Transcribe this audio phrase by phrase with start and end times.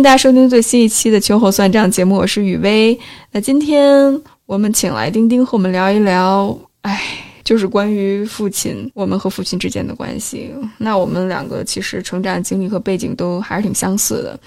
[0.00, 2.98] 迎大家收听最新一期的《秋后算账》节目，我是雨薇。
[3.32, 7.02] 那今天我们请来丁丁和我们聊一聊，哎，
[7.44, 10.54] 就是关于父亲，我们和父亲之间的关系。
[10.78, 14.40] 那我们两个其实成长经历和背景都还是挺相似的，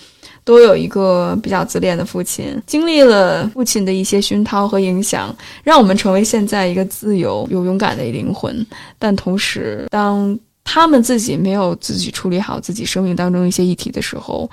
[0.44, 8.66] 都有一个比较自恋的父亲，经历了父亲的一些熏陶和影响，让我们成为现在一个自由又勇敢的灵魂。
[8.98, 14.50] 但同时，当他们自己没有自己处理好自己生命当中一些议题的时候，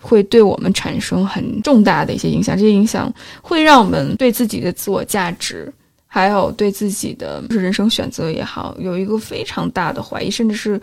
[0.00, 2.56] 会对我们产生很重大的一些影响。
[2.56, 3.12] 这些影响
[3.42, 5.72] 会让我们对自己的自我价值，
[6.06, 10.80] 还有对自己的人生选择也好，有一个非常大的怀疑，甚至是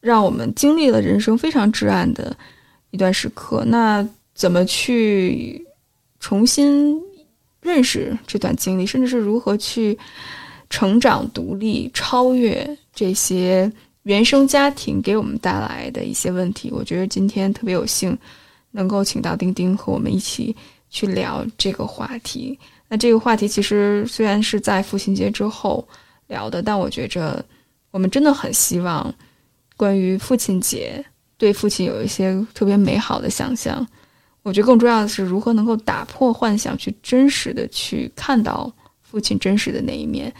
[0.00, 2.36] 让我们经历了人生非常至暗的
[2.90, 3.64] 一段时刻。
[3.66, 5.66] 那怎么去
[6.20, 6.96] 重新
[7.60, 9.98] 认识这段经历，甚至是如何去
[10.70, 13.70] 成长、独立、超越这些？
[14.06, 18.16] 原生家庭给我们带来的一些问题，我觉得今天特别有幸
[18.70, 20.54] 能够请到丁丁和我们一起
[20.88, 22.56] 去聊这个话题。
[22.86, 25.84] 那这个话题其实虽然是在父亲节之后
[26.28, 27.44] 聊的，但我觉着
[27.90, 29.12] 我们真的很希望
[29.76, 31.04] 关于父亲节
[31.36, 33.84] 对父亲有一些特别美好的想象。
[34.44, 40.32] 我觉得更重要的是如何能够打破幻想，去真实的去看到父亲真实的那一面。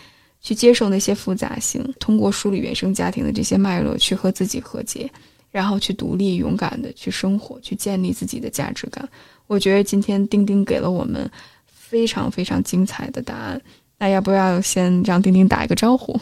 [0.46, 5.10] 去接受那些复杂性，通过梳理原生家庭的这些脉络，去和自己和解，
[5.50, 9.08] 然后去独立勇敢的去生活，去建立自己的价值感。
[9.48, 11.28] 我觉得今天丁丁给了我们
[11.66, 13.60] 非常非常精彩的答案。
[13.98, 16.16] 那要不要先让丁丁打一个招呼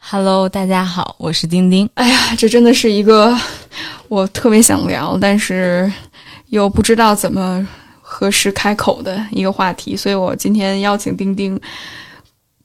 [0.00, 1.88] ？Hello，大家好，我是丁丁。
[1.94, 3.38] 哎呀，这真的是一个
[4.08, 5.88] 我特别想聊，但是
[6.46, 7.64] 又不知道怎么
[8.02, 11.56] 何时开口的一个话题，所以我今天邀请丁丁。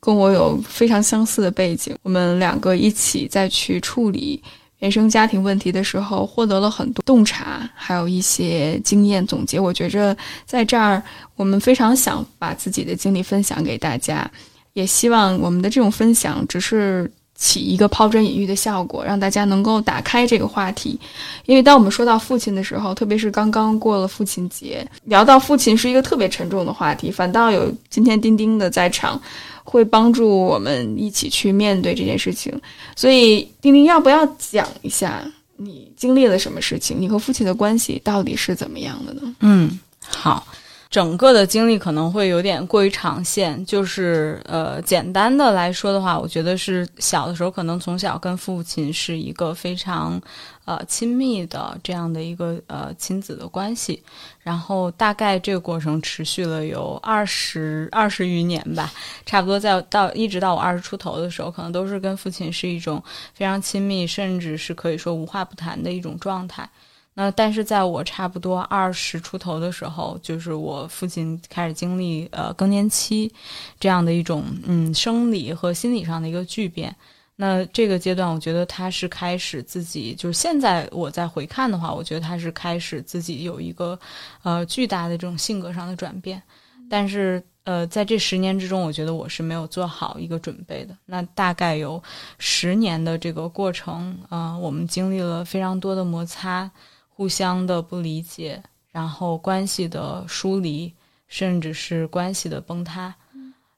[0.06, 4.40] 跟我有非常相似的背景，我们两个一起再去处理
[4.78, 9.60] 原生家庭问题的时候，获得了很多洞察，还有一些经验总结。
[9.60, 10.16] 我觉着
[10.46, 11.02] 在这儿，
[11.36, 14.30] 我们非常想把自己的经历分享给大家，
[14.74, 17.12] 也希望我们的这种分享只是。
[17.38, 20.98] 起一个抛砖引玉的效果，让大家能够打开这个话题。
[21.46, 27.12] 因为当我们说到父亲的时候，特别是刚刚过了父亲节，聊到父亲是一个特别沉重的话题。
[27.12, 29.22] 反倒有今天丁丁的在场，
[29.66, 32.54] 会帮助我们一起去面对这件事情。
[32.96, 36.96] 所以，丁丁要不要讲一下你经历了什么事情？
[36.98, 39.36] 你和父亲的关系到底是怎么样的呢？
[39.42, 39.78] 嗯，
[40.08, 40.48] 好。
[40.96, 50.18] 整个的经历可能会有点过于长线，就是呃，简单的来说的话，我觉得是小的时候可能从小跟父亲是一个非常
[50.64, 54.02] 呃亲密的这样的一个呃亲子的关系，
[54.42, 58.90] 然后大概这个过程持续了有二十二十余年吧，
[59.26, 63.04] 差不多在到一直到我二十出头的时候，可能都是跟父亲是一种
[63.34, 66.70] 非常亲密，甚至是可以说无话不谈的一种状态。
[67.18, 73.32] 那但是在我差不多二十出头的时候，就是我父亲开始经历呃更年期，
[73.80, 76.94] 这样的一种嗯生理和心理上的一个巨变。
[77.38, 83.98] 那这个阶段，我觉得他是开始自己，就是现在我在回看的话，我觉得他是开始自己有一个
[84.44, 86.42] 呃巨大的这种性格上的转变。
[86.90, 90.94] 但是呃在这十年之中，我觉得我是没有做好一个准备的。
[91.06, 92.04] 那大概有
[92.40, 96.70] 十年的这个过程啊，我们经历了非常多的摩擦。
[97.18, 98.62] 互相的不理解，
[98.92, 100.94] 然后关系的疏离，
[101.30, 103.16] 甚至是关系的崩塌，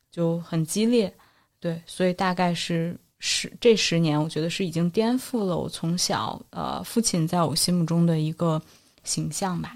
[0.10, 1.14] 就很激烈。
[1.60, 8.60] 对，所以大概是十这十年，我觉得是已经颠覆了我从小呃父亲在我心目中的一个
[9.04, 9.72] 形象吧。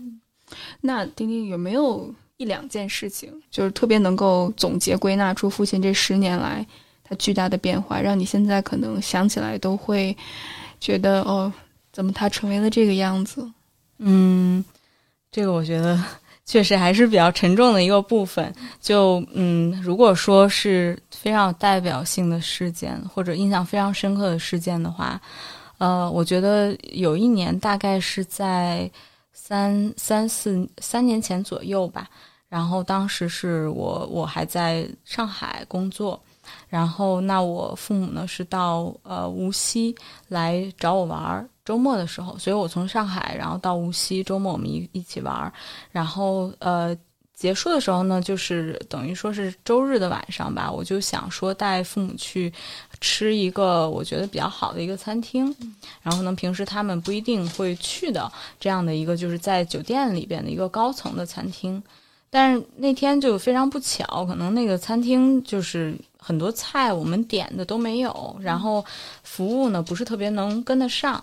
[0.80, 6.66] 那丁丁有没有一两件事情，就是特别能够总结归纳出父亲这十年来
[7.04, 10.18] 他巨大的变化，让你现在可能想起来都会
[10.80, 11.54] 觉得哦。
[11.91, 13.52] 怎么他成为了这个样子？
[13.97, 14.63] 嗯，
[15.31, 16.02] 这个我觉得
[16.46, 18.54] 确实还是比较沉重的一个部分。
[18.80, 25.21] 就嗯，如果说是非常有代表性的事件或者印象非常深刻的事件的话，
[25.77, 28.89] 呃，我觉得有一年大概是在
[29.33, 32.07] 三三四三年前左右吧。
[32.50, 36.21] 然后当时是我我还在上海工作。
[36.68, 39.95] 然后，那我父母呢是到呃无锡
[40.27, 45.52] 来找我玩儿，周末的时候，所以我从上海然后到无锡，周末我们一一起玩儿。
[45.92, 46.96] 然后呃
[47.34, 52.52] 结束的时候呢，就是等于说是周日的晚上吧，我就想说带父母去
[53.00, 55.56] 吃一个我觉得比较好的一个餐厅，
[56.04, 61.81] 然后呢平时他们不一定会去的这样的一个就是在酒店里边的一个高层的餐厅。
[62.34, 68.86] 但是那天就非常不巧，可能那个餐厅就是很多菜我们点的都没有，然后
[69.24, 71.22] 服务呢不是特别能跟得上，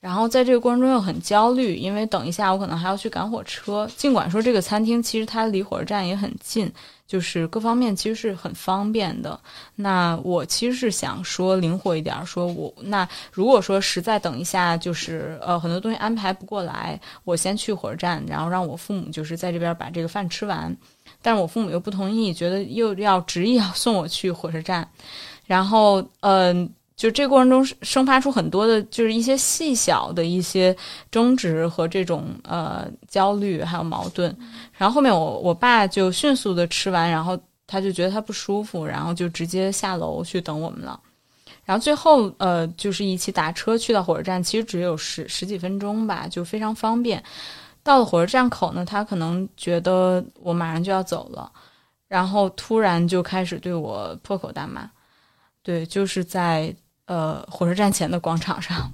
[0.00, 3.86] 然后在这个过程中又很焦虑，因为等一下我可能还要去赶火车。
[3.96, 6.72] 尽管说这个餐厅其实它离火车站也很近，
[7.06, 9.38] 就是各方面其实是很方便的。
[9.76, 20.74] 那我其实是想说灵活一点，说我那如果说实在等一下就是呃很多东西安排不过来，我先去火车站，然后让我父母就是在这边把这个饭吃完。
[21.20, 24.88] 但是我父母又不同意，觉得又要执意要送我去火车站，
[25.44, 26.72] 然后嗯。
[27.00, 30.76] 就这过程中生发出很多的，就是一些细小的一些
[31.10, 34.36] 争执和这种呃焦虑，还有矛盾。
[34.76, 41.00] 然后后面我我爸就迅速的吃完，然后他就觉得他不舒服，然后就直接下楼去等我们了。
[41.64, 47.24] 然后最后呃就是一起打车去到火车站，其实只有十十几分钟吧，就非常方便。
[47.82, 51.50] 到了火车站口呢，他可能觉得我马上就要走了，
[52.08, 54.90] 然后突然就开始对我破口大骂，
[55.62, 56.76] 对，就是在。
[57.10, 58.92] 呃，火车站前的广场上，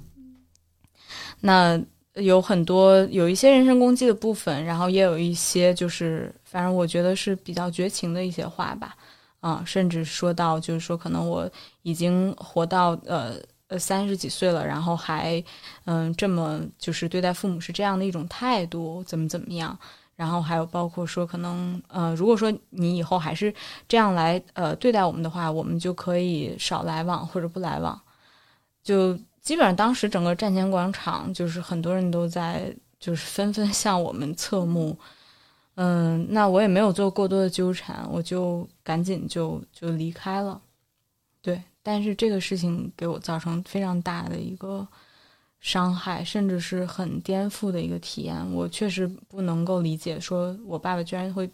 [1.41, 1.79] 那
[2.15, 8.95] 有很多有一些人身攻击的部分，然后也有一些就是，反正我觉得是比较绝情的一些话吧，
[9.39, 11.47] 啊，甚至说到就是说，可能我
[11.83, 13.35] 已经活到呃
[13.67, 15.43] 呃三十几岁了，然后还
[15.85, 19.77] 嗯这么就是对待父母是这样的一种态度，怎么怎么样。
[20.15, 23.53] 然后还有包括说，可能呃，如果说你以后还是
[23.87, 28.01] 这样来呃对待我们的话，我们就可以少来往或者不来往。
[28.87, 34.97] 就基本上当时整个站前广场就是很多人都在就是纷纷向我们侧目，
[35.75, 40.61] 嗯，那我也没有做过多的纠缠，我就赶紧就就离开了。
[41.41, 44.87] 对，但是这个事情给我造成非常大的一个。
[45.59, 48.35] 伤害，甚至是很颠覆的一个体验。
[48.53, 51.49] 我确实不能够理解，说我爸爸居然会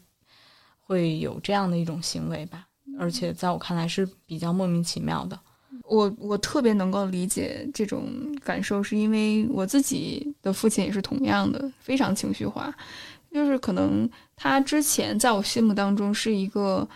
[0.81, 2.67] 会有这样的一种行为吧，
[2.99, 5.39] 而且在我看来是比较莫名其妙的。
[5.87, 8.07] 我我特别能够理解这种
[8.43, 12.73] 感受，是因为我自己的父亲也是同样的，非常情绪化。
[13.31, 16.87] 就是可能他之前在我心目当中是一个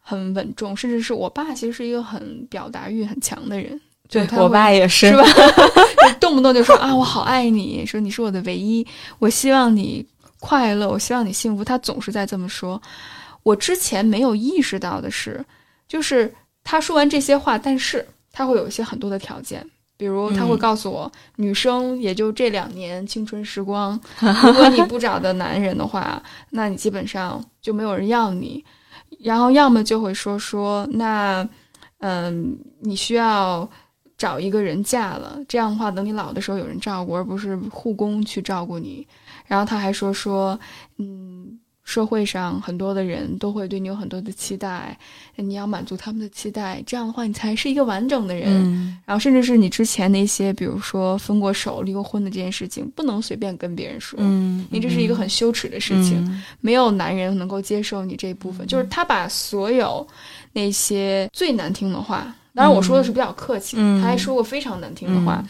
[0.00, 3.80] 很稳重，甚至是我爸其实是一个很表达欲很强的人。
[4.08, 5.22] 对我爸也是，是吧？
[6.18, 8.84] 动不动就说啊，我好爱你，说你是我的唯一，
[9.18, 10.04] 我希望你
[10.40, 11.64] 快乐，我希望你幸福。
[11.64, 12.80] 他总是在这么说。
[13.42, 15.44] 我之前没有意识到的是，
[15.86, 16.32] 就是
[16.64, 19.64] 他说完这些话，但是他会有一些很多的条件，
[19.96, 28.64] 比如他会告诉我，女生也就这两年青春时光， 如果你不找的男人的话， 那你基本上就没有人要你。
[29.20, 31.48] 然后要么就会说说，那
[31.98, 33.68] 嗯，你需要。
[34.20, 39.08] 找一个人嫁了，这样的话，等你老的时候有人照顾，而不是护工去照顾你。
[39.46, 40.60] 然后他还说说，
[40.98, 41.58] 嗯，
[41.90, 44.96] 社会上很多的人都会对你有很多的期待，
[45.34, 48.96] 你要满足他们的期待，这样的话你才是一个完整的人。
[49.04, 58.64] 然后甚至是你之前那些，比如说分过手、离过婚的这件事情，不能随便跟别人说，因为这是一个很羞耻的事情，没有男人能够接受你这一部分。
[58.68, 60.06] 就是他把所有
[60.52, 62.32] 那些最难听的话。
[62.54, 65.44] 当然，我说的是比较客气，他还说过非常难听的话，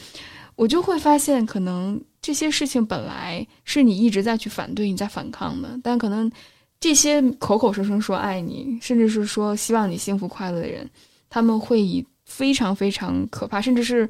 [0.57, 6.31] 我就会发现，可能这些事情本来是你一直在去反对、你在反抗的，但可能
[6.79, 10.89] 这些口口声声说爱你，甚至是说希望你幸福快乐的人，
[11.29, 14.09] 他们会以非常非常可怕，甚至是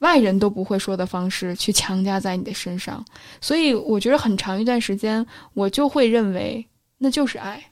[0.00, 3.04] 外人都不会说的方式去强加在你的身上。
[3.40, 6.64] 所以，我觉得很长一段时间，我就会认为
[6.98, 7.62] 那就是爱，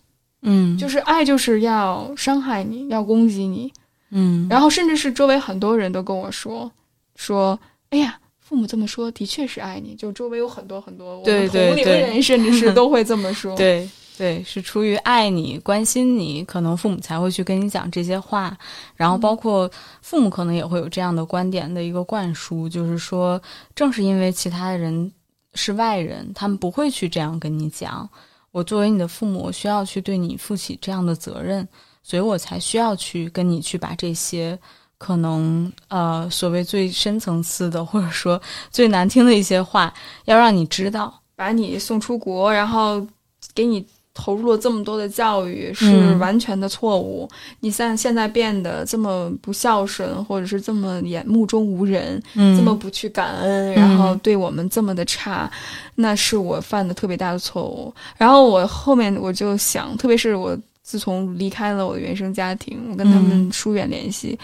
[0.42, 3.73] 嗯，就是爱就是要伤害你，要攻击你。
[4.11, 6.71] 嗯，然后甚至是周围很多人都跟我说，
[7.16, 7.59] 说，
[7.90, 9.96] 哎呀，父母这么说，的确是爱你。
[9.96, 13.56] 就周围有很多很多我们同龄人，甚至是 都会这么说。
[13.56, 18.56] 对对，是出于爱你、关心你，可能父母才会去跟你讲这些话。
[18.94, 19.68] 然后包括
[20.00, 23.42] 父母可能也会有这样的观点的一个灌输，就是说，
[23.74, 25.12] 正是因为其他的人
[25.54, 28.08] 是外人，他们不会去这样跟你讲。
[28.52, 31.66] 我作为你的父母，我需要去对你负起这样的责任。
[32.02, 34.56] 所以我才需要去跟你去把这些
[34.98, 39.92] 可能呃所谓最深层次的或者说最难听的一些话，
[40.24, 43.06] 要让你知道，把你送出国，然后
[43.54, 43.84] 给你
[44.14, 47.28] 投入了这么多的教育是完全的错误。
[47.60, 55.50] 你像现在变得这么不孝顺，或者是这么眼目中无人，这么不去感恩，然后对我们这么的差，
[55.94, 57.92] 那是我犯的特别大的错误。
[58.16, 60.58] 然后我后面我就想，特别是我。
[60.88, 64.38] 自从离开了我的原生家庭，我跟他们疏远联系，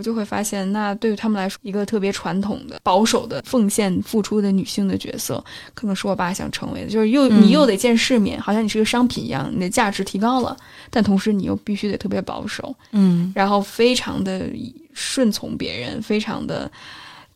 [0.00, 6.90] 我就会发现，那对于他们来说，一个特别传统的、保守的、奉献、付出的女性的角色，可能是我爸想成为的。
[6.90, 10.56] 就是又你又得见世面，好像你是个商品一样，你的价值提高了，
[10.88, 14.48] 但同时你又必须得特别保守，嗯，然后非常的
[14.94, 16.70] 顺从别人，非常的。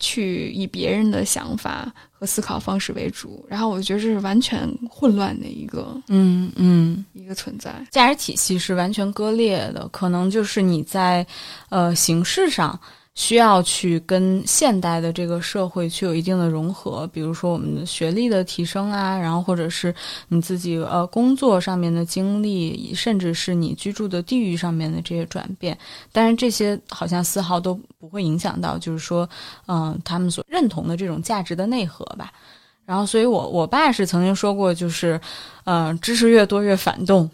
[0.00, 1.90] 去以别人的想法
[2.24, 7.70] 和思考方式为主，然后我觉得这是完全混乱的一个嗯嗯，一个存在。
[7.90, 11.26] 价值体系是完全割裂的，可能就是你在
[11.68, 12.80] 呃形式上。
[13.14, 19.94] 需要去跟现代的这个社会去有一定的融合，比如说我们的学历的提升啊，然后或者是
[20.28, 25.78] 你自己呃工作上面的经历，甚至是你居住的地域上面的这些转变，
[26.10, 29.28] 但是这些好像丝毫都不会影响到，就是说，
[29.66, 32.32] 嗯，他们所认同的这种价值的内核吧。
[32.84, 35.18] 然后，所以我我爸是曾经说过，就是，
[35.64, 37.30] 呃，知识越多越反动。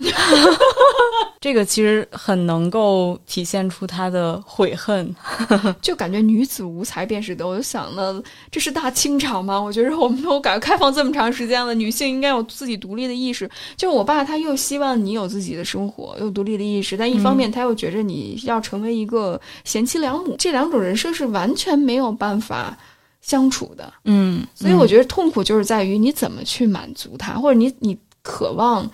[1.40, 5.14] 这个其实很能够体现出他的悔恨，
[5.81, 7.47] 就感觉女子无才便是德。
[7.49, 9.59] 我就想呢，这是大清朝吗？
[9.59, 13.50] 我觉得我们都改革开放这么长时间了，女性应该有自己独立的意识。
[13.76, 22.76] 就我爸他又希望你有自己的生活，有独立的意识，但一方面他又觉着你要成为一个贤妻良母，这两种人设是完全没有办法
[23.23, 23.90] 相处的。
[24.05, 28.88] 嗯，所以我觉得痛苦就是在于你怎么去满足他，或者你你渴望。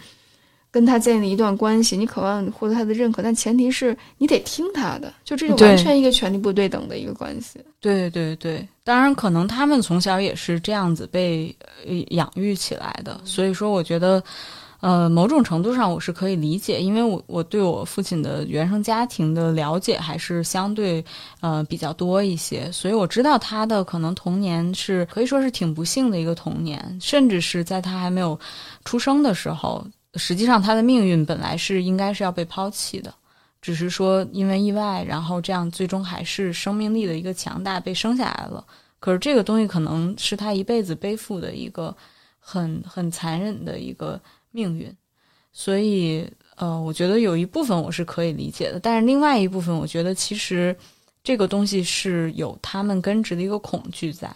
[0.76, 7.58] 跟他建立一段关系，你渴望获得他的认可，但前提是你得听他的，就这就完全一个权力不对等的一个关系。
[7.80, 11.56] 对对对，当然可能他们从小也是这样子被
[12.10, 14.22] 养育起来的，所以说我觉得，
[14.80, 21.02] 呃，某种程度上我是可以理解，因为我我对我父亲的原生家庭的了解还是相对
[21.40, 28.38] 呃比较多一些，所以我知道他的可能童年是可以说是挺不幸的一个童年，甚至是在他还没有
[28.84, 29.82] 出生的时候。
[30.16, 33.14] 实际上，他的命运本来是应该是要被抛弃的，
[33.60, 38.64] 只是说因为意外，然后这样最终还是生命力的一个强大被生下来了。
[38.98, 41.94] 可是这个东西可能是他一辈子背负的一个
[42.38, 44.20] 很 很残忍的一个
[44.50, 44.90] 命运，
[45.52, 50.74] 所以呃，我觉得有一部分我是可以理解的，但是另外一部分，我觉得其实
[51.22, 54.34] 这个东西是有他们根植的一个恐惧在。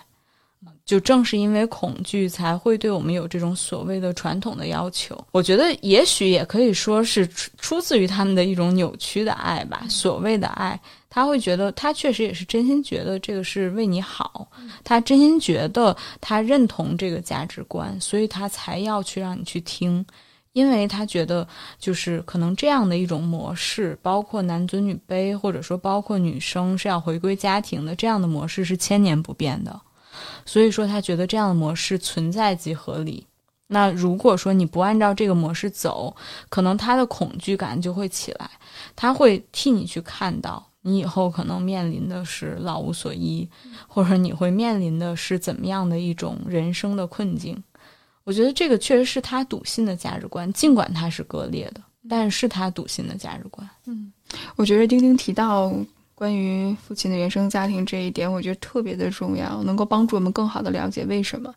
[0.91, 5.17] 就正是因为恐惧，才会对我们有这种所谓的传统的要求。
[5.31, 9.87] 我觉得也许也可以说是出出自于他们的一种扭曲的爱吧。
[9.89, 10.77] 所谓的爱，
[11.09, 14.49] 他会觉得他确实也是真心觉得这个是为你好，
[14.83, 20.05] 他真心觉得他认同这个价值观，所以他才要去让你去听，
[20.55, 21.47] 因为他觉得
[21.79, 29.81] 就是可能这样的一种模式，包括男尊女卑，或者说包括女生是要回归家庭的这样的模式是千年不变的。
[30.45, 33.27] 所以说，他觉得这样的模式存在即合理。
[33.73, 36.17] 那如果说你不按照这个模式走，
[36.49, 38.50] 可能他的恐惧感就会起来，
[38.97, 43.49] 他会替你去看到你以后可能面临的是老无所依，
[43.87, 47.62] 或者你会面临的是怎么样的一种人生的困境。
[48.25, 53.69] 我觉得这个确实是他笃信的价值观，尽管他是割裂的，但是他笃信的价值观。
[53.87, 54.12] 嗯，
[54.57, 55.73] 我觉得丁丁提到。
[56.21, 61.50] 关于父亲的原生家庭这一点，我觉得特别的重要，能够帮助我们更好的了解为什么。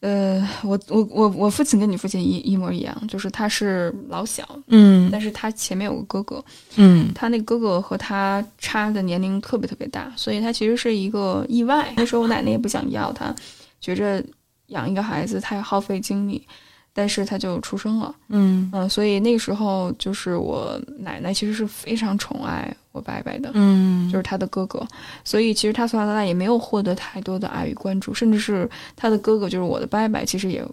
[0.00, 11.94] 呃，我我我我父亲跟你父亲一一模一样，就是他是老小，嗯，但是他前面有个哥哥，嗯，他那哥哥和他差的年龄特别特别大，所以他其实是一个意外。
[11.96, 13.32] 那时候我奶奶也不想要他，
[13.80, 14.20] 觉着
[14.66, 16.44] 养一个孩子太耗费精力。
[16.94, 18.70] 但是他就出生了，嗯。
[18.72, 24.86] 嗯，所以那个时候就是我奶奶其实是非常宠爱我伯伯的，嗯，就是他的哥哥，
[25.24, 30.64] 所以其实他从小到大也没有获得太多的爱与关注，甚至是他的哥哥就是我的伯伯，其实也，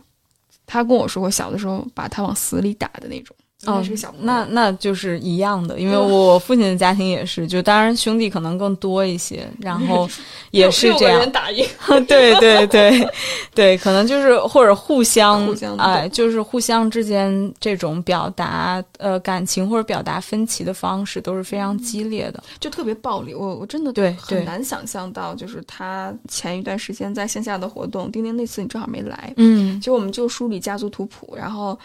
[0.67, 3.35] 他跟我说过小的时候把他往死里打的那种。
[3.67, 3.83] 哦，
[4.21, 10.09] 那那就是一样的，因为我父亲的家庭也是，就当然兄弟可能更多一些，然后
[10.49, 11.63] 也是这样打赢，
[12.07, 13.07] 对对对
[13.53, 23.35] 对，可能就是或者互相哎，就是互相之间这种表达呃感情或者表达分歧的方式都是非常激烈的，就特别暴力。
[23.35, 31.77] 我我真的对很难想象到，就是他前一段时间在线下的活动，丁丁那次你正好没来，嗯，就我们就梳理家族图谱，然后。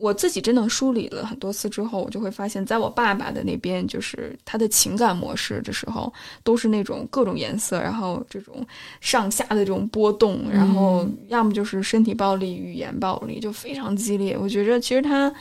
[0.00, 6.12] 我自己真的梳理了很多次之后，我就会发现，在我爸爸的那边，就是他的情感模式的时候，
[6.44, 8.64] 都是那种各种颜色，然后这种
[9.00, 14.38] 上下的这种波动，然后要么就是身体暴力、语言暴力，就非常激烈。
[14.38, 15.32] 我觉着其实他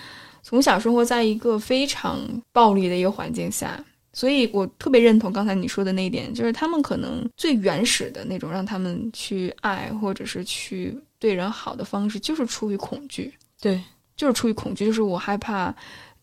[0.41, 2.19] 从小生活在一个非常
[2.51, 3.83] 暴力的一个环境下，
[4.13, 13.31] 所以我特别认同刚才你说的那一点，就是他们可能最原始的那种让他们去爱或者是去对人好的方式，就是出于恐惧。
[13.61, 13.79] 对。
[14.17, 15.73] 就是出于恐惧，就是我害怕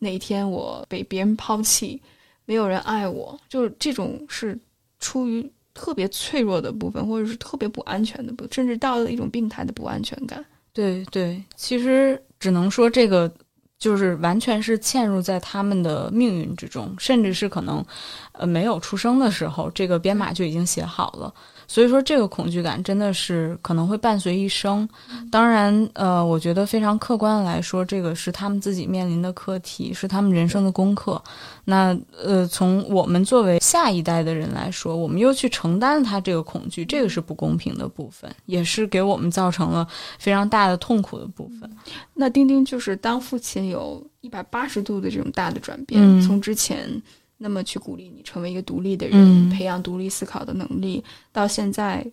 [0.00, 2.02] 哪一天我被别人抛弃，
[2.44, 4.58] 没有人爱我，就是这种是
[4.98, 10.44] 出于特别脆弱的部分，或者是特别不安全的部分，甚至到了一种病态的不安全感。
[10.72, 13.32] 对对，其实只能说这个
[13.78, 17.84] 就是完全是嵌入在他们的命运之中，甚至是可能
[18.32, 21.32] 呃没有出生的时候，这个编码就已经写好了。
[21.74, 24.88] 所以说，这个恐惧感真的是可能会伴随一生。
[25.28, 31.20] 当然，呃，我觉得非常客观的来说，这个是他们自己面临的课题，是他们人生的功课。
[31.64, 39.84] 那呃，从我们作为下一代的人来说，我们又去承担了他这个恐惧，这个是不公平的部分，也是给我们造成了
[40.20, 41.68] 非常大的痛苦的部分。
[42.14, 47.02] 那丁丁就是当父亲有一百八十度的这种大的转变，从之前。
[47.36, 52.06] 那么去鼓励你成为一个独立的人，培养独立思考的能力，到现在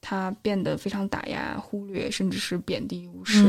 [0.00, 3.46] 他变得非常打压、忽略，甚至是贬低、无视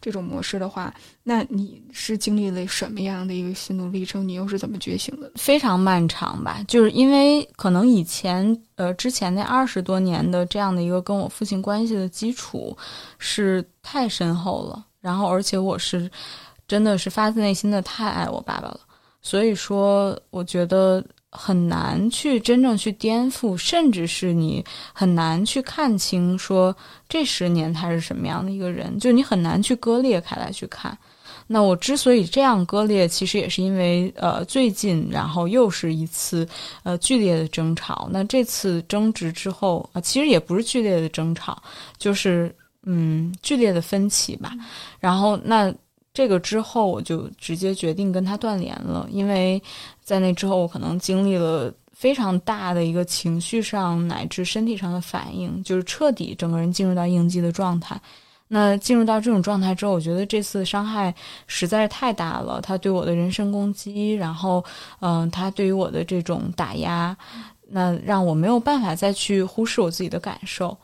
[0.00, 4.26] 这种模式的话，那你是经历了什么样的一个心路历程？
[4.26, 5.28] 你又是怎么觉醒的？
[5.34, 12.76] 非常漫长吧，就是因为可能以前呃之前那二十多年的这样的一个跟我父亲关系的基础
[13.18, 16.08] 是太深厚了，然后而且我是
[16.68, 18.80] 真的是发自内心的太爱我爸爸了。
[19.26, 26.72] 所以说，我觉得很难去真正去颠覆，甚至是你很难去看清，说
[27.08, 30.96] 这十年他是什么样的一个人，就你很难去割裂开来去看。
[31.48, 36.46] 那我之所以这样割裂，其实也是因为，呃，最近然后又是一次
[36.84, 38.08] 呃剧烈的争吵。
[38.12, 41.60] 那这次争执之后啊，其实也不是剧烈的争吵，
[41.98, 42.54] 就是
[42.84, 44.52] 嗯剧烈的分歧吧。
[45.00, 45.74] 然后那。
[46.16, 49.62] 这个之后，我就直接决定跟他断联了，因为
[50.02, 58.00] 在那之后，我可能经历了非常大的一个情绪上乃至身体上的反应，就是彻底整个人进入到应激的状态。
[58.48, 61.14] 那进入到这种状态之后，我觉得这次伤害
[61.46, 64.64] 实在是太大了，他对我的人身攻击，然后，
[65.00, 67.14] 嗯，他对于我的这种打压，
[67.68, 70.74] 那让我没有办法再去忽视我自己的感受，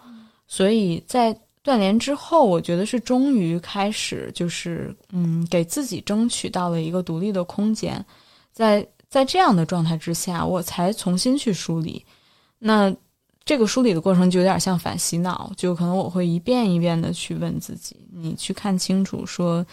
[0.47, 1.35] 所以在。
[1.63, 8.05] 断联之后，我觉得是终于开始，就是嗯，给自己争取到了一个独立的空间，
[8.53, 12.05] 在在这样的状态之下，我才重新去梳理。
[12.59, 12.93] 那
[13.45, 19.65] 这个梳理的过程就有点像反洗脑，就可能我会一遍一遍的去问自己：你去看清楚，说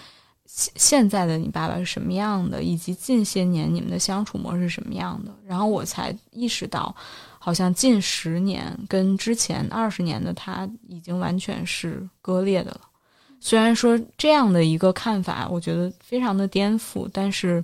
[0.45, 6.95] 现现在的你爸爸是什么样的，以及近些年你们的相处模式什么样的，然后我才意识到。
[7.39, 12.81] 好像近十年跟之前二十年的他已经完全是割裂的了。
[13.39, 17.63] 虽然说这样的一个看法，我觉得非常的颠覆，但是，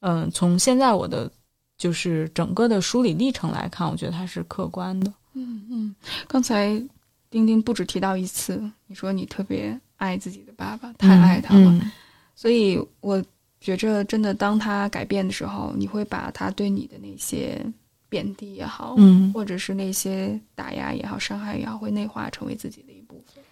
[0.00, 1.30] 嗯，从现在我的
[1.78, 5.12] 就是整个的梳理历程来看，我觉得它是客观的。
[5.34, 5.94] 嗯嗯，
[6.26, 6.70] 刚才
[7.30, 11.80] 丁丁不止提到一次，你说你特别爱自己的爸爸，太爱他了，
[12.34, 13.24] 所以我
[13.60, 17.64] 觉着真的，当他改变的时候，你会把他对你的那些。
[18.14, 23.42] 贬低也好，嗯，或者是那些打压也好、伤害也好，会内化成为自己的一部分。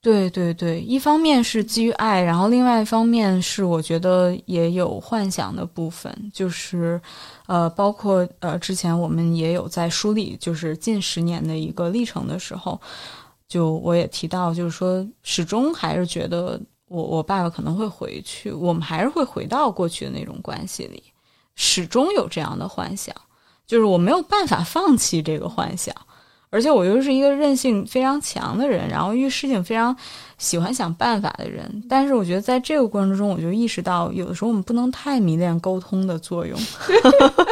[0.00, 7.00] 对对对，一方面是基于爱，然后另外一方面是我觉得也有幻想的部分，就是
[7.46, 12.80] 呃，包括呃，之前我们也有在梳理，就是近十年的一个历程的时候，
[13.48, 21.02] 就我也提到，就是说始终还是觉得我我爸爸可能会回去，我们还是会回到过去的那种关系里，
[21.56, 23.12] 始终有这样的幻想。
[23.66, 25.94] 就是我没有办法放弃这个幻想，
[26.50, 29.96] 而且我又是一个韧性非常强的人，然后遇事情非常
[30.38, 31.82] 喜欢想办法的人。
[31.88, 36.56] 但是我觉得在这个过程中，我就意识到，有的时候我们不能太迷恋沟通的作用。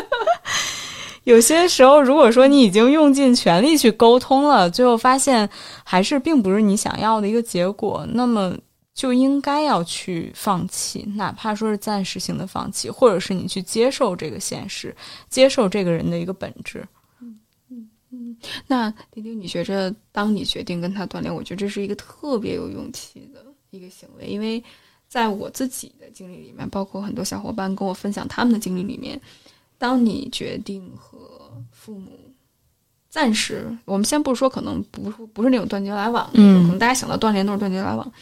[1.24, 5.48] 有些时候，如果说你已经用尽全力去沟通了，最后发现
[5.83, 8.55] 还是并不是你想要的一个结果，那么。
[8.94, 14.94] 就应该要去放弃，哪怕说是暂时性的放弃，或者是你去接受这个现实，
[15.28, 16.87] 接受这个人的一个本质。
[17.20, 17.37] 嗯
[17.70, 18.37] 嗯嗯。
[18.68, 24.62] 那丁丁，你觉着，当你决定跟他断联，我觉得这是一个特别有勇气的一个行为，因为
[25.09, 29.20] 在我自己的经历里面，包括很多小伙伴跟我分享他们的经历里面，
[29.76, 31.18] 当你决定和
[31.72, 32.12] 父母
[33.11, 38.12] 暂时，我们先不说，可能不不是那种断绝来往，嗯，可能大家想到断联都是断绝来往。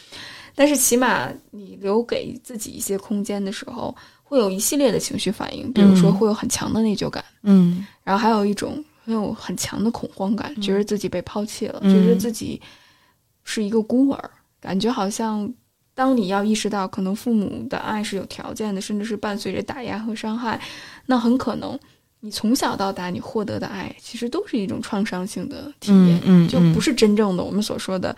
[0.55, 12.61] 但是起码你留给自己一些空间的时候，会有一系列的情绪反应，比如说会有很强的内疚感，嗯，然后还有一种很有很强的恐慌感，觉得自己被抛弃了，觉得自己
[13.43, 15.51] 是一个孤儿，感觉好像
[15.95, 20.61] 当你要意识到可能父母的爱是有条件的，甚至是伴随着打压和伤害，
[21.07, 21.77] 那很可能
[22.19, 28.15] 你从小到大你获得的爱其实都是一种创伤性的体验，嗯，就不是真正的我们所说的，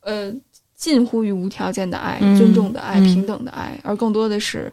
[0.00, 0.34] 呃。
[0.76, 4.72] 近乎于无条件的爱、尊重的爱、平等的爱，而更多的是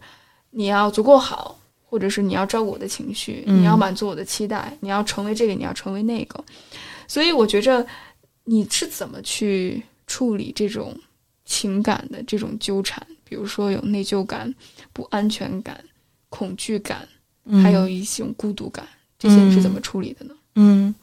[0.50, 6.44] 你要足够好，或者是你要照顾我的情绪，你要满足我的期待，你要成为这个，你要成为那个。
[7.08, 7.86] 所以我觉着
[8.44, 10.98] 你是怎么去处理这种
[11.46, 13.06] 情感的这种纠缠？
[13.24, 14.54] 比如说有内疚感、
[14.92, 15.82] 不安全感、
[16.30, 17.08] 恐惧感，
[17.64, 18.86] 还有一种孤独感，
[19.20, 20.34] 这些你是怎么处理的呢？
[20.56, 20.88] 嗯。
[20.88, 20.96] 嗯，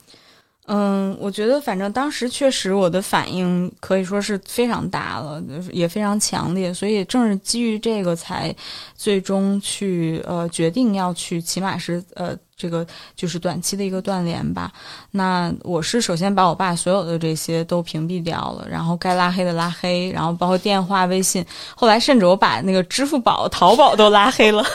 [0.71, 8.55] 嗯我觉得反正当时确实我的反应可以说是非常大了，也非常强烈，所以正是基于这个才
[8.95, 14.71] 最终去呃决定要去，起码是呃这个就是短期的一个断联吧。
[15.11, 21.43] 那我是首先把我爸所有的这些都屏蔽掉了，然后该拉黑的拉黑，然后包括电话、微信，
[21.75, 24.63] 后来甚至我把那个支付宝、淘宝都拉黑了。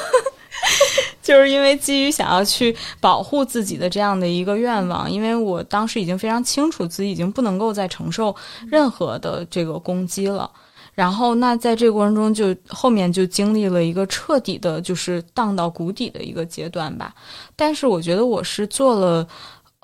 [1.24, 8.36] 就是因为基于想要去保护自己的这样的一个愿望，因为我当时已经非常清楚自己已经不能够再承受
[8.68, 10.52] 任何的这个攻击了。
[10.94, 17.16] 然后，那在这个过程中，就后面就经历了一个彻底的，就是荡到谷底的一个阶段吧。
[17.56, 19.28] 但是，我觉得我是做了。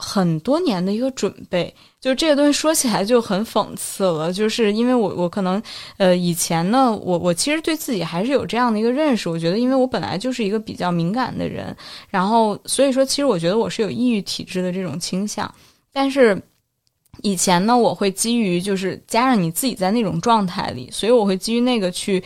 [0.01, 5.61] 很多年的一个准备，就这个东西说起来就很讽刺了，就是因为我我可能
[5.97, 11.75] 呃以前呢，我我其实对自己还是有这样的一个认识，我觉得因为我本来就是一个比较敏感的人，
[12.09, 15.53] 然后所以说其实我觉得我是有抑郁体质的这种倾向，
[15.91, 16.41] 但是
[17.21, 22.23] 以前呢，我会基于就是加上你自己在那种状态里，所以我会基于那个去。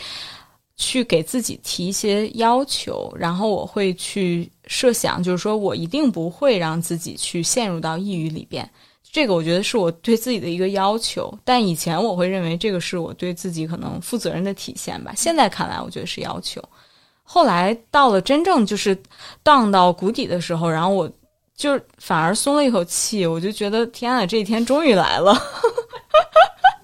[0.76, 8.70] 去给自己提一些要求，然后我会去设想，就是说我一定不会让自己去陷入到抑郁里边。
[9.12, 15.14] 这个我觉得是我对自己的一个要求，但以前我会认为这个是我对自己可能负责任的体现吧。
[15.16, 16.60] 现在看来，我觉得是要求。
[17.22, 18.98] 后来到了真正就是
[19.44, 21.10] 荡到谷底的时候，然后我
[21.56, 25.34] 就反而松了一口气，我就觉得天啊，这一天终于来了，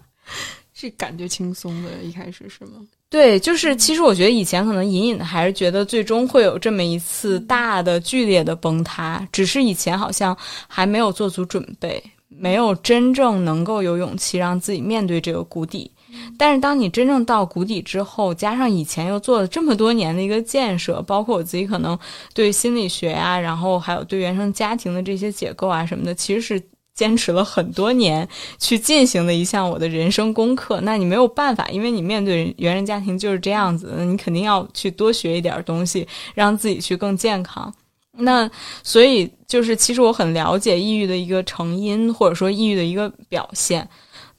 [0.79, 1.89] 是感觉轻松的。
[2.03, 2.79] 一开始是吗？
[3.09, 10.37] 对，就是其实我觉得以前可能隐隐的还是觉得最终会有这么一次大的剧烈的崩塌，只是以前好像
[10.67, 15.91] 还没有做足准备，没有真正能够有勇气让自己面对这个谷底。
[16.37, 21.97] 但是当你真正到谷底之后，加上以前又做了这么多年的一个建设，包括我自己可能
[22.33, 26.61] 对心理学啊，然后还有对原生家庭的这些解构啊什么的，其实是。
[26.99, 37.73] 坚持了很多年去进行的一项我的人生功课，那你没有办法，因为你面对原生家庭就是这样子，你肯定要去多学一点东西，让自己去更健康。
[38.17, 38.51] 那
[38.83, 43.87] 所以就是，其实我很了解抑郁的一个成因，或者说抑郁的一个表现。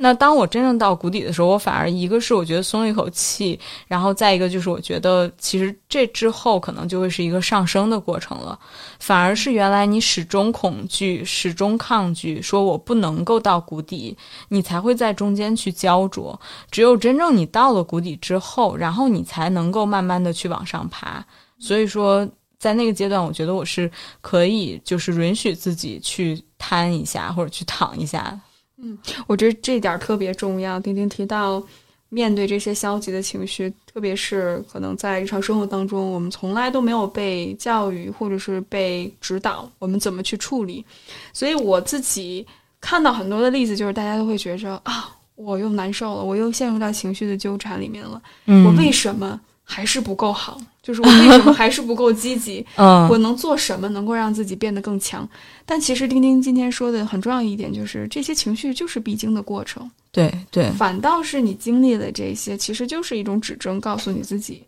[0.02, 8.58] 那当我真正到谷底的时候，我反而一个是我觉得松了一口气，然后再一个就是我觉得其实这之后可能就会是一个上升的过程了，
[8.98, 14.16] 反而是原来你始终恐惧、始终抗拒，说我不能够到谷底，
[14.48, 16.40] 你才会在中间去焦灼。
[16.70, 21.22] 只有真正你到了谷底之后，然后你才能够慢慢的去往上爬。
[21.58, 22.26] 所以说，
[22.58, 23.90] 在那个阶段，我觉得我是
[24.22, 28.40] 可以就是允许自己去瘫一下或者去躺一下。
[28.82, 30.80] 嗯，我觉得这点特别重要。
[30.80, 31.62] 丁丁提到，
[32.08, 40.84] 面对这些消极的情绪，特别是可能在日常生活当中，我们从来都没有被教育或者是被指导，我们怎么去处理。
[41.32, 42.46] 所以我自己
[42.80, 48.20] 看到很多的例子，就是大家都会觉着啊，我又难受了，我又陷入到情绪的纠缠里面了。
[48.46, 50.58] 我为什么还是不够好？
[50.90, 52.66] 就是我为什么还是不够积极？
[52.74, 55.28] 嗯，我能做什么能够让自己变得更强？
[55.64, 59.88] 但其实丁丁今天说的很重要一点就是，这些情绪就是必经的过程。
[60.10, 64.64] 对对，反倒是你经历了这些，其实就是一种指征，告诉你自己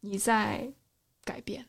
[0.00, 0.66] 你在
[1.22, 1.62] 改变。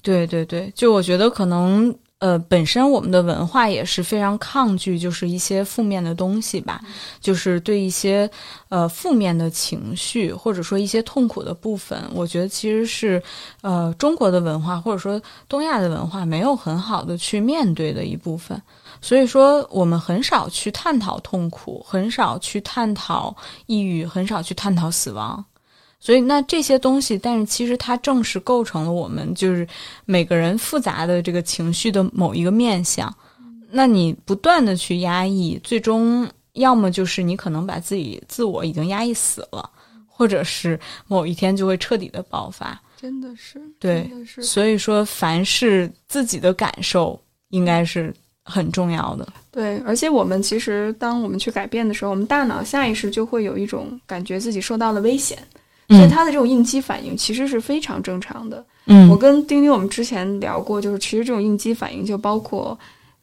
[0.00, 1.92] 对对对，就我觉得可能。
[2.20, 6.80] 呃，本身我们的文化也是非常抗拒，就是一些负面的东西吧，
[7.18, 8.30] 就是对一些
[8.68, 13.22] 呃负面的情绪或者说一些痛苦的部分，我觉得其实是
[13.62, 18.60] 呃中国的文化或者说东亚的文化没有很好的去面对的一部分，
[19.00, 25.42] 所以说我们很少去探讨痛苦，很少去探讨抑郁，很少去探讨死亡。
[26.00, 29.68] 所以，那这些东西，但是其实它正是构成了我们就是
[30.06, 33.14] 每个人复杂的这个情绪的某一个面相。
[33.70, 39.70] 那你不断的去压抑，最终要么就是你可能把自己自我已经压抑死了，
[40.06, 42.80] 或者是某一天就会彻底的爆发。
[42.96, 44.10] 真的是，对，
[44.42, 49.28] 所以说，凡是自己的感受，应该是很重要的。
[49.50, 55.38] 对，而且我们其实当我们去改变的时候，我们大脑下意识就会有一种感觉自己受到了危险。
[55.90, 58.64] 所以他的这种应激反应其实是非常正常的。
[58.86, 62.78] 嗯，我跟丁丁我们之前聊过，就是其实这种应激反应就包括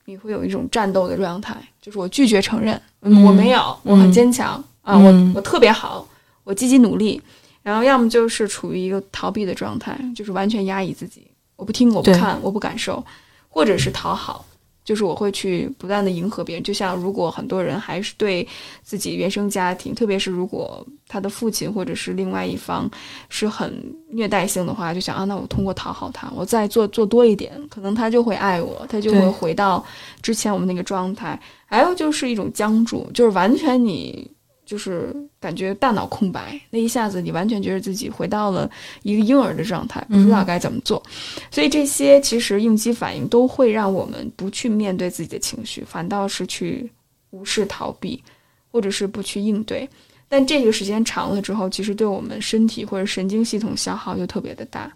[0.05, 6.07] 你会有一种战斗的状态，就是我拒绝承认，我没有，我很坚强啊，我我特别好，
[6.43, 7.21] 我积极努力。
[7.63, 11.27] 然后要么就是处于一个逃避的状态，就是完全压抑自己，
[11.57, 13.03] 我不听，我不看，我不感受，
[13.49, 14.45] 或者是讨好，
[14.87, 16.63] 就是我会去不断的迎合别人。
[16.63, 18.47] 就像如果很多人还是对
[18.83, 22.89] 自己原生家庭，特别是如果他的父亲或者是另外一方
[23.27, 29.83] 是很虐待性的话，就想啊，那我通过讨好他，我再做做多一点，可能他就会爱我，他就会回到
[30.21, 31.37] 之前我们那个状态。
[31.65, 34.31] 还有就是一种僵住，就是完全你。
[34.67, 38.69] 就是感觉大脑空白，那一下子你完全觉得自己回到了
[39.01, 41.01] 一个婴儿的状态，不知道该怎么做。
[41.49, 46.91] 所以这些其实应激反应都会让我们不去面对自己的情绪，反倒是去
[47.29, 48.21] 无视、逃避，
[48.69, 49.87] 或者是不去应对。
[50.27, 54.91] 但这个时间长了之后，其实对我们身体或者神经系统消耗就特别的大。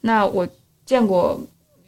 [0.00, 0.46] 那我
[0.84, 1.40] 见过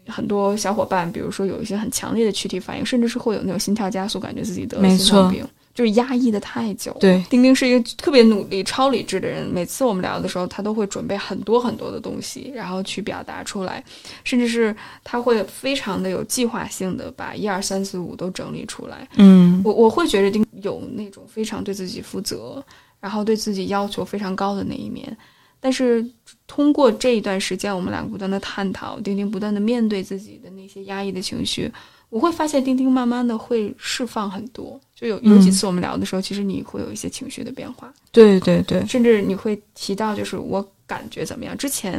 [0.06, 5.44] 很多小伙伴，比如说有一些很强烈的躯体反应，甚至是会有那种心跳加速，感觉自己得了心脏病。
[5.80, 6.94] 就是压抑的太久。
[7.00, 9.46] 对，丁丁是一个特别努力、超理智的人。
[9.46, 13.82] 每次我们聊的时候，他都会准备很多很多的东西，然后去表达出来，
[14.22, 19.08] 甚至是他会非常的有计划性的把一二三四五都整理出来。
[19.16, 22.62] 嗯，我我会觉得丁有那种非常对自己负责，
[23.00, 25.16] 然后对自己要求非常高的那一面。
[25.60, 26.04] 但是
[26.46, 31.72] 通过这一段时间，我们两个不断的探讨，丁丁不断的面对自己的那些压抑的情绪。
[32.10, 37.92] 我会发现钉钉慢慢的会释放很多，就有有几次我们聊的时候，其实你会有一些情绪的变化。
[38.10, 41.56] 对对对，甚至你会提到，就是我感觉怎么样？
[41.56, 41.98] 之前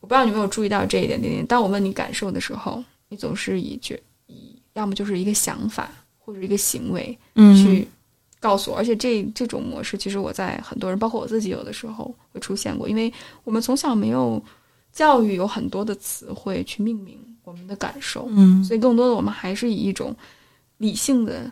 [0.00, 1.44] 我不知道你有没有注意到这一点，钉钉。
[1.44, 7.84] 当我问你感受的时候，你总是以觉以要么就是一个想法或者一个行为去
[8.38, 14.40] 告诉我，而且这这种模式，其实我在很多人，包括我自己，有的时候会出现过，因为我们从小没有
[14.92, 17.18] 教育，有很多的词汇去命名。
[17.48, 20.14] 我们的感受，嗯，所以更多的我们还是以一种
[20.76, 21.50] 理性的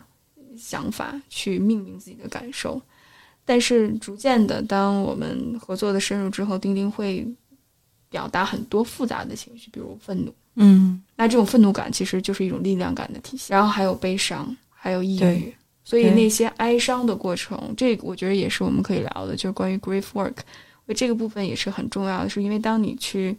[0.55, 2.79] 想法去命名自己的感受。
[3.43, 7.27] 但是逐渐的，当我们合作的深入之后，丁丁会
[8.11, 13.57] 表达很多复杂的情绪，比如愤怒，嗯，那这种愤怒感其实就是一种力量感的体现。
[13.57, 15.51] 然后还有悲伤，还有抑郁。
[15.83, 20.35] 所以那些哀伤的过程，这个我觉得也是我们可以聊的，就是关于 grief work，
[20.95, 23.35] 这个部分也是很重要的，是因为当你去。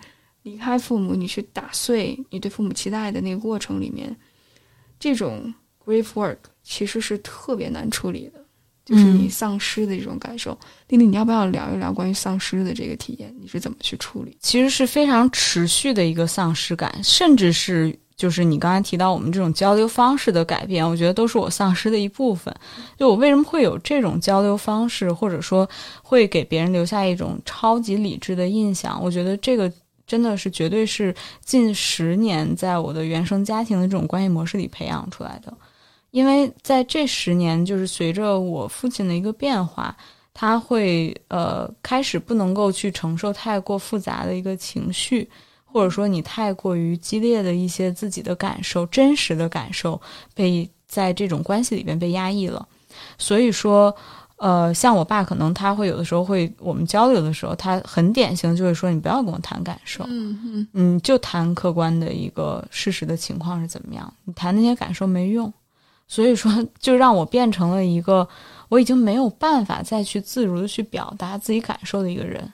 [0.48, 4.16] 离开父母，你去打碎你对父母期待的那个过程里面，
[4.98, 5.52] 这种
[5.84, 8.40] grief work 其实是特别难处理的，
[8.84, 10.58] 就是你丧失的这种感受。
[10.87, 13.34] 丁丁，你要不要聊一聊关于丧失的这个体验？
[13.38, 14.37] 你是怎么去处理？
[14.40, 22.54] 其实是非常持续的一个丧失感，甚至是就是你刚才提到我们这种交流方式的改变，我觉得都是我丧失的一部分。
[22.98, 25.68] 就我为什么会有这种交流方式，或者说
[26.02, 29.00] 会给别人留下一种超级理智的印象？
[29.02, 29.72] 我觉得这个。
[30.08, 35.54] 真的是绝对是近十年在我的原生家庭的这种关系模式里培养出来的，
[36.10, 39.94] 因为在这十年，就是随着我父亲的一个变化，
[40.32, 45.28] 他会呃开始不能够去承受太过复杂的一个情绪，
[45.66, 50.00] 或者说你太过于激烈的一些自己的感受、真实的感受
[50.34, 52.66] 被在这种关系里边被压抑了，
[53.18, 53.94] 所以说。
[54.38, 65.53] 呃，像我爸，可能他会有的时候会，我们交流的时候，他很典型就会说：“你不要跟我谈感受，嗯嗯，嗯，就谈客观的一个事实的情况是怎么样，你谈那些感受没用。”
[66.07, 68.27] 所以说，就让我变成了一个
[68.68, 72.51] 我已经没有办法再去自如的去表达自己感受的一个人。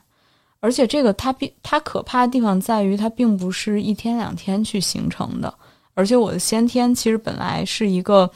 [0.61, 5.53] 而且，这个他并他可怕的地方在于，它并不是一天两天去形成的。
[5.93, 8.31] 而且，我的先天其实本来是一个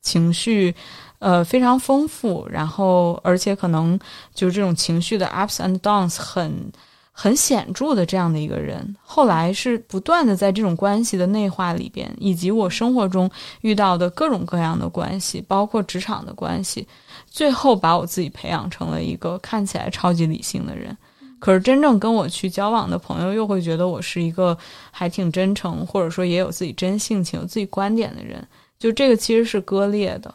[0.00, 0.72] 情绪。
[1.22, 3.96] 呃，非常丰富，然后而且可能
[4.34, 6.72] 就是这种情绪的 ups and downs 很
[7.12, 13.30] 很显著的这样的一个人，后来是不断的在这种关系的内化里边，以及我生活中
[13.60, 16.88] 遇到的各种各样的关系，包括职场的关系，
[17.30, 20.96] 最后把我自己培养成了一个看起来超级理性的人。
[21.38, 24.58] 可是真正跟我去交往的朋友，又会觉得我是一个
[24.90, 28.44] 还挺真诚，或者说也有自己真性情、有自己观点的人。
[28.76, 30.34] 就这个其实是割裂的。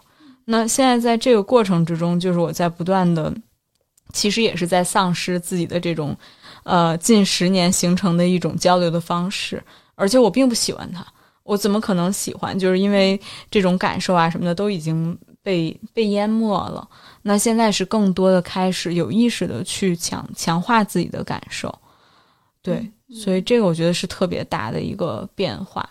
[0.49, 3.33] 那现在在这个过程之中，就是我在不断的，
[4.13, 6.15] 其实也是在丧失自己的这种，
[6.63, 9.61] 呃，近十年形成的一种交流的方式，
[9.95, 11.05] 而且我并不喜欢它，
[11.43, 12.57] 我怎么可能喜欢？
[12.57, 13.19] 就是因为
[13.51, 16.87] 这种感受啊什么的都已经被被淹没了。
[17.23, 21.77] 那现在是更多的开始有意识的去强强化自己的感受，
[22.61, 25.89] 对，所以这个我觉得是特别大的一个变化。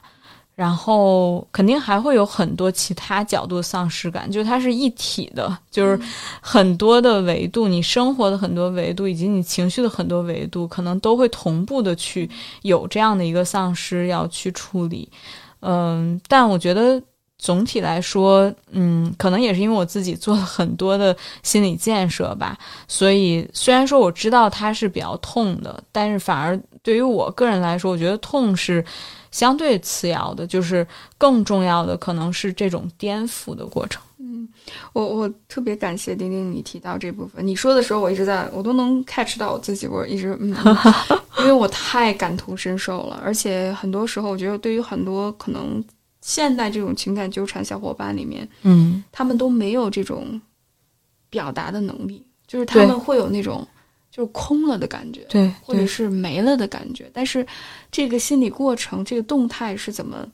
[0.57, 6.01] 然后肯定还会有很多其他角度的丧失感，就是它是一体的，就是
[6.41, 12.29] 很多的维度，你生活的很多维度，以及你情绪的很多维度，可能都会同步的去
[12.63, 15.07] 有这样的一个丧失要去处理。
[15.61, 16.99] 嗯，但我觉得
[17.37, 22.57] 总体来说，嗯，可能也是因为我自己做了很多的心理建设吧，
[22.89, 26.59] 所以虽然说我知道它是比较痛的，但是反而。
[26.83, 28.85] 对于我个人来说，我觉得痛是
[29.37, 30.87] 相对次要的，就是
[31.19, 34.03] 更重要的可能是这种颠覆的过程。
[34.19, 34.49] 嗯，
[34.95, 40.57] 我我特别感谢丁丁你提到这部分，你说的时候我一直在，我都能 catch 到我自己，我一直嗯，
[41.41, 45.85] 因为我太感同身受了，而且很多时候我觉得对于很多可能
[46.23, 50.41] 现代这种情感纠缠小伙伴里面，嗯，他们都没有这种
[51.29, 53.69] 表达的能力，就是他们会有那种
[54.17, 57.47] 就是空了的感觉，对，或者是没了的感觉，但是
[57.93, 60.27] 这个心理过程，这个动态是怎么？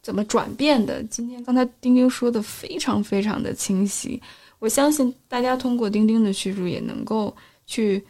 [0.00, 1.02] 怎么转变的？
[1.04, 4.20] 今天刚才丁丁说的非常非常的清晰，
[4.58, 7.34] 我相信大家通过丁丁的叙述也能够
[7.66, 8.04] 去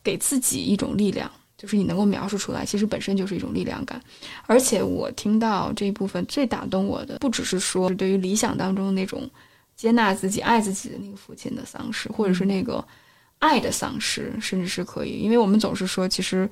[0.00, 4.00] 给自己一种力量，就是你能够描述出来，其实本身就是一种力量感。
[4.46, 9.28] 而且我听到这一部分最打动我的，不只是说对于理想当中那种
[9.74, 12.86] 接纳自己、爱自己的那个父亲的丧失，或者是那个
[13.44, 16.48] 爱的丧失，甚至是可以，因为我们总是说，其实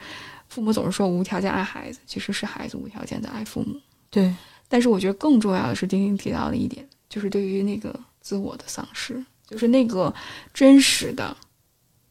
[0.46, 3.81] 父母总是说无条件爱孩子，其实是孩子无条件的爱父母。
[4.11, 4.35] 对。
[4.68, 10.14] 但是我觉得更重要的是，丁丁提到的一点，就是对于那个自我的丧失，就是那个
[10.52, 11.35] 真实的、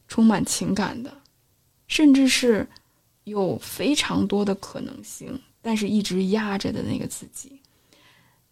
[0.08, 1.12] 充满情感的，
[1.86, 2.66] 甚至是
[3.22, 7.60] 有非常多的可能性，但是一直压着的那个自己。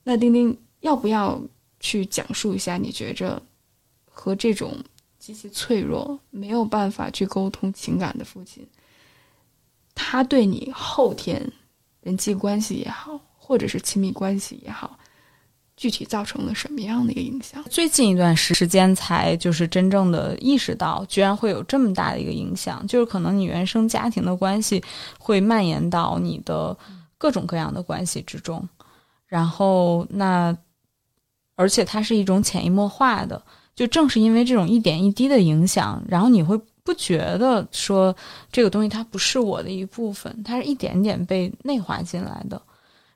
[0.05, 1.40] 那丁丁要不要
[1.81, 2.77] 去讲述一下？
[2.77, 3.43] 你觉着
[4.05, 4.77] 和这种
[5.21, 8.67] 极其脆弱、没有办法去沟通情感的父亲，
[9.95, 11.53] 他对你后天
[12.01, 13.21] 人际关系也好？
[13.37, 14.99] 或者是亲密关系也好，
[15.77, 17.63] 具体造成了什么样的一个影响？
[17.65, 24.83] 最近一段时时间才就是真正的意识到，居然会有这么大的一个影响，就是可能你原生家庭的关系
[25.19, 26.77] 会蔓延到你的
[27.19, 28.67] 各种各样的关系之中，
[29.27, 30.57] 然后那
[31.57, 33.43] 而且它是一种潜移默化的，
[33.81, 38.14] 就正是因为这种一点一滴的影响，然后你会不觉得说
[38.53, 42.61] 这个东西它不是我的一部分，它是一点点被内化进来的。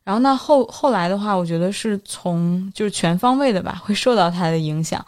[0.02, 5.04] 然后那后后来的话，我觉得是从就是全方位的吧，会受到他的影响，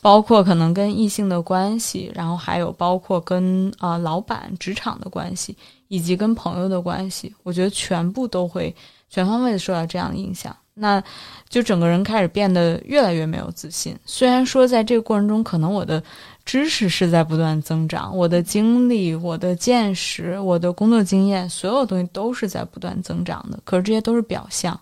[0.00, 5.56] 包括可能跟异性的关系，然后还有包括跟啊老板职场的关系，
[5.88, 8.72] 以及跟朋友的关系，我觉得全部都会
[9.08, 10.56] 全方位的受到这样的影响。
[10.80, 11.02] 那
[11.48, 13.96] 就整个人开始变得越来越没有自信。
[14.04, 16.02] 虽然说在这个过程中，可能我的。
[16.46, 23.60] 知识是在不断增长，我的经历、我的见识、我的工作经验，所有东西都是在不断增长的。
[23.62, 24.80] 可是这些都是表象，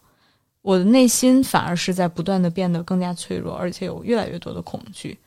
[0.62, 5.18] 我的内心反而是在不断的变得更加脆弱，而且有越来越多的恐惧。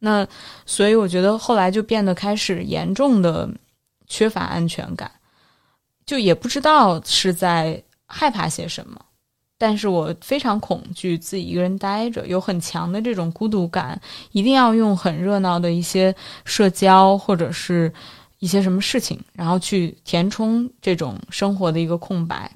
[0.00, 0.26] 那
[0.66, 3.48] 所以我觉得后来就变得开始严重的
[4.08, 5.08] 缺乏安全感，
[6.04, 9.00] 就也不知道是在害怕些什么。
[9.58, 17.92] 但是我非常恐惧自己一个人待着，有很强的这种孤独感，一定要用很热闹的一些社交或者是
[18.38, 22.50] 一些什么事情，然后去填充这种生活的一个空白。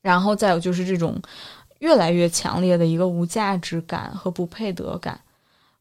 [0.00, 1.20] 然后再有就是这种
[1.80, 5.18] 越来越强烈的一个无价值感和不配得感，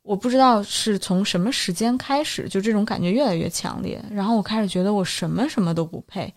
[0.02, 6.34] 我不知道是从什么时间开始，就这种感觉越来越强烈，然后我开始觉得我什么什么都不配。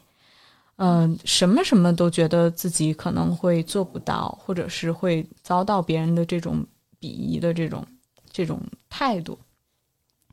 [0.78, 6.62] 嗯，什么什么都觉得自己可能会做不到，或者是会遭到别人的这种
[7.00, 7.82] 鄙夷的这种
[8.30, 8.60] 这种
[8.90, 9.38] 态度，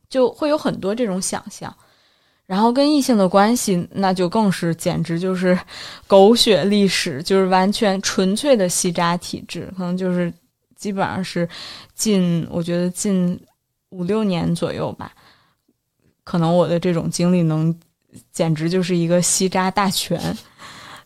[0.09, 1.73] 就会有很多这种想象。
[2.45, 5.57] 然后跟异性的关系，那就更是简直就是
[6.07, 10.31] 狗血历史，就是完全纯粹的吸渣体质，可能就是
[10.75, 11.47] 基本上是
[11.95, 13.39] 近我觉得近
[13.91, 15.13] 五六年左右吧，
[16.25, 17.73] 可能我的这种经历能。
[18.31, 20.19] 简直就是一个吸渣大全。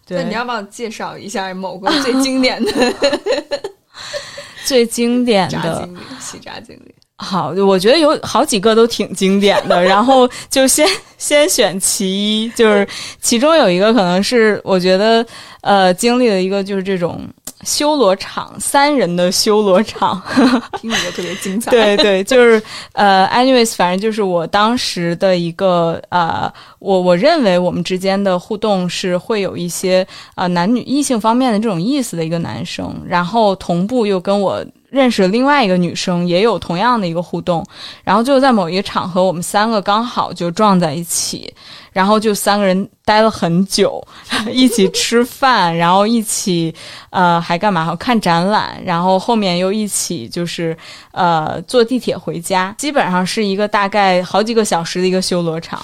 [0.06, 2.72] 对你要不要介绍一下某个最经典的、
[4.66, 5.90] 最经典的
[6.20, 6.96] 吸渣经历？
[7.20, 9.84] 好，我觉得有好几个都挺经典的。
[9.84, 12.88] 然后就先先选其一，就是
[13.20, 15.26] 其中有一个可能是我觉得
[15.62, 17.22] 呃经历了一个就是这种。
[17.64, 20.22] 修罗场三人的修罗场，
[20.80, 21.72] 听着特别精彩。
[21.72, 22.62] 对对，就是
[22.94, 34.64] 呃，anyways，反正就是我当时的一个呃，我我认为我们之间的互动是会有一些啊男女异性方面的这种意思的一个男生，然后同步又跟我。
[34.90, 37.62] 认识另外一个女生，也有同样的一个互动，
[38.06, 41.54] 然后就在某一个场合，我们三个刚好就撞在一起，
[41.98, 44.00] 然后就三个人待了很久，
[44.54, 46.72] 一起吃饭， 然后一起
[47.10, 47.84] 呃还干嘛？
[47.84, 50.78] 好看展览，然后后面又一起就是
[51.12, 55.84] 呃坐地铁回家，基本上是一个大概好几个小时的一个修罗场，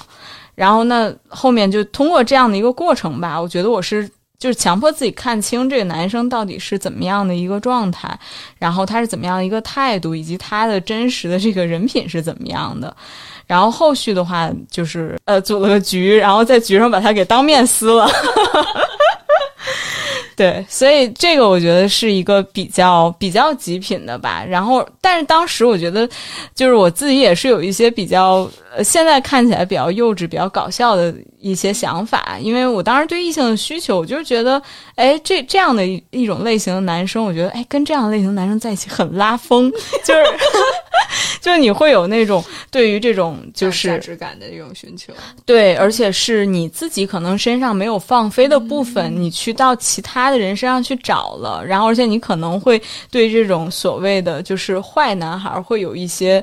[0.53, 4.07] 然后那后面就通过这样的一个过程吧，我觉得我是。
[4.39, 8.19] 就是强迫自己看清这个男生到底是怎么样的一个状态，
[8.57, 12.93] 然后他是怎么样一个态度，以及他的真实的这个人品是怎么样的。
[13.47, 18.09] 然后后续的话就是呃组了个局，然后在局上把他给当面撕了。
[20.35, 24.43] 对，所以这个我觉得是一个比较比较极品的吧。
[24.43, 26.09] 然后，但是当时我觉得，
[26.55, 32.35] 就是我自己也是有一些比较，呃，现在看起来比较幼稚、比较搞笑的一些想法。
[32.41, 34.59] 因为我当时对异性的需求，我就是觉得，
[34.95, 39.71] 哎，这这样的一一种类型的男生，我觉得，哎，跟这样类型的男生在一起很拉风，
[40.03, 40.23] 就是
[41.43, 42.41] 就是你会有那种
[42.71, 45.11] 对于这种就是价值感的这种寻求。
[45.45, 52.81] 对，而且是你自己可能身上没有放飞的部分，你去到其他的人身上去找了，然后而且你可能会
[53.11, 56.41] 对这种所谓的就是坏男孩会有一些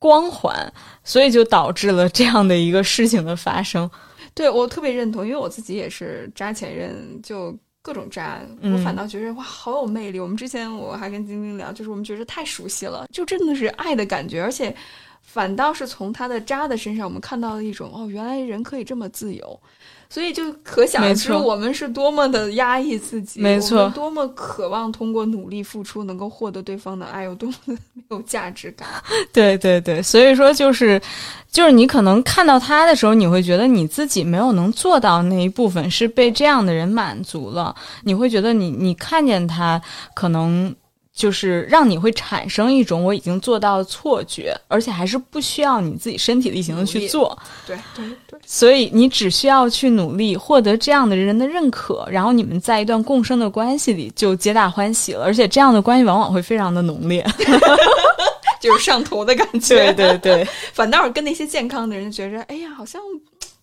[0.00, 0.72] 光环，
[1.04, 3.88] 所以就导致了这样的一个事情的发生。
[4.34, 7.56] 对我特别认同，因为我自己也是渣前任，就
[7.86, 10.18] 各种渣，我反倒觉得哇，好有魅力。
[10.18, 14.74] 我们之前我还跟晶晶聊，就是我们觉得太熟悉了，就真的是爱的感觉，而且
[15.22, 19.60] 反倒是从他的渣的身上，我们看到了一种哦，原来人可以这么自由。
[20.08, 28.88] 所以就可想而知，我们是多么的压抑自己，没错，多么渴望通过努力付出能够获得对方的爱，有多么的没有价值感。
[29.32, 31.00] 对对对，所以说就是，
[31.50, 37.74] 就是你可能看到他的时候，你会觉得你自己没有能做到那一部分，是被这样的人满足了。
[38.04, 39.80] 你会觉得你你看见他
[40.14, 40.74] 可能。
[41.16, 47.34] 就是让你会产生一种我已经做到的错觉，而且还是不需要你自己身体力行的去做。
[47.66, 48.16] 对对对，
[48.46, 55.24] 所以你只需要去努力获得这样的人的认可，然后你们在一段共生的关系里就皆大欢喜了。
[55.24, 57.26] 而且这样的关系往往会非常的浓烈，
[58.60, 59.92] 就是上头的感觉。
[59.92, 63.00] 对对对， 反倒是跟那些健康的人觉着，哎呀，好像。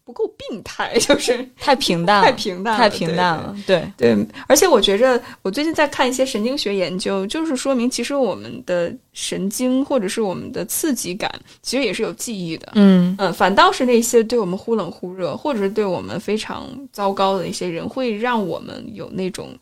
[0.06, 3.56] 不够病态， 就是太平淡，太平淡，太平淡了。
[3.66, 12.74] 对对，而且我觉着，我最近在看一些神经学研究，就是说明，其实我们的神经或者是我们的刺激感，其实也是有记忆的。
[12.76, 19.58] 嗯嗯，反倒是那些对我们忽冷忽热，或者是对我们非常糟糕的一些人，会让我们有那种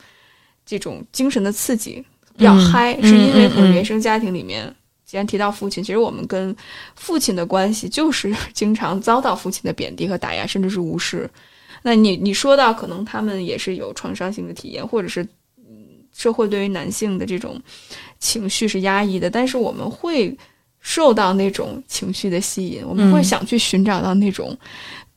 [0.66, 2.04] 这种精神的刺激，
[2.36, 4.74] 比较嗨，是因为可能原生家庭里面。
[5.12, 6.56] 既然提到父亲，其实我们跟
[6.96, 11.30] 父亲的关系就是 经常遭到父亲的贬低和打压，甚至是无视。
[11.82, 15.22] 那你你说到可能他们也是有创伤性的体验，或者是
[15.58, 15.76] 嗯，
[16.16, 17.62] 社会对于男性的这种
[18.20, 20.34] 情绪是压抑的，但是我们会
[20.80, 24.58] 受到那种情绪的吸引，我们会想去寻找到那种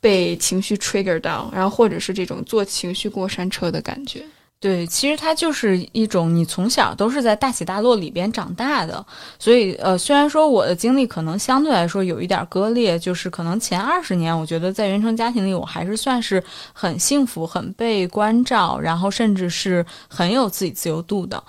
[0.00, 4.24] 被情绪 trigger 到，然后或者是这种坐情绪过山车的感觉。
[4.64, 9.04] 对，其实它就是一种你从小都是在大起大落里边长大的，
[9.38, 16.42] 所以呃，虽然说我的经历可能相对来说有一点割裂，就是可能前二十年，我觉得在原生家庭里，我还是算是
[16.72, 21.44] 很幸福、很被关照，然后甚至是很有自己自由度的。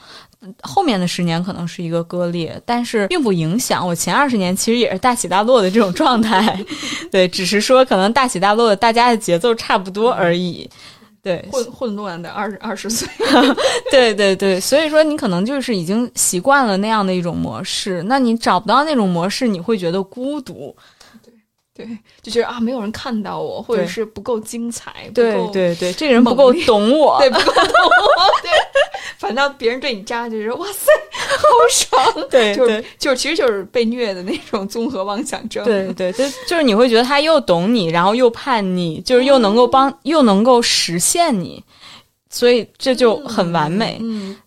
[0.62, 6.60] 后面的十年可能是一个割裂，但是并不影响我前二十年其实也是大起大落的这种状态。
[7.10, 10.70] 对，只是说可能大起大落的大家的节奏差不多而已。
[11.26, 13.10] 对，混混乱的二二十岁，
[13.90, 20.76] 对对对，所以说你可能就是已经习惯了那样的一种模式，那你找不到那种模式，你会觉得孤独。
[21.74, 21.86] 对，
[22.22, 28.52] 就觉得啊，没有人看到我，或者是不够精彩，对对对，这个人不够懂我，对，不够懂我， 对，
[29.18, 30.92] 反倒别人对你渣，就是哇塞，
[31.38, 41.64] 好爽， 对，就是就是，其实就是被虐的那种综合妄想症，对 对，就就是你会觉得他又懂你，然后又叛逆，就是又能够帮，又能够实现你，
[42.30, 43.98] 所以这就很完美。
[44.02, 44.38] 嗯，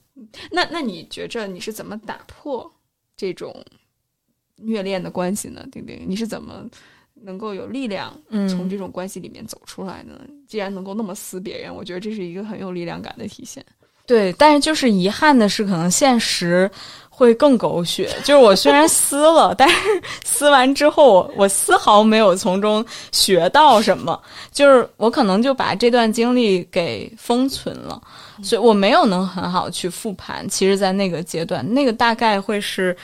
[0.51, 2.71] 那那你觉着你是怎么打破
[3.17, 3.65] 这种
[4.57, 5.65] 虐恋的关系呢？
[5.71, 6.65] 丁丁，你是怎么？
[7.21, 8.17] 能够有力量
[8.49, 10.21] 从这种关系里面走出来呢？
[10.47, 13.67] 既然能够那么撕别人，我觉得这是一个很有力量感的体现。
[14.09, 16.69] 对，但是就是遗憾的是，可能现实
[17.11, 18.09] 会更狗血。
[18.25, 19.77] 就是我虽然撕了， 但是
[20.25, 22.83] 撕完之后，我丝毫没有从中
[23.13, 24.19] 学到什么。
[24.51, 28.01] 就是我可能就把这段经历给封存了，
[28.43, 30.49] 所以我没有能很好去复盘。
[30.49, 32.97] 其实，在那个阶段，那个大概会是。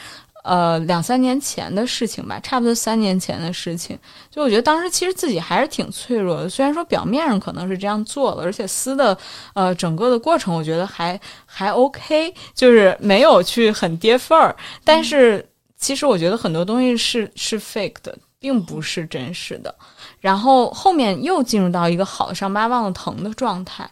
[0.45, 3.99] 呃，两三年前的事情吧，差不多三年前的事情。
[4.31, 9.17] 就我觉得当时其实自己还是挺脆弱的，虽然说表面上可能是这样做了，而且撕的
[9.55, 14.55] 呃整个的过程，我觉得还还 OK，就是没有去很跌份儿。
[14.85, 19.75] 但是其实我觉得很多东西是是 fake 的，并不是真实的。
[20.21, 23.91] 然后后面又进入到一个好的伤疤忘了疼的状态，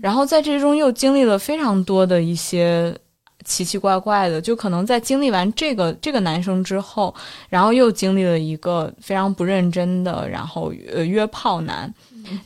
[0.00, 2.96] 然后在这中又经历了非常多的一些。
[3.44, 7.14] 奇奇怪怪的，就可能在经历完这个这个男生之后，
[7.48, 11.92] 然后又经历了一个非常不认真的，然后呃约炮男，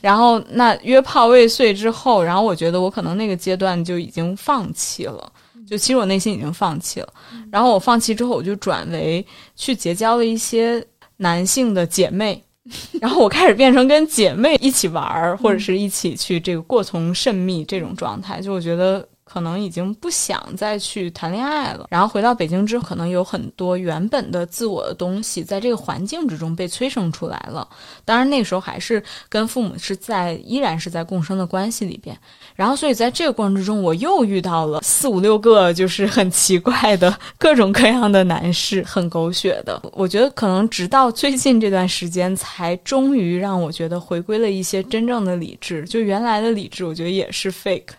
[0.01, 5.31] 然后那约炮未遂之后，然后我觉得我可能那个阶段就已经放弃了，
[5.67, 7.07] 就其实我内心已经放弃了。
[7.51, 9.25] 然后我放弃之后，我就转为
[9.55, 10.83] 去结交了一些
[11.17, 12.41] 男性的姐妹，
[13.01, 19.05] 然后我开始变成跟姐妹一起玩儿，或者是一起去这个过从甚密这种状态，就我觉得。
[19.35, 27.67] 可能已经不想再去谈恋爱了，然后回到北京之后，可能有很多原本的自我的东西，在这个环境之中被催生出来了。
[28.05, 32.17] 当然那时候还是跟父母是在依然是在共生的关系里边，
[32.55, 39.81] 然后所以在这个过程之中，我又遇到了四五六个就是很奇怪的各种各样的男士，很狗血的。
[39.91, 45.83] 我觉得可能直到最近这段时间，才终于让我觉得回归了一些真正的理智。
[45.83, 47.89] 就原来的理智，我觉得也是 fake，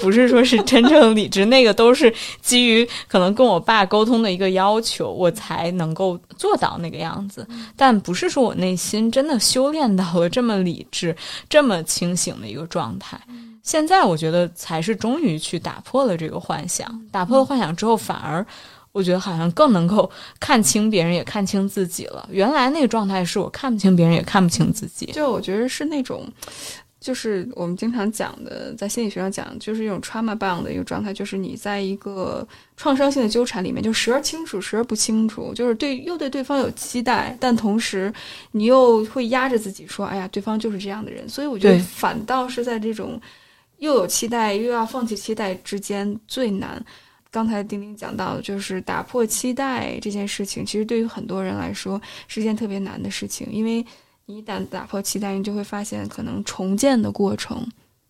[0.00, 0.58] 不是说是。
[0.70, 7.46] 真正理智，那个都是基于可能跟我爸沟通的一个要求，我才能够做到那个样子。
[7.76, 11.16] 但不是说我内心真的修炼到了这么理智、
[11.48, 13.20] 这么清醒的一个状态。
[13.62, 18.44] 现在我觉得才是终于去打破了这个幻想，打破了幻想之后，反而
[18.92, 20.10] 我觉得好像更能够
[20.40, 22.26] 看清别人，也看清自己了。
[22.32, 25.06] 原来那个状态是我看不清别人，也看不清自己。
[25.12, 26.26] 就我觉得是那种。
[27.00, 32.46] 就是我们经常讲的，在心理学上讲，就是一种 trauma bound 的一个状态，就是你在一个
[32.76, 38.12] 创伤性的纠缠里面，就时而清楚，时而不清楚，就是对又对对方有期待，但同时
[38.50, 41.26] 你又会压着自己说，哎呀，对方就是这样的人。
[41.26, 43.18] 所以我觉得反倒是在这种
[43.78, 46.84] 又有期待又要放弃期待之间最难。
[47.30, 51.98] 刚才丁丁讲到的，就是打破期待这件事情，其实对于很多人来说
[52.28, 53.82] 是件特别难的事情，因为。
[54.30, 57.66] 你一旦打破期待，你就会发现，可能重建的过程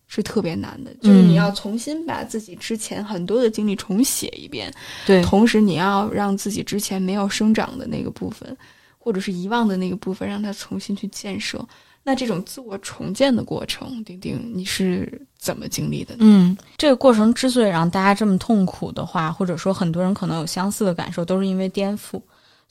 [0.07, 0.93] 是特别难的。
[1.01, 4.71] 就是你要重新把自己之前很多的经历重写一遍，
[5.07, 5.21] 对。
[5.23, 8.55] 同时，你要让自己之前没有生长的那个部分，
[8.99, 11.67] 或者是遗忘的那个部分，让它重新去建设。
[12.03, 16.15] 那这种自我重建的过程，丁丁，你是怎么经历的？
[16.19, 22.21] 嗯，这个过程之所以让大家这么痛苦的话，或者说很多人可能有相似的感受，都是因为颠覆。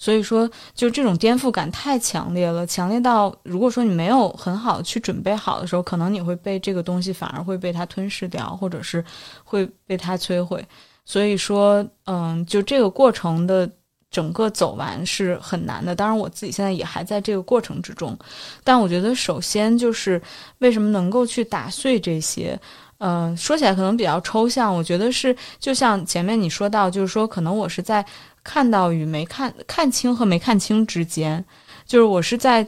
[0.03, 9.05] 所以说，就这种颠覆感太强烈了，强烈到如果说你没有很好去准备好的时候，可能你会被这个东西反而会被它吞噬掉，或者是
[9.45, 10.65] 会被它摧毁。
[11.05, 13.71] 所以说，嗯，就这个过程的
[14.11, 15.95] 整个走完是很难的。
[15.95, 18.19] 当然，我自己现在也还在这个过程之中。
[18.65, 20.19] 但我觉得，首先就是
[20.61, 22.59] 为什么能够去打碎这些，
[23.01, 24.75] 嗯，说起来可能比较抽象。
[24.75, 28.03] 我觉得是就像前面你说到，就是说可能我是在。
[28.43, 31.45] 看到与没看看清和没看清之间，
[31.86, 32.66] 就是我是在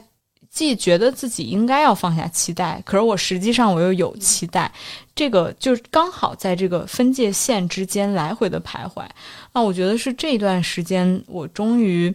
[0.49, 4.71] 既觉得自己应该要放下期待，可是我实际上我又有期待，
[5.15, 9.03] 这个就刚好在这个分界线之间来回的徘徊。
[9.51, 12.13] 那我觉得是这段时间，我终于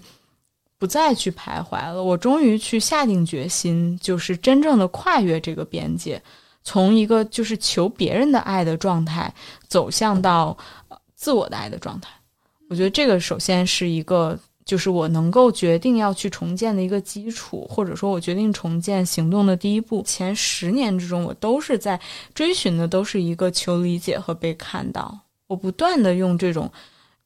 [0.79, 6.23] 不再去徘徊了，我终于去下定决心，就是真正的跨越这个边界，
[6.63, 9.35] 从一个就是求别人的爱的状态，
[9.67, 10.57] 走向到
[11.17, 12.09] 自我的爱的状态。
[12.69, 20.03] 我觉得这个首先是一个，就是我能够决定要去重建的一个基础，或者说我决定重建行动的第一步。
[20.03, 21.99] 前十年之中，我都是在
[22.35, 25.19] 追寻的，都是一个求理解和被看到。
[25.47, 26.71] 我不断的用这种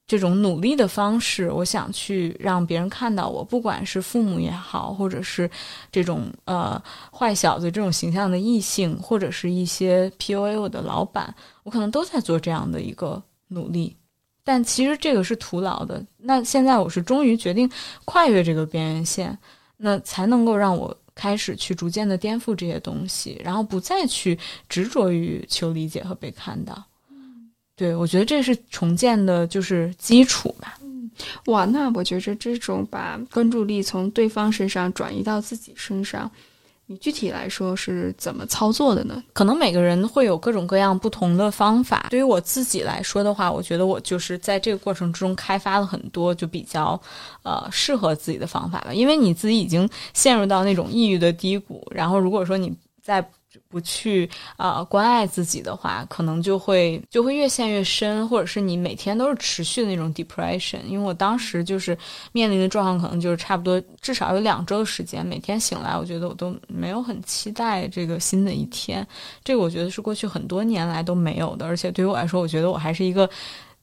[0.07, 5.51] 这种努力的方式，我想去让别人看到我，不管是父母也好，或者是
[5.91, 6.81] 这种呃
[7.13, 11.35] 坏小子这种形象的异性，或者是一些 PUA 我的老板，
[11.65, 13.97] 我可能都在做这样的一个努力。
[14.45, 16.05] 但其实这个是徒劳的。
[16.19, 17.71] 那现在我是终于决定
[18.05, 19.37] 跨越这个边缘线，
[19.77, 24.39] 那才能够让我开始去逐渐的颠覆这些东西，然后不再去
[24.69, 26.83] 执着于求理解和被看到。
[27.75, 30.79] 对我觉得这是重建的就是基础吧。
[30.83, 31.11] 嗯，
[31.47, 36.31] 哇，那我觉着这种把关注力从对方身上转移到自己身上。
[36.87, 39.23] 你具体来说是怎么操作的呢？
[39.33, 42.07] 可能每个人会有各种各样不同的方法。
[42.11, 47.01] 对于我自己来说的话，我觉得我就是在这个过程之中开发了很多就比较，
[47.43, 48.93] 呃，适合自己的方法吧。
[48.93, 52.73] 因为你自己已经陷入到那种抑郁的低谷，然后如果说你
[53.03, 53.27] 在。
[53.73, 60.81] 不去啊关爱自己的话，可能就会就会越陷越深，或者是你每天都是持续的那种 depression。
[60.87, 61.97] 因为我当时就是
[62.33, 69.05] 面临的状况，可能就是差不多至少有两周的时间，每天醒来，我觉得我都没有很期待这个新的一天。
[69.43, 73.29] 这个我觉得是过去很多年来都没有的，而且对于我来说，我觉得我还是一个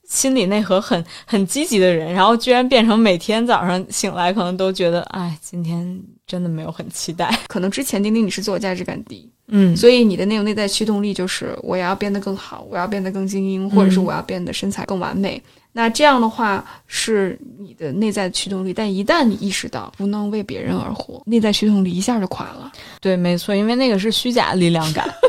[0.08, 7.38] 心理内核很很积极的人，然后居然变成每天早上醒来，可能都觉得，哎，今天真的没有很期待。
[7.48, 9.30] 可能之前丁丁你是自我价值感低。
[9.50, 15.42] 嗯，所以你的那种内在驱动力就是我要变得更好，我要变得更精英，或者是我要变得身材更完美。
[15.72, 22.72] 那这样的话是你的内在驱动力，但一旦你意识到不能为别人而活，内在驱动力一下就垮了。
[23.00, 25.08] 对，没错，因为那个是虚假力量感。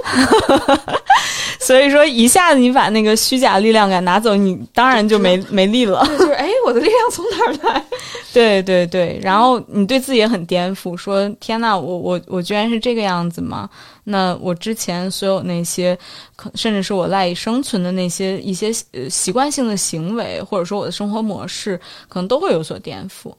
[1.63, 6.03] 所以说，一下子你把那个虚假力量感拿走，你当然就没没力了。
[6.07, 7.85] 就是哎，我我的力量从哪儿来？
[8.33, 13.69] 对对对，然后你对自己也很颠覆，说天呐，我我我居然是这个样子吗？
[14.05, 15.99] 那我之前所有那些，
[16.37, 23.33] 可甚至是我赖以生存的那些一些呃习惯性的行为，或者说我的生活模式，可能都会有所颠覆。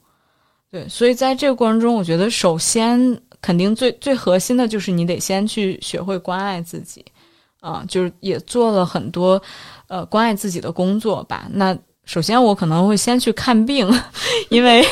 [0.69, 7.03] 对，所以在这个过程中，我觉得首先肯定最最核心的就是你得先去学会关爱自己，
[7.61, 9.41] 啊，就是也做了很多
[9.87, 11.47] 呃关爱自己的工作吧。
[11.53, 13.89] 那首先我可能会先去看病，
[14.49, 14.85] 因为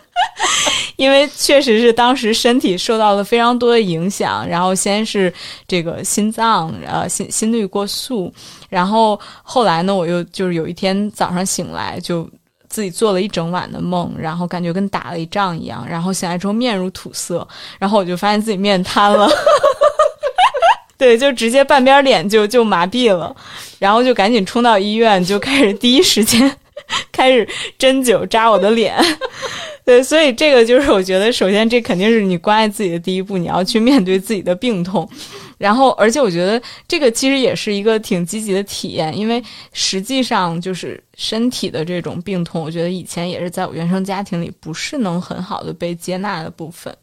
[0.96, 5.30] 因为确实是当时身体受到了非常多的影响，然后先是
[5.66, 8.32] 这个心脏呃心心率过速，
[8.70, 12.26] 然后后来呢，我又就是有一天早上醒来就。
[12.70, 19.26] 自己做了一整晚的梦，然后感觉跟打了一仗一样，然后醒来之后面如土色，然后我就发现自己面瘫了，
[20.98, 23.34] 对，就直接半边脸就就麻痹了，
[23.78, 26.54] 然后就赶紧冲到医院，就开始第一时间
[27.12, 28.96] 开始针灸扎我的脸，
[29.86, 35.08] 对，所以这个就是我觉得，首先这肯定是你关爱自己的第一步，你要去面对自己的病痛。
[35.56, 39.42] 然后，而且我觉得这个其实也是一个挺积极的体验，因为
[39.72, 46.96] 实际上就是身体的这种病痛，我觉得以前也是在我原生家庭里不是能很好的被接纳的部分。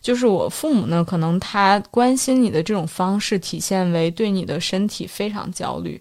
[0.00, 6.00] 就是我父母呢，可能他关心你的这种方式，体现为对你的身体非常焦虑。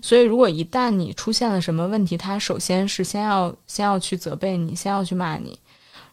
[0.00, 5.58] 所以，如果一旦你出现了什么问题，他首先是先要先要去责备你，先要去骂你。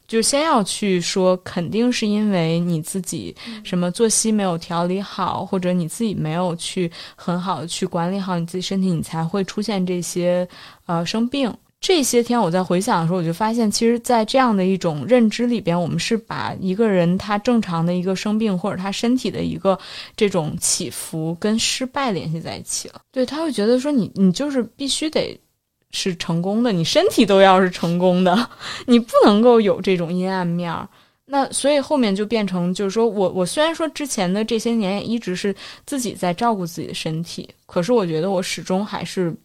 [0.05, 3.33] 就先要去说，肯定是因为你自己
[3.63, 10.47] 什么作息没有调理好，或者你自己没有去很好的去管理好你自己身体，你才会出现这些
[10.87, 11.53] 呃生病。
[11.81, 19.77] 这些天我在回想的时候，我就发现，其实，在这样的一种认知里边，我们是把一个人他正常的一个生病，或者他身体的一个
[20.15, 23.01] 这种起伏跟失败联系在一起了。
[23.11, 25.39] 对他会觉得说，你你就是必须得。
[25.91, 28.47] 是成功的，你身体都要是成功的，
[28.85, 30.87] 你不能够有这种阴暗面儿。
[31.25, 35.55] 那所以后面就变成，就是说我我虽然说之前的这些年也一直是
[35.87, 39.35] 自己在照顾自己的身体，可是我觉得我始终还是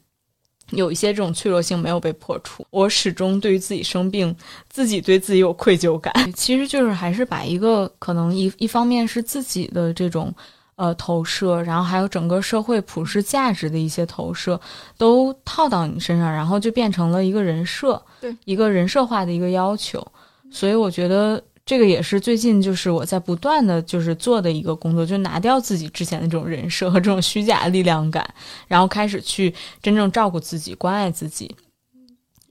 [0.71, 2.67] 有一些这种脆弱性没有被破除。
[2.71, 4.35] 我始终对于自己生病，
[4.69, 6.12] 自己对自己有愧疚感。
[6.33, 10.35] 其实就是还是把一个可能一一方面是自己的这种。
[10.77, 14.61] 呃，投射，然后还有整个社会普世价值的一些投射，
[14.99, 20.05] 都套到你身上，然后就变成了一个人设，对，一个人设化的一个要求。
[20.51, 28.35] 所以我觉得这个也是最近就是我在不断的就是做的一个工作，就拿掉自己之前的这种人设和这种虚假力量感，
[28.69, 31.55] 然后开始去真正照顾自己，关爱自己。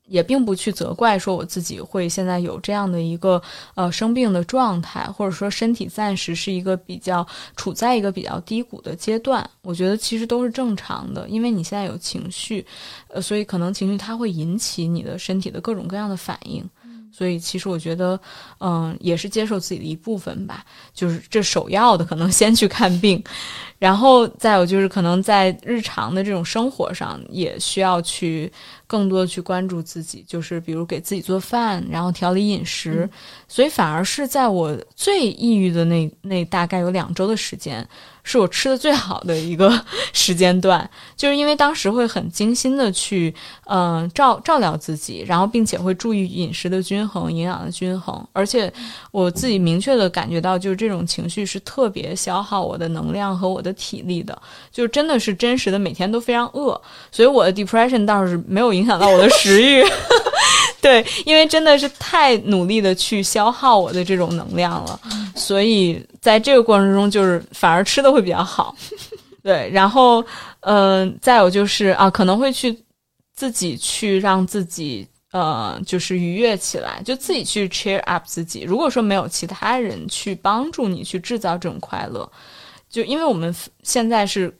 [0.05, 3.41] 也并不去责怪说我自己会现在有这样的一个
[3.73, 12.63] 呃生病的状态，或者说身体暂时是一个比较处在一个比较低谷的阶段，我觉得其实都是正常的，因为你现在有情绪，
[13.07, 16.63] 呃，所以可能情绪它会引起你的身体的各种各样的反应，
[17.13, 18.19] 所以其实我觉得，
[18.59, 23.23] 嗯，也是接受自己的一部分吧，就是这首要的可能先去看病，
[23.77, 28.51] 然后再有就是可能在日常的这种生活上也需要去。
[28.85, 33.09] 更多的去关注自己，就是比如给自己做饭，然后调理饮食，
[33.47, 37.87] 所以反而是在我最抑郁的那那大概有两周的时间。
[38.23, 39.69] 是我吃的最好的一个
[40.13, 43.33] 时间段，就是因为当时会很精心的去，
[43.65, 48.71] 嗯，照照料自己，然后并且会注意饮食的均衡、营养的均衡，而且
[49.11, 56.79] 我自己明确的感觉到，就是这种情绪是特别消耗我的能量和我的体力的，就真的是真实的每天都非常饿，
[57.11, 59.83] 所以我的 depression 倒是没有影响到我的食欲。
[60.83, 64.99] 对，因为真的是太努力的去消耗我的这种能量了，
[65.33, 68.75] 所以在这个过程中，就是反而吃的会比较好。
[69.41, 70.23] 对，然后，
[70.59, 72.77] 嗯，再有就是啊，可能会去
[73.33, 78.61] 自己去让自己呃，就是愉悦起来，就自己去 cheer up 自己。
[78.61, 82.29] 如果说没有其他人去帮助你去制造这种快乐，
[82.89, 83.53] 就因为我们
[83.83, 84.53] 现在是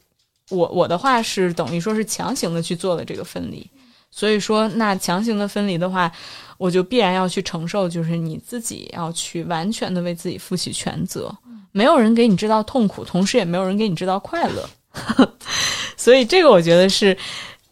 [0.49, 3.69] 我我的话是等于说是强行的去做了这个分离。
[4.16, 6.11] 所以说，那强行的分离的话，
[6.59, 11.36] 我就必然要去承受，就是你自己要去完全的为自己负起全责。
[11.72, 14.70] 没有人给你制造痛苦，同时也没有人给你制造快乐。
[15.97, 17.18] 所以这个我觉得是，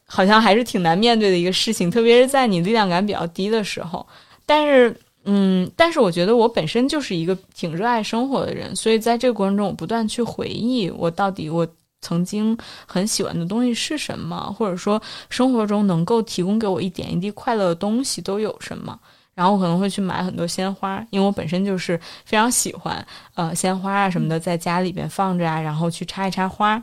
[0.07, 4.03] 好像还是挺难面对的一个事情，特别是在你力量感比较低的时候。
[4.43, 11.67] 但是，嗯，但是我觉得我本身就是一个挺热爱生活的人，所以在这个过程中，我不断去回忆我到底我。
[12.01, 14.53] 曾经很喜欢的东西是什么？
[14.57, 18.99] 或者说生活中能够提供给我一点一滴快乐的东西都有什么？
[19.33, 26.81] 然后我可能会去买很多鲜花，因为我本身就是非常喜欢呃鲜花啊什么的，在家里边放着啊，然后去插一插花。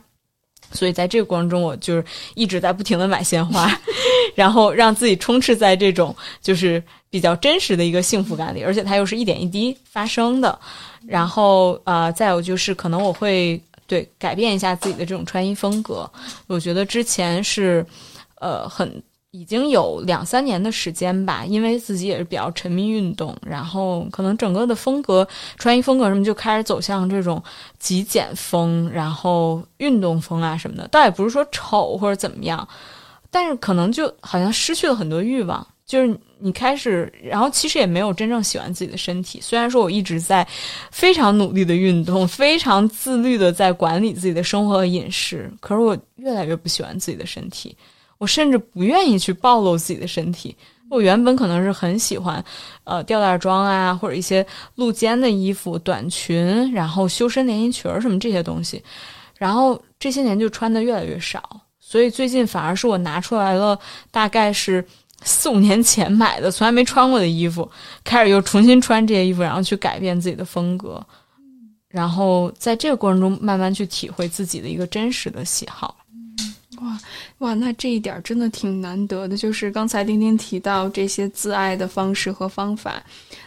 [0.72, 2.04] 所以在这个过程中，我就是
[2.34, 3.70] 一直在不停的买鲜花，
[4.34, 10.58] 然后让自己充斥在这种就是比较真实的一个幸福感里，而且它又是一点一滴发生的。
[11.06, 13.58] 然后呃，再有就是可能我会
[13.88, 16.08] 对改变一下自己的这种穿衣风格。
[16.46, 17.84] 我觉得之前是
[18.40, 25.26] 呃很已经有两三年的时间吧，因为自己也是比较沉迷运动，然后可能整个的风格
[25.56, 27.42] 穿衣风格什么就开始走向这种
[27.78, 30.86] 极简风，然后运动风啊什么的。
[30.88, 32.66] 倒也不是说丑或者怎么样，
[33.30, 35.66] 但是可能就好像失去了很多欲望。
[35.84, 39.40] 就是你开始，然后其实也没有真正喜欢自己的身体。
[39.42, 40.46] 虽然说我一直在
[40.90, 47.76] 非常努力的运动，非常自律的在管理自己的生活和饮食，可是我越来越不喜欢自己的身体。
[48.18, 50.56] 我甚至不愿意去暴露自己的身体。
[50.90, 52.42] 我原本可能是很喜欢，
[52.84, 58.82] 呃，吊带装啊，或者一些露肩的衣服、短裙，然后修身连衣裙什么这些东西。
[59.36, 63.78] 然后这些年就穿的越来越少，所以最近反而是我拿出来了，
[64.10, 64.84] 大概是。
[65.24, 67.68] 四五年前买的从来没穿过的衣服，
[68.04, 71.04] 开始又重新穿这些衣服，然后去改变自己的风格，
[71.88, 75.96] 然后在这个过程中慢慢去体会自己的一个真实的喜好。
[76.80, 76.98] 哇
[77.38, 79.36] 哇，那这一点真的挺难得的。
[79.36, 83.02] 就是刚才丁丁提到这些自爱的方式和方法，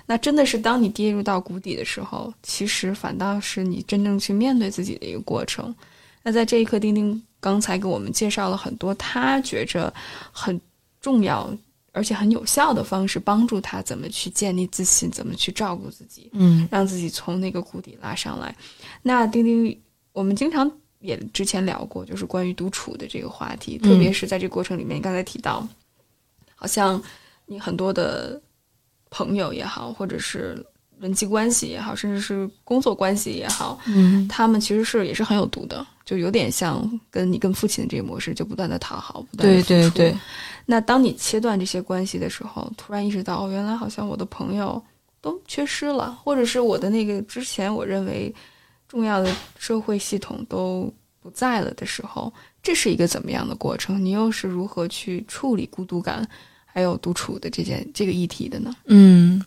[0.06, 5.74] 那真的是当你跌入到谷底的时候，其实反倒是你真正去面对自己的一个过程。
[6.22, 9.92] 那在这一刻，丁丁刚才给我们介绍了很多他觉着
[10.34, 10.60] 很。
[11.02, 11.52] 重要
[11.92, 18.56] 而且很有效的方式，帮助他怎么去建立自信，怎么去照顾自己，嗯，让自己从那个谷底拉上来。
[19.02, 19.78] 那丁丁，
[20.14, 25.68] 我们经常也之前聊过，就是关于独处的这个话题，特别是在这个过程里面，你刚才提到，
[26.56, 27.02] 好像
[27.46, 28.42] 你很多的
[29.10, 30.66] 朋友也好，或者是
[30.98, 40.18] 人际关系也好，甚至是工作关系也好，嗯，他们其实是也是很有毒的，就有点像跟你跟父亲的这个模式，就不断的讨好，不断的对对对。
[40.66, 44.84] 那当你切断这些关系的时候，突然意识到，哦，原来好像我的朋友
[45.22, 48.34] 都缺失了，或者是我的那个之前我认为
[48.90, 54.04] 重要的社会系统都不在了的时候，这是一个怎么样的过程？
[54.04, 56.28] 你又是如何去处理孤独感
[56.66, 58.76] 还有独处的这件这个议题的呢？
[58.84, 59.42] 嗯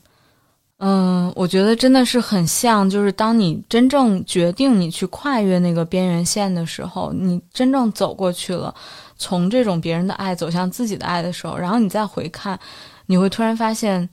[0.79, 8.75] 嗯，我觉得真的是很像，就是当你真正决定你去跨越那个边缘线的时候，你真正走过去了。
[9.17, 12.59] 从这种别人的爱走向自己的爱的时候，然后你再回看，
[13.07, 14.07] 你会突然发现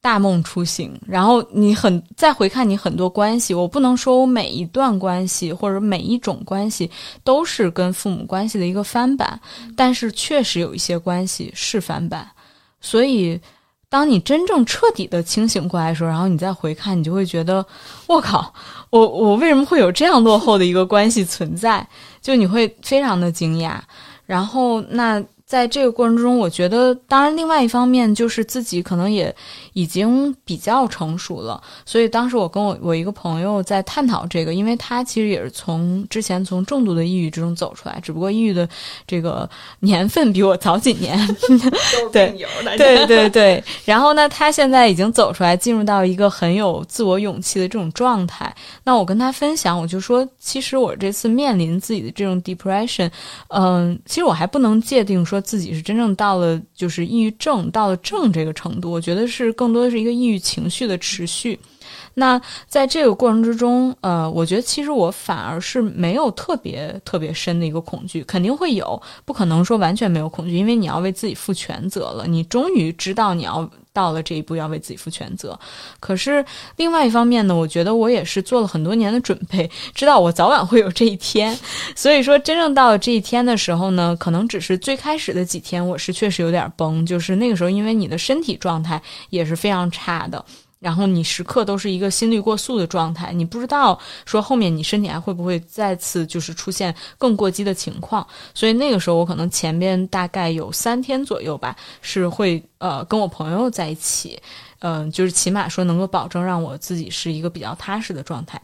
[0.00, 1.00] 大梦初醒。
[1.06, 6.90] 然后你很再回看你很多关系，我不能说我每一段关系或者每一种关系
[7.22, 9.40] 都是跟父母关系的一个翻版，
[9.76, 12.28] 但是确实有一些关系是翻版。
[12.80, 13.40] 所以，
[13.90, 17.64] 当你真正彻底的清醒过来的时候，然后你再回看，你就会觉得，
[18.06, 18.52] 我靠，
[18.90, 21.86] 我我为什么会有这样落后的一个关系存在？
[22.20, 23.78] 就你会非常的惊讶。
[24.26, 29.34] 然后，那在这个过程中，我觉得，当然，另外一方面就是自己可能也。
[29.74, 38.68] 已经比较成熟了，所以当时我跟我我一个朋友在探讨这个，因为他其实也是从之前从重度的抑郁之中走出来，只不过抑郁的
[39.06, 41.16] 这个 年份比我早几年。
[42.10, 42.36] 对
[42.76, 43.62] 对对对。
[43.84, 48.52] 然后呢，他现在已经走出来，进入到一个很有自我勇气的这种状态。
[48.82, 53.08] 那我跟他分享，我就说，其实我这次面临自己的这种 depression，
[53.50, 59.68] 嗯，其实我还不能界定说自己是真正到了就是抑郁症到了症这个程度，我觉得是更。
[59.68, 61.60] 更多的是一个抑郁情绪的持续。
[62.14, 75.58] 那在这个过程之中，呃，我觉得其实我反而是没有特别特别深的一个恐惧，肯定会有，不可能说完全没有恐惧，因为你要为自己负全责了，你终于知道你要到了这一步，要为自己负全责。
[75.98, 76.44] 可是
[76.76, 81.58] 另外一方面呢，我觉得我也是做了很多年的准备，知道我早晚会有这一天。
[81.96, 90.44] 所以说，真正到了这一天的时候呢，可能只是最开始的几天，我是确实有点崩，就是那个时候，因为你的身体状态也是非常差的。
[90.80, 104.40] 然后你时刻都是一个心率过速的状态，你不知道说后面你身体还会不会再次就是出现更过激的情况，所以那个时候我可能前边大概有三天左右吧，是会呃跟我朋友在一起，
[104.78, 108.60] 嗯，就是起码说能够保证让我自己是一个比较踏实的状态。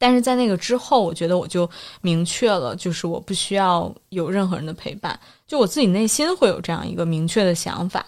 [0.00, 1.68] 但是在那个之后，我觉得我就
[2.00, 8.06] 明确了，就是我不需要有任何人的陪伴，就我自己内心会有这样一个明确的想法。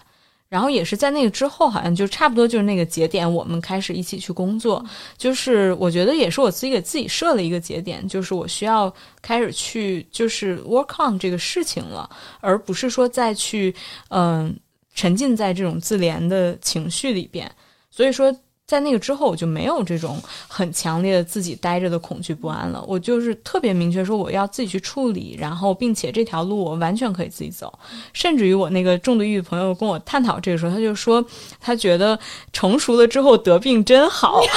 [0.51, 4.84] 然后也是在那个之后，好像就差不多就是那个节点，我们开始一起去工作。
[5.16, 8.92] 就是我觉得也是我自己给自己设了一个节点，就是我需要
[9.22, 13.74] 开始去就是 work on 这个事情了，而不是说再去
[14.09, 14.55] 嗯
[14.92, 17.51] 沉浸在这种自怜的情绪里边。
[17.90, 18.36] 所以说。
[18.70, 20.16] 在那个之后，我就没有这种
[20.46, 22.80] 很强烈的自己待着的恐惧不安了。
[22.86, 27.76] 我就是特别明确说我要自己去处理，然后并且这条路我完全可以自己走。
[28.12, 31.24] 甚至于我那个重度抑郁朋友跟我探讨这个时候，他就说
[31.58, 32.16] 他觉得
[32.52, 34.40] 成熟了之后得病真好。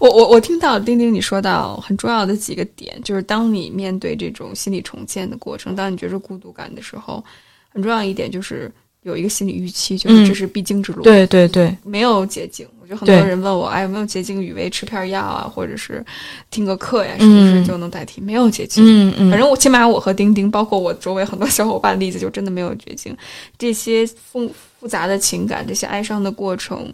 [0.00, 7.22] 我我我听到丁丁你说到很重要的几个点，就是当你面对这种心理重建的过程，当你觉着孤独感的时候，
[7.68, 8.72] 很重要一点就是。
[9.06, 11.00] 有一个心理预期，就是这是必经之路。
[11.02, 12.66] 对对对，没有捷径。
[12.80, 14.42] 我觉得很多人问我，哎，有没有捷径？
[14.42, 16.04] 雨薇吃片药啊，或者是
[16.50, 18.20] 听个课呀，是不是就能代替？
[18.20, 18.84] 没有捷径。
[18.84, 19.30] 嗯嗯。
[19.30, 23.16] 反正我起码我和丁丁，包括我周围很多小伙伴例子，就真的没有捷径。
[23.56, 26.92] 这些复复杂的情感，这些哀伤的过程，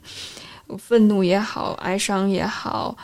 [0.79, 2.95] 愤怒也好，哀伤也好，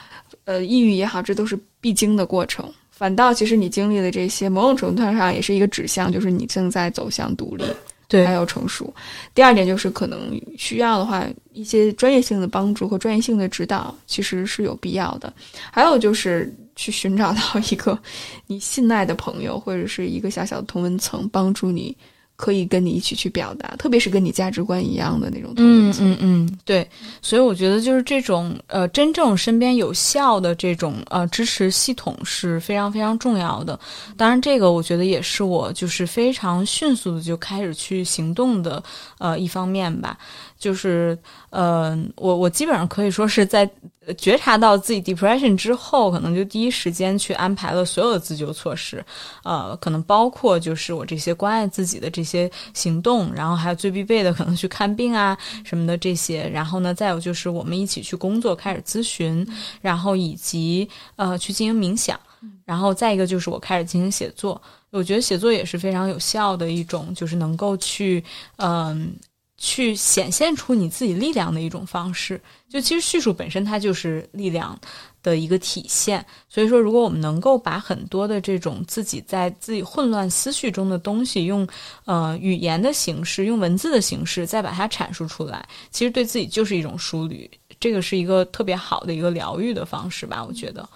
[0.44, 2.70] 呃，抑郁也好，这都是必经的过程。
[2.90, 7.64] 反倒其实你经历的这些，某种程度上也是一个指向，就是你正在走向独立。
[8.08, 8.92] 对，还要成熟。
[9.34, 15.32] 第二点就是可能需要的话，一些专业性的帮助和专业性的指导其实是有必要的。
[15.70, 17.40] 还有就是去寻找到
[17.70, 17.98] 一个
[18.46, 21.94] 你信赖的朋友，或者是一个小小的同文层，帮助你。
[22.38, 25.52] 可以跟你一起去表达，特别是跟你价值观一样的那种。
[25.56, 26.88] 嗯嗯嗯，对。
[27.20, 33.78] 所以我觉得就是这种呃，真正身边有效的这种呃支持系统是非常非常重要的。
[34.16, 38.80] 当然，这个我觉得也是我就是非常迅速的就开始去行动的
[39.18, 40.16] 呃一方面吧。
[40.58, 41.16] 就是，
[41.50, 43.68] 呃，我我基本上可以说是在
[44.16, 49.04] 觉察到自己 depression 之后，可能就第一时间去安排了所有的自救措施，
[49.44, 59.46] 呃，可能包括就是我这些关爱自己的这些行动，然后还有最必备的可能去看病啊什么的这些，然后呢，再有就是我们一起去工作，开始咨询，
[59.80, 62.18] 然后以及呃去进行冥想，
[62.64, 68.24] 然后再一个就是我开始进行写作，我觉得写作也是非常有效的一种，就是能够去
[68.56, 69.14] 嗯。
[69.58, 74.78] 去显现出你自己力量的一种方式，就其实叙述本身它就是力量
[75.20, 76.24] 的一个体现。
[76.48, 81.66] 所以说，如果我们能够把很多的这种自己在自己混乱思绪中的东西，用
[82.04, 87.50] 呃语言的形式、用文字的形式再把它阐述出来，其实对自己就是一种梳理。
[87.80, 90.88] 这个是一个特别好的一个疗愈的方式吧，我觉得。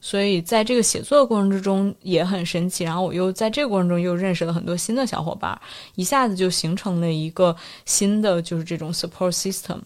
[0.00, 5.60] 所以在这个写作的过程之中也很神奇，然后我又在这个过程中又认识了很多新的小伙伴，
[5.94, 9.78] 一下子就形成了一个新的就是这种 support system。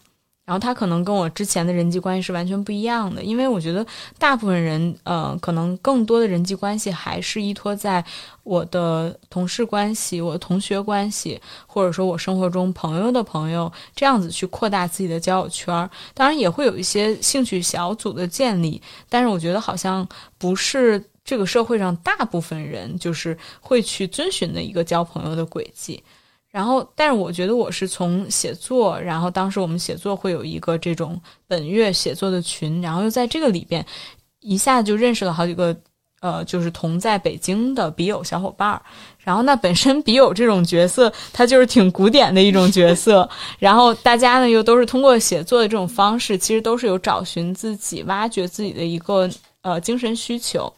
[0.45, 3.85] 然后他可能跟我之前的人际关系是完全不一样的，因为我觉得
[4.19, 8.05] 大部分人，呃，可能更多的人际关系还是依托在
[8.43, 15.89] 我的同事关系、我的同学关系，或者说我生活中朋友的朋友这样子去扩大自己的交友圈。
[16.13, 26.03] 当然也会有一些兴趣小组的建立，但是我觉得好像不是这个社会上大部分人就是会去遵循的一个交朋友的轨迹。
[26.55, 33.85] 然后，但是我觉得我是从写作，然后当时我们写作会有一个这种本月写作的群，然后又在这个里边
[34.39, 35.77] 一下子就认识了好几个，
[36.21, 38.81] 呃，就是同在北京的笔友小伙伴儿。
[39.19, 43.29] 然后那本身笔友这种角色，他就是挺古典的一种角色。
[43.59, 49.29] 然后大家呢又都是通过写作的这种方式，其实都是有找寻自己、挖掘自己的一个
[49.63, 50.73] 呃精神需求。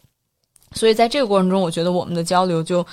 [0.72, 2.86] 所以在这个过程中，我觉得我们的交流就。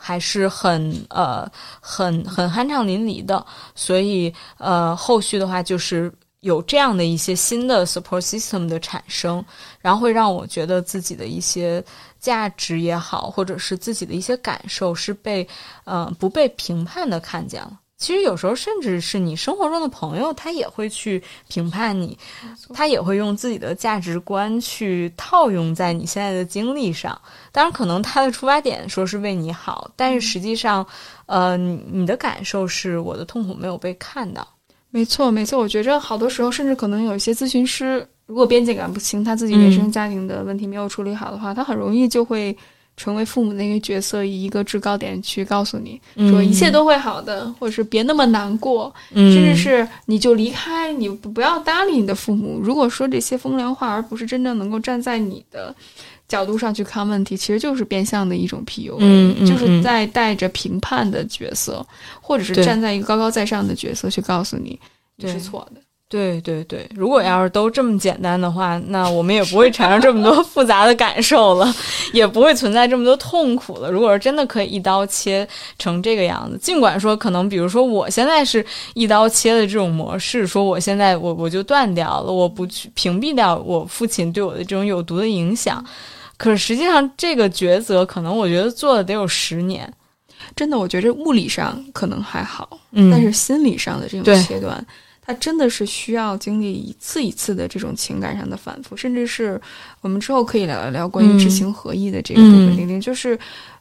[0.00, 1.46] 还是很呃
[1.80, 3.44] 很很酣畅淋漓的，
[3.74, 9.44] 所以呃后续的话就是有这样的一些新的 support system 的产生，
[9.80, 11.84] 然后会让我觉得自己的一些
[12.20, 15.46] 价值也好，或者是自己的一些感受是被
[15.84, 17.80] 呃不被评判的看见了。
[17.98, 22.16] 其实有时候，甚至是你生活中的朋友，他也会去评判你，
[22.72, 27.20] 他也会用自己的价值观去套用在你现在的经历上。
[27.50, 30.86] 当然，可能他的出发点说是为你好，但是实际上，
[31.26, 34.46] 呃，你的感受是我的痛苦没有被看到。
[34.90, 35.58] 没错，没错。
[35.58, 42.56] 我觉着好多时候，甚至可能有一些咨询师，如果边界感不清，他自己原生家庭的问题没有处理好的话，他很容易就会。
[42.98, 45.98] 成为父母那个角色，以一个制高点去告诉你
[46.30, 52.58] 说一切都会好的，或者是别那么难过，甚至是你就离开，你不要搭理你的父母。
[52.60, 55.74] 如果说这些风凉话，而不是真正能够站在你的
[56.26, 61.86] 角度上去看问题，其实就是变相的一种 PUA，就是在带着评判的角色，
[62.20, 64.78] 或者是站在一个高高在上的角色去告诉你
[65.16, 65.80] 你是错的。
[66.08, 71.70] 对对对，如果要是都这么简单的话，那我们也不会产生这么多 复杂的感受了，
[72.14, 73.90] 也不会存在这么多痛苦了。
[73.90, 75.46] 如果是真的可以一刀切
[75.78, 85.84] 成这个样子，尽管说可能，比如说我现在是一刀切的这种模式，说我现在我我就断掉了，我不去屏蔽掉我父亲对我的这种有毒的影响，
[86.38, 89.92] 可是实际上这个抉择，可能我觉得做了得有十年。
[90.56, 94.82] 真的，我觉着物理上可能还好，嗯但是心理上的这种切断。
[95.28, 99.60] 它真的是需要经历一次一次的这种情感上的反复，甚至是
[100.00, 102.74] 我们之后可以聊一聊关于知行合一的这个部分。
[102.74, 103.38] 丁丁就是，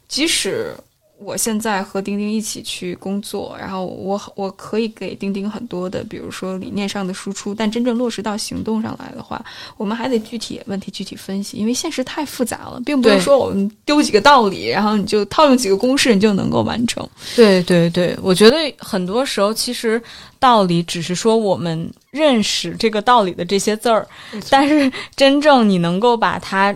[0.09, 0.75] 即使。
[1.19, 9.43] 我现在和钉钉一起去工作，然后我我可以给钉钉很多的，比如说理念上的输出，但真正落实到行动上来的话，
[9.77, 17.07] 我们还得具体问题具体分析，因为现实太复杂了，并不是说我们丢几个道理，然后你就套用几个公式，你就能够完成。
[17.35, 20.01] 对对对，我觉得很多时候其实
[20.39, 24.07] 道理只是说我们认识这个道理的这些字儿，
[24.51, 26.75] 但是真正你能够把它。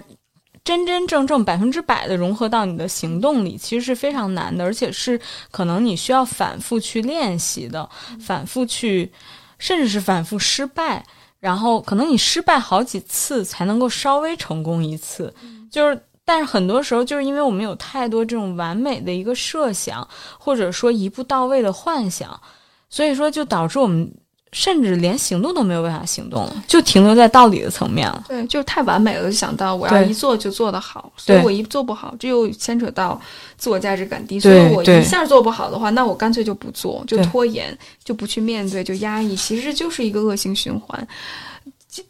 [0.64, 7.90] 真真正正百分之百的融合到你的行动里，其实是非常难的，而且是可能你需要反复去练习的，
[8.20, 9.12] 反复去，
[9.58, 11.04] 甚至是反复失败，
[11.40, 15.34] 然后可能你失败好几次才能够稍微成功一次。
[15.72, 20.08] 就是，但是很多时候就是因为我们有太多这种完美的一个设想，
[20.38, 22.40] 或者说一步到位的幻想，
[22.88, 24.14] 所以说就导致我们。
[24.54, 28.26] 甚至连行动都没有办法行动了，就停留在道理的层面了。
[28.28, 33.20] 对，就是太完美了，就想到我要一做就做得好，所以我一做不好，这又牵扯到
[33.58, 34.40] 自我价值感低。
[34.42, 41.08] 所以我一下做不好的话，那我干脆就不做，就拖延，就不去面对，就压抑，其实就是一个恶性循环。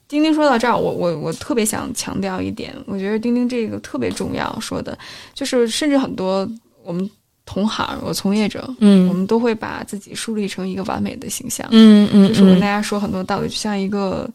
[0.08, 4.98] 丁丁说到这儿，我我我特别想强调一点，我觉得丁丁这个特别重要，说的
[5.36, 6.50] 就是，甚至很多
[6.84, 7.08] 我们。
[7.46, 14.30] 同行，我从业者，嗯，我们都会把自己树立成一个完美的形象，嗯嗯，就是我跟大家说很多道理，就像一个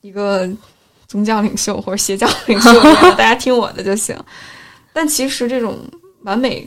[0.00, 0.48] 一个
[1.06, 4.16] 宗教领袖或者邪教领袖一样，大家听我的就行。
[4.92, 5.78] 但其实这种
[6.22, 6.66] 完美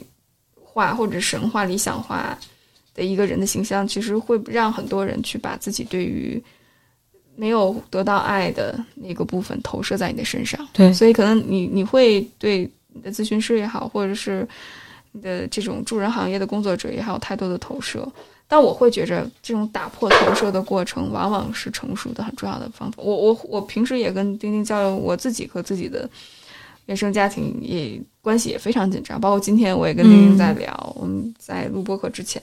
[0.62, 2.38] 化或者神话、理想化
[2.94, 6.40] 的一个人的形象，其实会让很多人去把自己对于
[7.34, 10.68] 没有得到爱的那个部分投射在你的身上。
[10.72, 14.46] 对，所以可能你你会对你的咨询师也好，或者是
[15.12, 18.06] 你的这种助人行业的工作者也还有，太多的投射，
[18.46, 23.02] 但我会觉着这种打破投射的过程，往往是成熟的很重要的方法。
[23.02, 26.08] 我我我平时也跟丁丁交流，我自己和自己的
[26.86, 32.42] 原生家庭也关系也非常紧张，包括今天我也跟丁丁在聊，嗯、我们在录播课之前，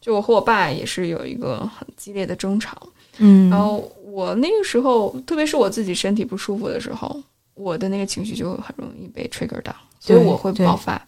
[0.00, 2.76] 就我和我爸也是有一个很激烈的争吵，
[3.18, 7.20] 嗯，然后我那个时候，特别是我自己身体不舒服的时候，
[7.54, 11.00] 我的那个情绪就很容易被 trigger 到，所以我会爆发。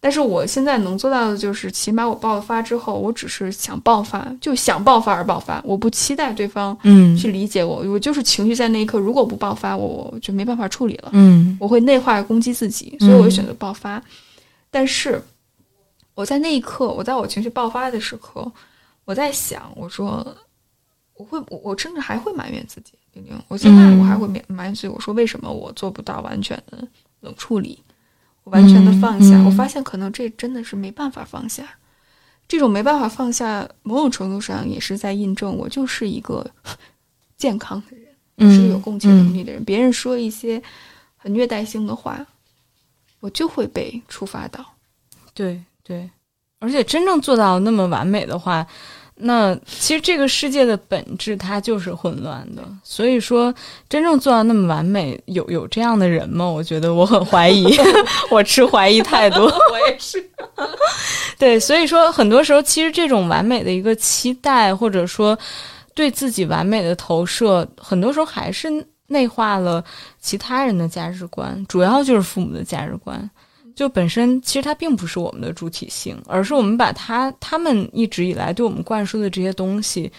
[0.00, 14.00] 但是我现在能做到的就是，起码我爆发之后，我只是想爆发，就想爆发而爆发，我不期待对方嗯去理解我，我就是情绪在那一刻，如果不爆发，我就没办法处理了，嗯，我会内化攻击自己，所以我就选择爆发。
[14.70, 15.20] 但是
[16.14, 18.48] 我在那一刻，我在我情绪爆发的时刻，
[19.04, 20.24] 我在想，我说
[21.14, 26.86] 我会，我我甚至还会埋怨自己，丁丁，我现在我还会埋埋怨自己，我说为什么我做不到完全的
[27.20, 27.82] 冷处理？
[28.48, 31.64] 完全的放下，嗯嗯、我发现可能这真的是没办法放下。
[32.46, 36.50] 这种没办法放下，某种程度上也是在印证我就是一个
[37.36, 38.06] 健康的人，
[38.38, 39.62] 嗯、是有共情能力的人。
[39.64, 40.62] 别人说一些
[41.16, 42.24] 很虐待性的话，
[43.20, 44.64] 我就会被触发到。
[45.34, 46.08] 对对，
[46.58, 48.66] 而且真正做到那么完美的话。
[49.20, 53.52] 那其实这个世界的本质它就是混乱的，所以说
[53.88, 56.46] 真正做到那么完美，有有这样的人吗？
[56.46, 57.66] 我觉得我很怀疑，
[58.30, 59.42] 我持怀疑态度。
[59.72, 60.24] 我也是。
[61.38, 65.38] 对，所以说很多时候其实这种完美的一个期待，或者说
[65.94, 68.68] 对自己完美的投射，很多时候还是
[69.08, 69.82] 内化了
[70.20, 73.30] 其他人的价值观，主要就是父母的价值观。
[73.78, 80.10] 就本身其实它并不是我们的主体性，而是我们把它他们一直以来对我们灌输的这些东西，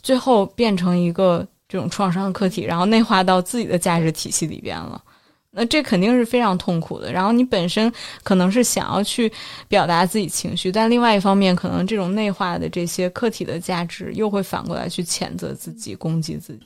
[0.00, 5.02] 最后变成一个这种创伤客体，然后内化到自己的价值体系里边了。
[5.50, 7.10] 那这肯定是非常痛苦的。
[7.10, 7.92] 然后你本身
[8.22, 9.32] 可能是想要去
[9.66, 16.60] 表达自己情绪，但另外一方面，可能这种内化的这些客体的价值又会反过来去谴责自己、攻击自己。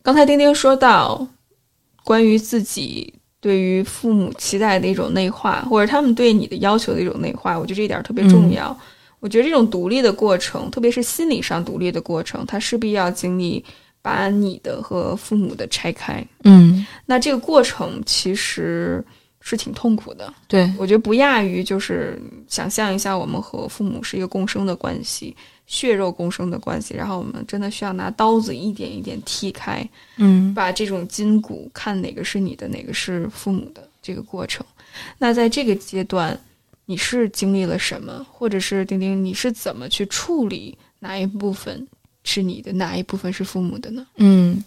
[0.00, 1.26] 刚才丁丁说到
[2.04, 3.12] 关于自己。
[3.40, 8.70] 对于父母期待的一种内化，或者他们对你的要求的一种内化，我觉得这一点特别重要。
[8.70, 8.76] 嗯、
[9.20, 13.64] 我觉得这种独立的过程，特别是心理上独立的过程，它势必要经历
[14.02, 16.24] 把你的和父母的拆开。
[16.44, 19.04] 嗯，那这个过程其实
[19.48, 20.32] 是挺痛苦的。
[20.46, 25.34] 对我觉得不亚于就是想象一下，我们和父母是一个共生的关系。
[25.66, 29.86] 血肉共生的关系，然后我们真的需要拿刀子一点一点剔开，
[30.16, 34.64] 嗯，把这种筋骨看哪个是你的，哪个是父母的这个过程。
[35.18, 36.40] 那在这个阶段，
[36.86, 41.86] 你是经历了什么，或者是丁丁，你是怎么去处理哪一部分
[42.24, 44.06] 是你的，哪一部分是父母的呢？
[44.16, 44.64] 嗯，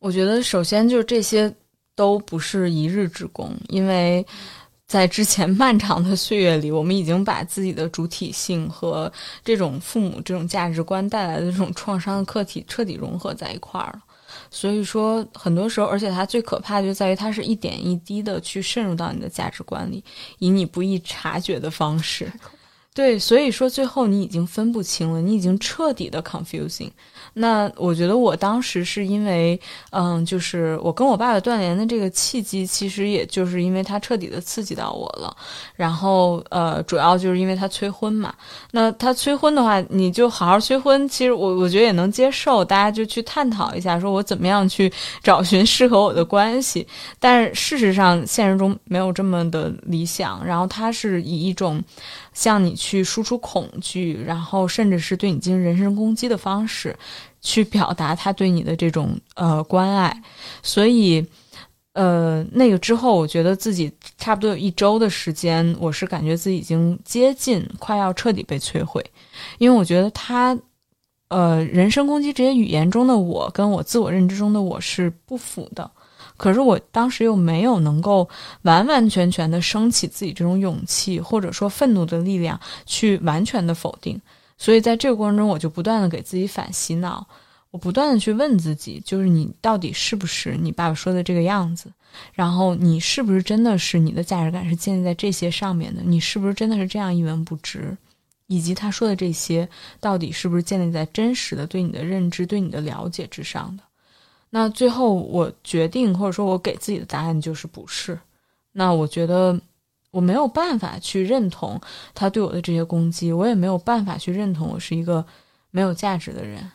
[0.00, 1.50] 我觉得首先就是这些
[1.94, 4.26] 都不是一日之功，因为。
[4.84, 9.10] 在之前 漫长的岁月里，我们已经把自己的主体性和
[9.42, 14.02] 这种父母这种价值观带来的这种创伤的客体彻底融合在一块儿了。
[14.50, 20.04] 所以说，很多时候，而且它最可怕就在于它是一点一滴的去渗入到你的价值观里，
[20.40, 22.30] 以你不易察觉的方式。
[22.92, 26.90] 对，所以说最后你已经分不清了，你已经彻底的 confusing。
[27.34, 29.58] 那我觉得我当时是因为，
[29.90, 35.34] 嗯，就是我跟我爸爸断联的这个契机，其实也就是因为他彻底的刺激到我了。
[35.74, 38.34] 然后，呃，主要就是因为他催婚嘛。
[38.70, 42.64] 那他催婚的话，你就好好催婚，其实我我觉得也能接受。
[42.64, 46.86] 大家就去探讨一下，说我怎么样去找寻适合我的关系。
[47.18, 50.44] 但是事实上，现实中没有这么的理想。
[50.44, 51.82] 然后他是以一种。
[52.32, 56.96] 向你去输出恐惧，然后甚至是对你进行人身攻击的方式，
[57.40, 60.22] 去表达他对你的这种呃关爱。
[60.62, 61.26] 所以，
[61.92, 69.04] 呃，那个之后，我觉得自己差不多有一周的时间，我是感觉自己已经接近快要彻底被摧毁，
[69.58, 70.58] 因为我觉得他，
[71.28, 75.90] 呃，人身攻击这些语言中的我，跟我自我认知中的我是不符的。
[76.42, 78.28] 可是我当时又没有能够
[78.62, 84.20] 完完全全的升起自己这种勇气，或者说愤怒的力量去完全的否定，
[84.58, 87.24] 所以在这个过程中，我就不断的给自己反洗脑，
[87.70, 91.92] 我不断的去问自己，就是你到底是不是你爸爸说的这个样子？
[92.32, 96.02] 然后你是不是真的是你的价值感是建立在这些上面的？
[96.04, 97.96] 你是不是真的是这样一文不值？
[98.48, 99.68] 以及他说的这些
[100.00, 103.84] 到底是不是建立在真实的对你的认知、对你的了解之上的？
[104.54, 108.18] 那最后我决定，或者说我给自己的答案就是不是。
[108.72, 109.58] 那我觉得
[110.10, 111.80] 我没有办法去认同
[112.12, 115.24] 他对我的这些攻击，我也没有办法去认同我是一个
[115.70, 116.70] 没有价值的人。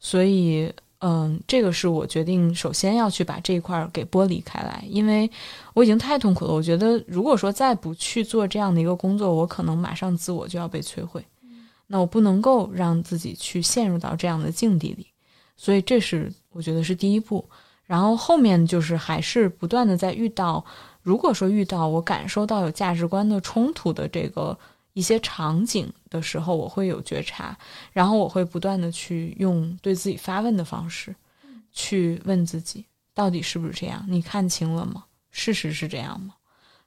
[0.00, 5.30] 所以，嗯，这个是我决定首先要去把这一块给剥离开来，因为
[5.72, 6.52] 我已经太痛苦了。
[6.52, 11.24] 我觉得如果说再不去做这样的一个工作，我可能马上自我就要被摧毁。
[11.86, 15.06] 那我不能够让自己去陷入到这样的境地里。
[15.62, 17.46] 所以这是我觉得是第一步，
[17.84, 20.64] 然后后面就是还是不断的在遇到，
[21.02, 24.58] 如果说遇到我感受到有价值观的冲突的这个
[24.94, 27.54] 一些场景的时候，我会有觉察，
[27.92, 31.14] 然后我会不断的去用对自己发问的方式，
[31.72, 34.02] 去问自己到底是不是这样？
[34.08, 35.04] 你看清了吗？
[35.30, 36.32] 事实是这样吗？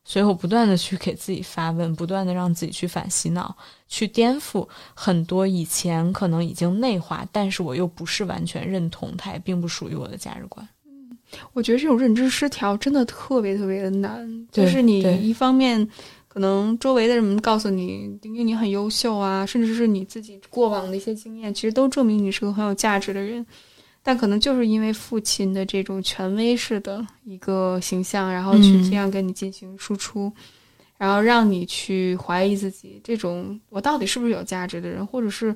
[0.06, 3.56] 所以我不断的去给自己发问，不断的让自己去反洗脑，
[3.88, 10.68] 去颠覆很多以前可能已经内化，但是我又不是完全认同它，也并不属于我的价值观。
[10.86, 11.18] 嗯，
[11.54, 14.48] 我觉得这种认知失调真的特别特别的难。
[14.52, 15.88] 就是你一方面
[16.28, 23.46] 可能周围的人告诉你，因为你很优秀啊，甚至是你自己过往的一些经验，其实都证明你是个很有价值的人。
[24.06, 30.30] 但可能就是因为父亲的这种权威式的一个形象，然后去这样跟你进行输出，
[30.98, 35.56] 然后让你去怀疑自己，这种我到底是不是有价值的人，或者是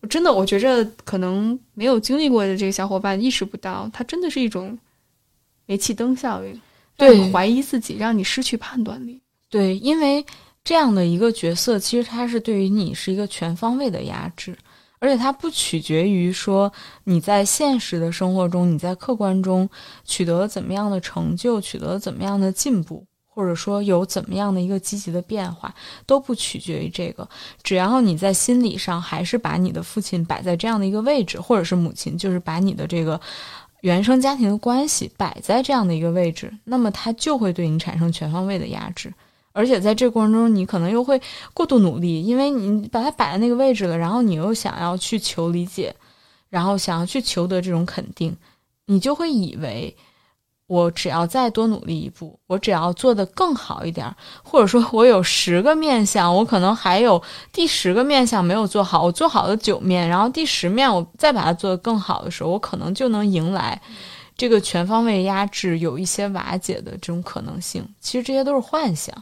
[0.00, 4.76] 我真的我觉着可能没有经历过的这个小伙伴意识不到，它真的是一种
[5.66, 6.60] 煤气灯效应，
[6.96, 9.20] 对，怀疑自己，让你失去判断力。
[9.48, 10.26] 对，因为
[10.64, 14.56] 这样的一个角色，其实它是对于你是一个全方位的压制。
[15.00, 16.72] 而且它不取决于说
[17.04, 19.68] 你在现实的生活中，你在客观中
[20.04, 25.72] 取得了怎么样的成就，取得了怎么样的进步，或者说有怎么样的一个积极的变化，
[26.04, 27.28] 都不取决于这个。
[27.62, 33.20] 只要你在心理上还是把你的父亲摆在这样的一个位置，或者是母亲，就是把你的这个
[33.82, 39.14] 原生家庭的关系摆在这样的一个位置，那么他就会对你产生全方位的压制。
[39.52, 41.20] 而且在这过程中，你可能又会
[41.52, 45.94] 过度努力，因为你把它摆在那个位置了，然后你又想要去求理解，
[46.48, 48.36] 然后想要去求得这种肯定，
[48.86, 49.96] 你就会以为
[50.66, 57.20] 我只要再多努力一步，我只要做得更好一点，或者说我有十个面相，我可能还有
[57.52, 63.80] 第十个面相没有做好，我做好了九面，然后第十面我再把它做得更好的时候，我可能就能迎来
[64.36, 67.82] 这个全方位压制有一些瓦解的这种可能性。
[67.98, 69.14] 其实这些都是幻想。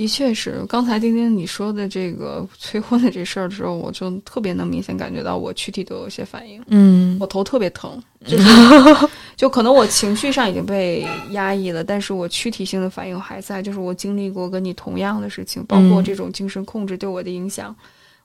[0.00, 6.58] 的确是，刚才丁丁你说的这个催婚的这事儿的时候，我就特别能明显感觉到我躯体都有些反应。
[6.68, 8.44] 嗯，我头特别疼，就是
[9.36, 13.60] 就可能我情绪上已经被压抑了，但是我躯体性的反应还在。
[13.60, 17.76] 就是我经历过跟你同样的事情，包括这种精神控制对我的影响。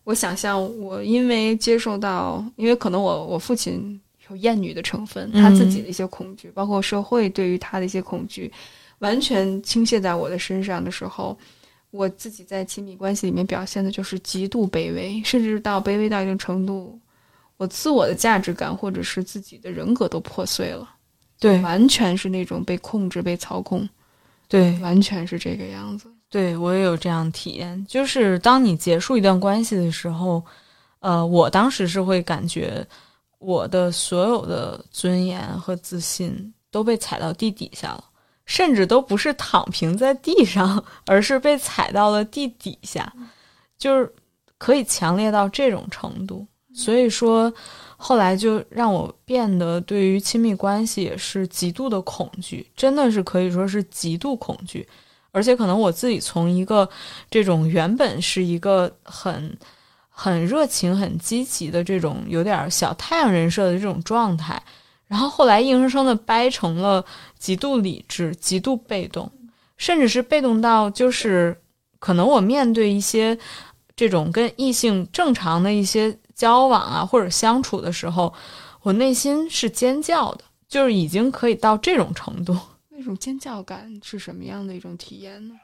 [0.05, 3.99] 我想象我因为接受到，因为可能我我父亲
[4.29, 8.49] 有厌女的成分，他自己的一些恐惧，包括社会对于他的一些恐惧，
[8.99, 11.37] 完全倾泻在我的身上的时候。
[11.95, 16.99] 我自己在亲密关系里面表现的就是极度卑微，甚至到卑微到一定程度，
[17.57, 20.89] 我自我的价值感或者是自己的人格都破碎了。
[21.39, 23.87] 对，完全是那种被控制、被操控。
[24.47, 26.07] 对，完全是这个样子。
[26.29, 30.43] 对我也有这样体验，就是当你结束一段关系的时候，
[30.99, 32.85] 呃，我当时是会感觉
[33.39, 38.03] 我的所有的尊严和自信都被踩到地底下了，
[38.45, 43.11] 甚至都不是躺平在地上，而是被踩到了地底下，
[43.77, 44.13] 就是
[44.57, 46.45] 可以强烈到这种程度。
[46.73, 47.51] 所以说，
[47.95, 54.87] 后来就让我变得对于亲密关系也是极度的恐惧，真的是可以说是极度恐惧。
[55.31, 56.89] 而且可能我自己从一个
[57.29, 59.57] 这种原本是一个很
[60.09, 64.61] 很热情、很积极的这种有点小太阳人设的这种状态，
[65.07, 67.03] 然后后来硬生生的掰成了
[67.37, 69.31] 极度理智、极度被动，
[69.77, 71.59] 甚至是被动到就是
[71.99, 73.37] 可能我面对一些
[73.95, 78.33] 这种跟异性正常的一些交往啊或者相处的时候，
[78.81, 82.57] 我内心是尖叫的，就是已经可以到这种程度。
[82.89, 85.55] 那种尖叫感是什么样的一种体验呢？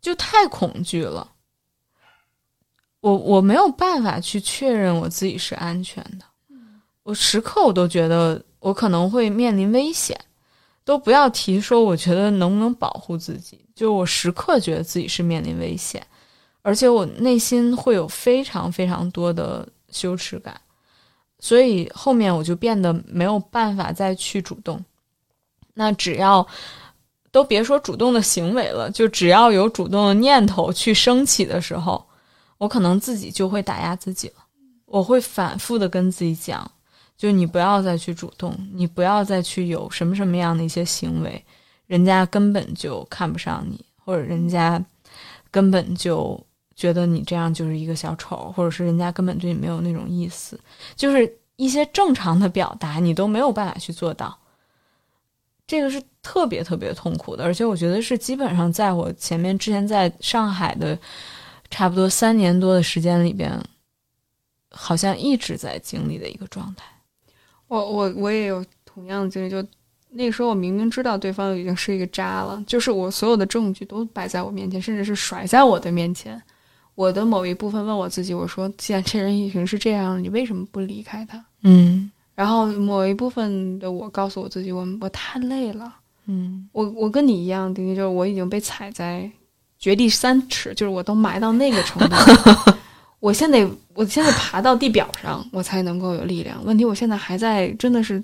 [0.00, 1.32] 就太恐惧了，
[3.00, 6.24] 我我没有办法去确认我自己是安全的，
[7.02, 10.16] 我时刻我都觉得我可能会面临危险，
[10.88, 16.02] 都不要提说我觉得能不能保护自己，就我时刻觉得自己是面临危险，
[16.62, 20.58] 而且我内心会有非常非常多的羞耻感，
[21.40, 24.82] 所以后面我就变得没有办法再去主动。
[25.74, 26.46] 那只要
[27.30, 32.02] 都别说主动的行为了，就只要有主动的念头去升起的时候，
[32.56, 34.36] 我可能自己就会打压自己了。
[34.86, 36.70] 我会反复的跟自己讲，
[37.18, 41.44] 就你不要再去主动，你不要再去有什么什么样的一些行为，
[41.88, 44.82] 人家根本就看不上你，或者人家
[45.50, 46.40] 根本就
[46.76, 50.58] 觉得你这样就是一个小丑，或者是人家根本对你没有那种意思，
[50.94, 54.38] 就是一些正常的表达你都没有办法去做到。
[55.66, 60.96] 这个是特别特别痛苦的，而且我觉得是基本上在我前面之前在上海的
[61.68, 63.52] 差不多三年多的时间里边，
[64.70, 66.84] 好像一直在经历的一个状态。
[67.68, 69.64] 我我我也有同样的经历，就
[70.10, 76.40] 那个时候我明明知道对方已经是一个渣了，就是我所有的证据都摆在我面前，甚至是甩在我的面前。
[76.94, 81.44] 我的某一部分问我自己，我说：既然这人已经是这样了，你为什么不离开他？
[81.62, 82.10] 嗯。
[82.34, 85.92] 然后某一部分的我告诉我自己，我我太累了，
[86.26, 89.28] 嗯，我我跟你一样，丁丁，就是我已经被踩在
[89.76, 92.16] 绝地三尺，就是我都埋到那个程度，
[93.18, 93.68] 我现在
[93.98, 96.64] 我现在爬到地表上，我才能够有力量。
[96.64, 98.22] 问题我现在还在，真的是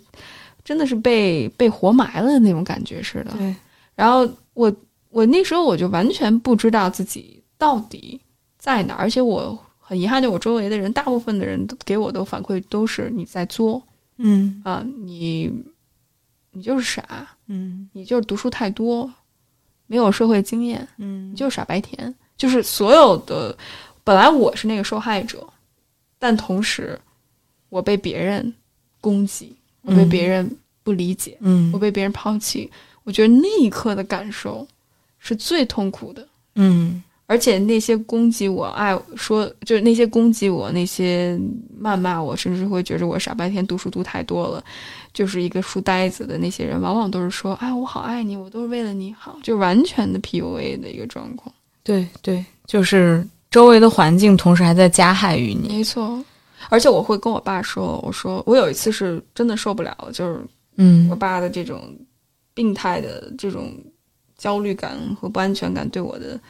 [0.65, 3.33] 真的是被被活埋了的那种感觉似的。
[3.37, 3.53] 对，
[3.97, 4.73] 然后我
[5.11, 8.21] 我那时候我就完全不知道自己到底
[8.57, 13.83] 在哪，而且我很遗憾，就我周围的人，大部分的人都给我的反馈都是你在作。
[14.19, 15.53] 嗯啊，你
[16.53, 19.13] 你就是傻，嗯你就是读书太多，
[19.89, 22.15] 没有社会经验，嗯你就是傻白甜。
[22.37, 23.59] 就是所有的，
[24.05, 25.45] 本来我是那个受害者，
[26.25, 26.99] 但同时
[27.69, 28.51] 我被别人
[28.99, 30.51] 攻击，我被别人
[30.83, 32.71] 不理解，嗯我被别人抛弃。
[33.03, 34.67] 我觉得那一刻的感受
[35.19, 36.27] 是最痛苦的。
[36.55, 41.39] 嗯而且那些攻击我、爱说，就是那些攻击我、那些
[41.79, 44.65] 谩骂我，甚至会觉得我傻白甜、读书读太多了，
[45.13, 51.55] 就是一个书呆子的那些人，往往都是说：“哎，我好爱你，我都是为了你好。”就完全的 PUA 的一个状况。
[51.83, 55.69] 对对，就是周围的环境，同时还在加害于你。
[55.69, 56.21] 没错，
[56.71, 60.45] 而且我会跟我爸说：“我说我有一次是真的受不了了，就是
[60.75, 61.97] 嗯我爸的这种
[62.53, 63.73] 病态的这种
[64.37, 66.41] 焦虑感和不安全感对我的。”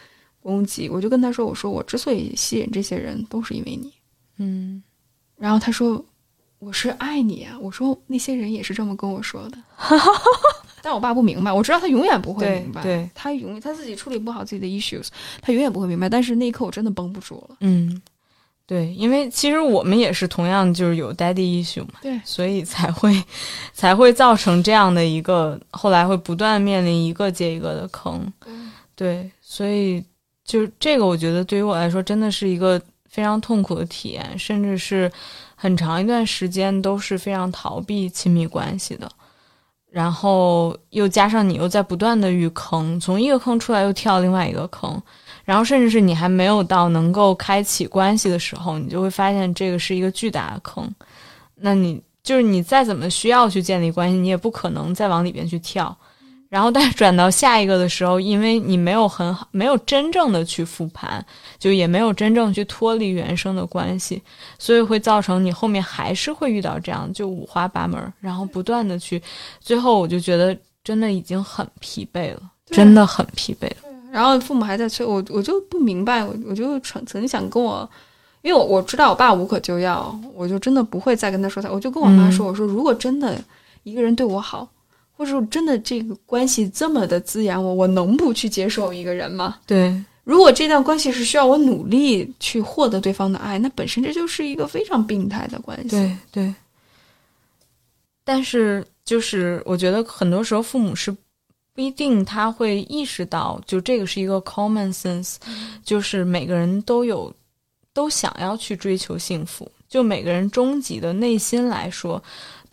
[0.40, 3.92] 攻击，我就跟他说：“我说我之所以吸引这些人，都是因为你。”
[4.38, 4.82] 嗯，
[5.36, 6.02] 然后他说
[6.64, 9.58] ：“我是爱你啊。”我说：“那些人也是这么跟我说的。
[10.82, 12.82] ”但我爸不明白，我知道他永远不会明白。
[12.82, 15.08] 对，他永远他自己处理不好自己的 issues，
[15.40, 16.08] 他永远不会明白。
[16.08, 17.56] 但是那一刻我真的绷不住了。
[17.60, 18.02] 嗯，
[18.66, 23.22] 对，因为其实我们也是同样就是有 daddy issue 嘛，对，所以才会
[23.72, 28.32] 才会造成这样的一个后来会不断面临一个接一个的坑。
[28.94, 30.04] 对，所以。
[30.46, 32.78] 就这个，我觉得对于我来说，真的是一个
[33.08, 35.10] 非常痛苦的体验，甚至是
[35.54, 39.10] 很长一段时间都是非常逃避亲密关系的。
[39.90, 45.00] 然后又加上你又在不断的遇坑，从一个坑出来又跳另外一个坑，
[45.44, 50.92] 然后甚至是你还没有到能够开启关系的时候，你就会发现这个是一个巨大的坑。
[51.54, 55.96] 那你就是你再怎么需要去建立关系，你也不可能再往里边去跳。
[56.54, 61.26] 然后，但是转到下一个的时候，因为你没有很好，没有真正的去复盘，
[61.58, 64.22] 就也没有真正去脱离原生的关系，
[64.56, 69.20] 所以会造成你后面还是会遇到这样就五花八门，然后不断的去，
[69.60, 73.76] 最后我就觉得真的已经很疲惫了，真的很疲惫了。
[74.12, 77.90] 然后父母还在催我，我就不明白，我我就曾曾经想跟我，
[78.42, 83.36] 因为我我知道我爸无可救药，我就真的不会再跟他说他，我就跟我妈说，我说如果真的
[83.82, 84.68] 一个人对我好，
[85.16, 89.58] 或者说真的这个关系这么的滋养我，我能不去接受一个人吗？
[89.66, 95.90] 对，如果这段关系是需要我努力去获得对方的爱，那本身这就是一个非常病态的关系。
[95.90, 96.54] 对对。
[98.24, 101.14] 但是就是我觉得很多时候父母是。
[101.76, 105.38] 不一定他会意识到，就这个是一个 common sense，
[105.82, 107.34] 就是每个人都有，
[107.92, 109.68] 都想要去追求幸福。
[109.88, 112.22] 就每个人终极的内心来说，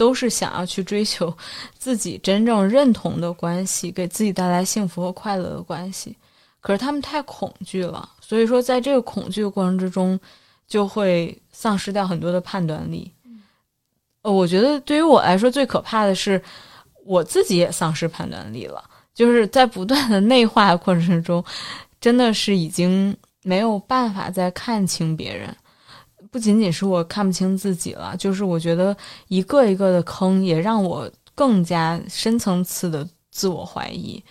[0.01, 1.31] 都是想要去追求
[1.77, 6.17] 自己真正认同的关系，给自己带来幸福和快乐的关系。
[6.59, 10.19] 可是他们太恐惧了，所以说在这个恐惧的过程之中，
[10.67, 13.11] 就会丧失掉很多的判断力。
[14.23, 16.41] 呃，我觉得对于我来说最可怕的是，
[17.05, 18.83] 我自己也丧失判断力了。
[19.13, 21.45] 就是在不断的内化过程中，
[21.99, 25.55] 真的是已经没有办法再看清别人，
[26.31, 28.95] 不仅仅是我看不清自己了，就是我觉得
[29.27, 34.23] 一个一个的坑也让我更加深层次的自我怀疑。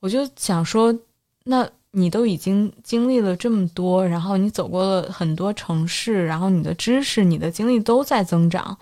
[0.00, 0.96] 我就想说，
[1.44, 8.78] 那你都已经经历了这么多，然后你走过了很多城市，然后你的知识、你的经历都在增长，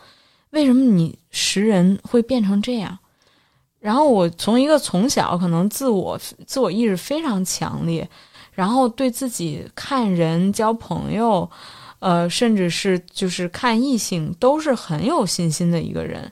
[0.51, 2.99] 为什么你识人会变成这样？
[3.79, 8.09] 然后我从一个从小可能自我自我意识非常强烈，
[8.53, 11.51] 然后对自己看人交朋友，
[12.01, 16.31] 呃，甚至是就是看异性都是很有信心的一个人，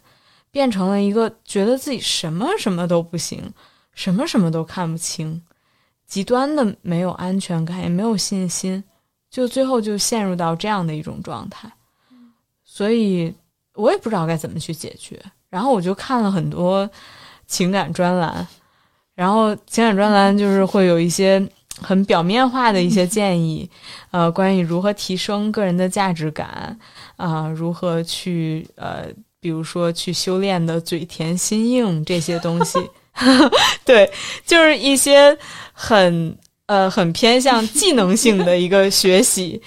[0.51, 3.40] 变成了一个觉得自己什么什么都不行，
[3.95, 5.40] 什么什么都看不清，
[6.07, 8.82] 极端的没有安全感，也没有信心，
[9.31, 11.73] 就最后就陷入到这样的一种状态。
[12.65, 13.32] 所以
[13.74, 15.19] 我也不知道该怎么去解决。
[15.49, 16.90] 然后我就看了很多。
[17.51, 18.47] 情感专栏，
[19.15, 21.40] 然后情感专栏就是会有一些
[21.80, 23.68] 很表面化的一些建议，
[24.10, 26.78] 呃，关于如何提升个人的价值感
[27.16, 29.06] 啊，如何去呃，
[29.40, 32.78] 比如说去修炼的嘴甜心硬这些东西，
[33.84, 34.10] 对，
[34.44, 35.36] 就是一些
[35.72, 36.36] 很
[36.66, 39.60] 呃很偏向技能性的一个学习。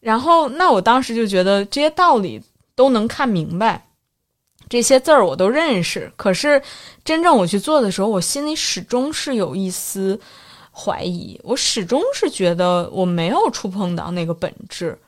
[0.00, 2.38] 然后，那我当时就觉得这些道理
[2.74, 3.82] 都能看明白。
[4.68, 6.60] 这些字儿我都认识，可是
[7.04, 10.18] 真正我去做的时候，我心里始终是有一丝
[10.74, 11.38] 怀疑。
[11.44, 14.98] 我始终是觉得我没有触碰到那个本质，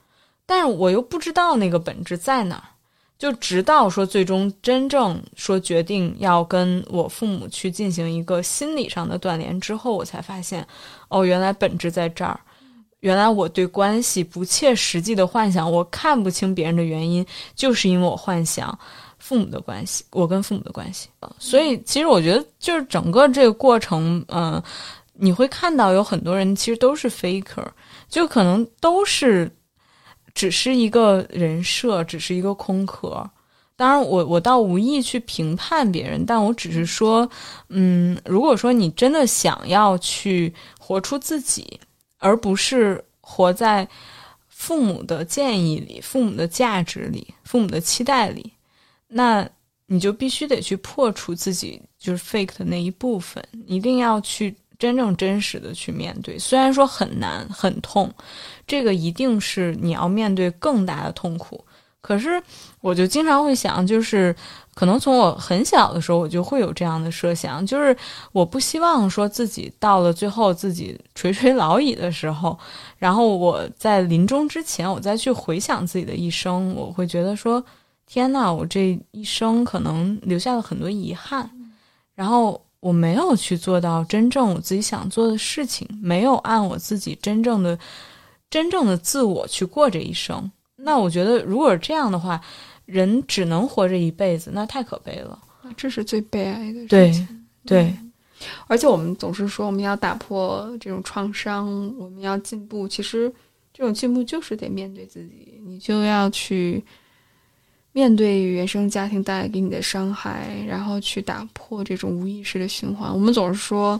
[0.47, 2.63] 但是我又不知道那个本质在哪儿。
[3.19, 10.67] 就直到说最终真正说决定要跟我父母去进行一个心理上的断联之后，我才发现，
[11.09, 12.39] 哦，原来本质在这儿。
[13.01, 17.25] 原来我对关系不切实际的幻想，我看不清别人的原因，
[17.55, 18.79] 就是因为我幻想。
[19.19, 24.63] 父母的关系，我跟父母的关系所以其实我觉得就是整个这个过程，嗯，
[25.19, 27.67] 你会看到有很多人其实都是 faker，
[28.09, 29.51] 就可能都是
[30.35, 33.29] 只是一个人设，只是一个空壳。
[33.77, 37.29] 当然，我我倒无意去评判别人，但我只是说，
[37.69, 41.79] 嗯，如果说你真的想要去活出自己，
[42.19, 43.87] 而不是活在
[44.49, 48.51] 父母的建议里、父母的价值里、父母的期待里。
[49.09, 49.47] 那
[49.87, 56.39] 你就必须得去破除自己就是 fake 的那一部分，一定要去真正真实的去面对。
[56.39, 58.13] 虽然说很难很痛，
[58.67, 61.65] 这个一定是你要面对更大的痛苦。
[62.01, 62.41] 可是
[62.81, 64.35] 我就经常会想，就是
[64.75, 67.97] 可能从我很小的时候，我就会有这样的设想，就是
[68.33, 72.57] 我不希望说自己到了最后自己垂垂老矣的时候，
[72.99, 77.65] 然后我在临终之前，我再去回想自己的一生，我会觉得说。
[78.09, 81.51] 天呐，我这一生可能留下了很多遗憾，
[82.15, 87.77] 然后我没有去做到真正我自己想做的事情，没有按我自己真正的、
[88.49, 90.51] 真正的自我去过这一生。
[90.77, 92.41] 那我觉得，如果是这样的话，
[92.85, 95.39] 人只能活这一辈子，那太可悲了。
[95.77, 97.47] 这是最悲哀的事情。
[97.65, 97.97] 对对，
[98.67, 101.67] 而且我们总是说我们要打破这种创伤，
[101.99, 102.87] 我们要进步。
[102.87, 103.33] 其实
[103.73, 106.85] 这种进步就是得面对自己，你就要去。
[107.97, 113.11] 面对原生家庭带来给你的伤害，然后去打破这种无意识的循环。
[113.11, 113.99] 我们总是说：“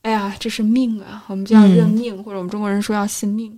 [0.00, 3.52] 哎呀，这是命啊，我们就要认命。”或者我们中国人说要信命。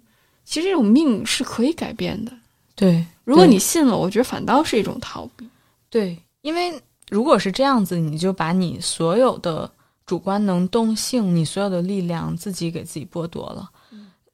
[0.45, 2.33] 其实这种命是可以改变的。
[2.75, 5.49] 对，如果你信了，我觉得反倒是一种逃避。
[5.89, 6.75] 对，因为
[7.09, 9.71] 如果是这样子，你就把你所有的
[10.05, 13.71] 主观能动性、你所有的力量自己给自己剥夺了。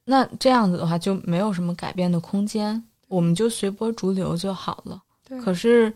[0.03, 4.99] 那这样子的话，就没有什么改变的空间，我们就随波逐流就好了。
[5.41, 5.93] 可是，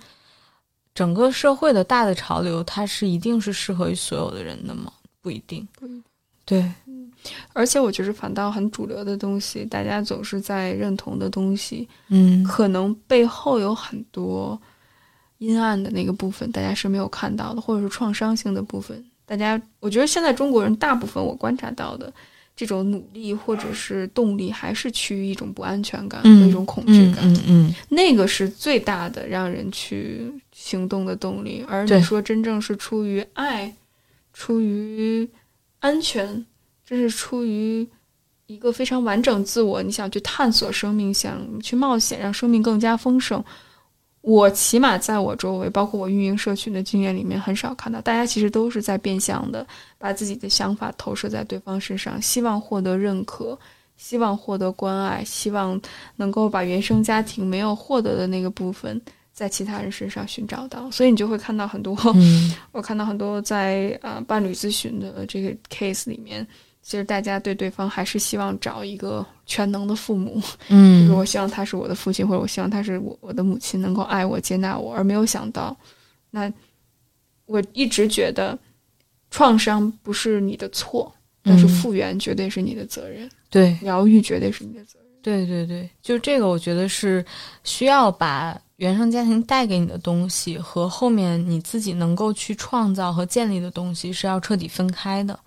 [0.95, 4.91] 整个社会的大的潮流，它是一定是适合于所有的人的吗？
[5.21, 5.67] 不一定。
[6.45, 6.71] 对，
[7.51, 14.57] 而且我觉得反倒很主流的东西，大家总是在认同的东西，嗯可能背后有很多
[15.39, 19.03] 阴暗的那个部分，大家是没有看到的，或者是创伤性的部分。
[19.25, 22.13] 大家，我觉得现在中国人大部分我观察到的
[22.57, 27.33] 这种努力或者是动力，还是趋于一种不安全感和嗯一种恐惧嗯感。
[27.33, 31.63] 嗯嗯，那个是最大的让人去行动的动力。
[31.67, 33.71] 而对你说真正是出于爱，
[34.33, 35.29] 出于
[35.77, 36.43] 安全，
[36.83, 37.87] 这是出于
[38.47, 43.43] 一个非常完整自我，你想去探索生命，想去冒险，让生命更加丰盛。
[44.27, 49.65] 我起码在我周围，包括我运营社群的经验里面，很少看到大家其实都是在变相的
[49.97, 53.57] 把自己的想法投射在对方身上，希望获得认可，
[53.95, 55.79] 希望获得关爱，希望
[56.17, 59.01] 能够把原生家庭没有获得的那个部分，
[59.31, 60.91] 在其他人身上寻找到。
[60.91, 66.45] 所以你就会看到很多，嗯 我看到很多在呃伴侣咨询的这个 case 里面，
[66.87, 75.75] 其实大家对对方还是希望找一个全能的父母，嗯 就是嗯我希望他是我的父亲，或者我希望他是我我的母亲，能够爱我、接纳我，而没有想到，
[76.31, 76.49] 那
[77.45, 78.57] 我一直觉得
[79.29, 85.07] 创伤不是你的错，但是嗯复原绝对是你的责任，对疗愈绝对是你的责任。
[85.21, 87.25] 对对对，就这个，我觉得是
[87.65, 95.37] 需要把原生家庭带给你的东西和后面你自己能够去创造和建立的东西是要彻底分开的。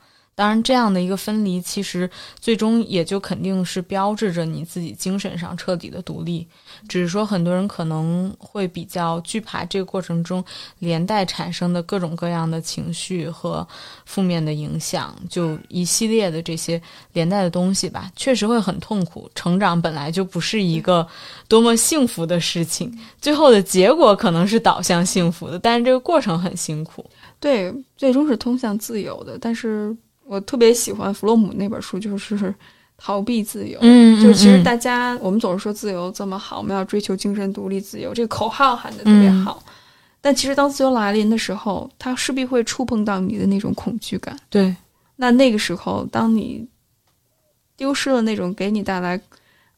[0.40, 2.08] 当然，这样的一个分离，其实
[2.40, 6.48] 最终也就肯定是标志着你自己精神上彻底的独立。
[6.88, 10.42] 只是说，很多人可能会比较惧怕这个过程中
[10.78, 13.68] 连带产生的各种各样的情绪和
[14.06, 16.80] 负面的影响，就一系列的这些
[17.12, 19.30] 连带的东西吧，确实会很痛苦。
[19.34, 21.06] 成长本来就不是一个
[21.48, 22.90] 多么幸福的事情，
[23.20, 27.04] 最后的结果可能是导向幸福的，但是这个过程很辛苦。
[27.38, 29.38] 对，最终是通向自由的。
[29.38, 29.94] 但是
[30.30, 32.54] 我特别喜欢弗洛姆那本书，就是
[32.96, 33.76] 逃避自由。
[33.82, 39.60] 嗯就其实大家，我们总是说自由这么好，我们要追求精神独立、自由，这个口号喊得特别好。
[40.20, 44.38] 但其实当自由来临的时候，它势必会触碰到你的那种恐惧感。
[44.48, 44.72] 对，
[45.16, 46.64] 那那个时候，当你
[47.76, 49.20] 丢失了那种给你带来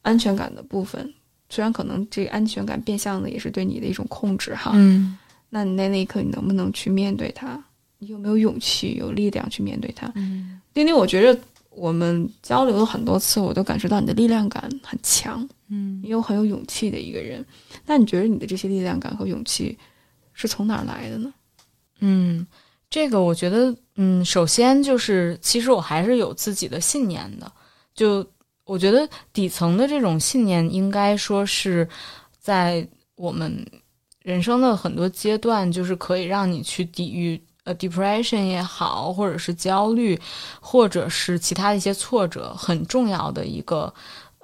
[0.02, 1.14] 安全感的部分，
[1.48, 5.16] 虽然可能这个安全感变相的也是对你的一种控制哈，嗯
[5.48, 7.58] 那你在那一刻你能不能去面对它？
[8.02, 10.10] 你有没有勇气、有力量去面对它？
[10.16, 17.44] 嗯丁丁，我觉得我们交流了很多次，我都感受到你的力量感很强，嗯你又很有勇气的一个人。
[17.86, 19.78] 那你觉得你的这些力量感和勇气
[20.32, 21.32] 是从哪儿来的呢？
[22.00, 22.44] 嗯，
[22.90, 27.52] 这个我觉得，嗯，首先就是，其实我还是有自己的信念的。
[27.94, 28.26] 就
[28.64, 31.88] 我觉得底层的这种信念，应该说是
[32.40, 32.84] 在
[33.14, 33.64] 我们
[34.22, 40.20] 人生的很多阶段，就是可以让你去抵御呃 depression 也好，或者是焦虑，
[40.60, 43.92] 或者是其他的一些挫折，很重要的一个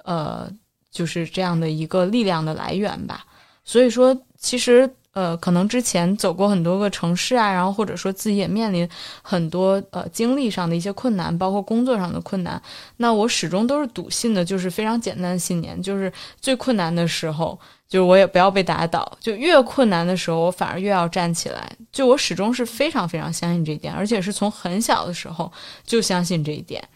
[0.05, 0.49] 呃，
[0.91, 3.25] 就是这样的一个力量的来源吧。
[3.63, 8.87] 所以说，其实呃，可能之前走过很多个城市啊，然后或者说自己也面临
[9.23, 12.61] 很多呃经历上的一些困难，包括工作上的困难。
[12.97, 21.69] 那我始终都是笃信的，就是非常简单的信念，就是最困难的时候，就是我也不要被打倒，就越困难的时候，我反而越要站起来。
[21.91, 25.51] 就我始终是非常非常相信这一点，而且是从很小的时候
[25.83, 26.87] 就相信这一点。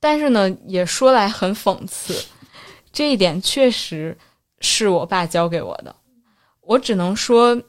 [0.00, 2.22] 但是呢，也说来很讽刺，
[2.92, 4.18] 这一点确实
[4.60, 5.94] 是我爸教给我的。
[6.66, 7.60] 我只能说，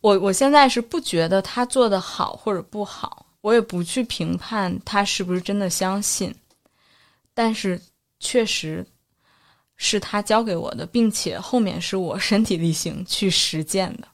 [0.00, 6.34] 我我现在是不觉得他做的好或者不好，我也不去评判他是不是真的相信，
[7.34, 7.80] 但是
[8.18, 8.86] 确实
[9.76, 14.08] 是他教给我的，并且后面是我 身体力行去实践的。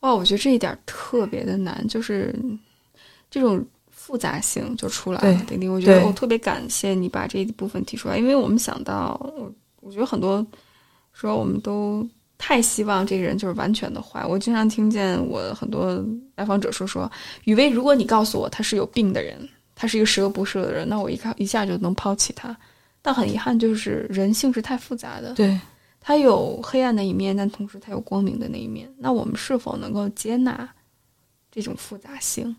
[0.00, 2.34] 哇，我觉得这一点特别的难，就是
[3.30, 5.44] 这种复杂性就出来了。
[5.46, 10.44] 丁丁，我觉得我特别感谢你把这一部分提出来，因为我们想到，我我觉得很多
[11.12, 12.04] 时候我们都
[12.44, 14.26] 太希望这个人就是完全的坏。
[14.26, 16.04] 我经常听见我很多
[16.34, 17.08] 来访者说说，
[17.44, 22.54] 雨薇，如果你告诉我他是有病的人，他是一个十恶不赦的人，那我一看一下就能抛弃他。
[23.00, 25.56] 但很遗憾，就是人性是太复杂的，对，
[26.00, 28.92] 他有黑暗的一面，但同时他有光明的那一面。
[28.98, 30.68] 那我们是否能够接纳
[31.48, 32.56] 这种复杂性？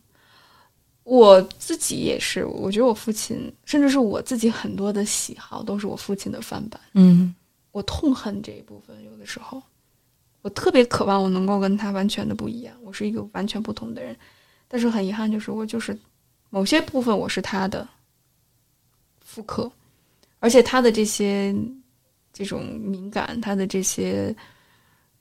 [1.04, 6.80] 我自己也是，我觉得我父亲，甚至是我自己很多的喜好，都是我父亲的翻版。
[6.94, 7.36] 嗯
[7.74, 9.62] 我痛恨这一部分，有的时候，
[10.44, 14.16] 我特别渴望我能够跟他完全的不一样，我是一个完全不同的人。
[14.68, 15.98] 但是很遗憾，就是我就是
[16.50, 17.88] 某些部分我是他的
[19.22, 19.72] 复刻，
[20.40, 21.56] 而且他的这些
[22.32, 24.36] 这种敏感，他的这些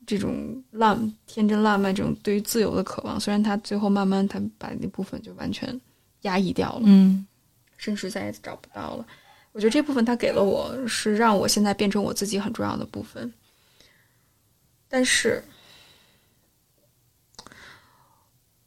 [0.05, 5.79] 这种烂天真烂漫，这种对于自由的渴望，虽然他最后慢慢他把那部分就完全
[6.21, 7.25] 压抑掉了，嗯
[7.77, 9.05] 甚至再也找不到了。
[9.53, 13.31] 我觉得这部分他给了我，是让我现在变成我自己很重要的部分。
[14.93, 15.43] 但是，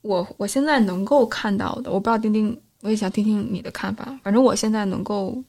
[0.00, 4.18] 我我现在能够看到的，我不知道丁丁，我也想听听你的看法。
[4.24, 5.40] 反正我现在能够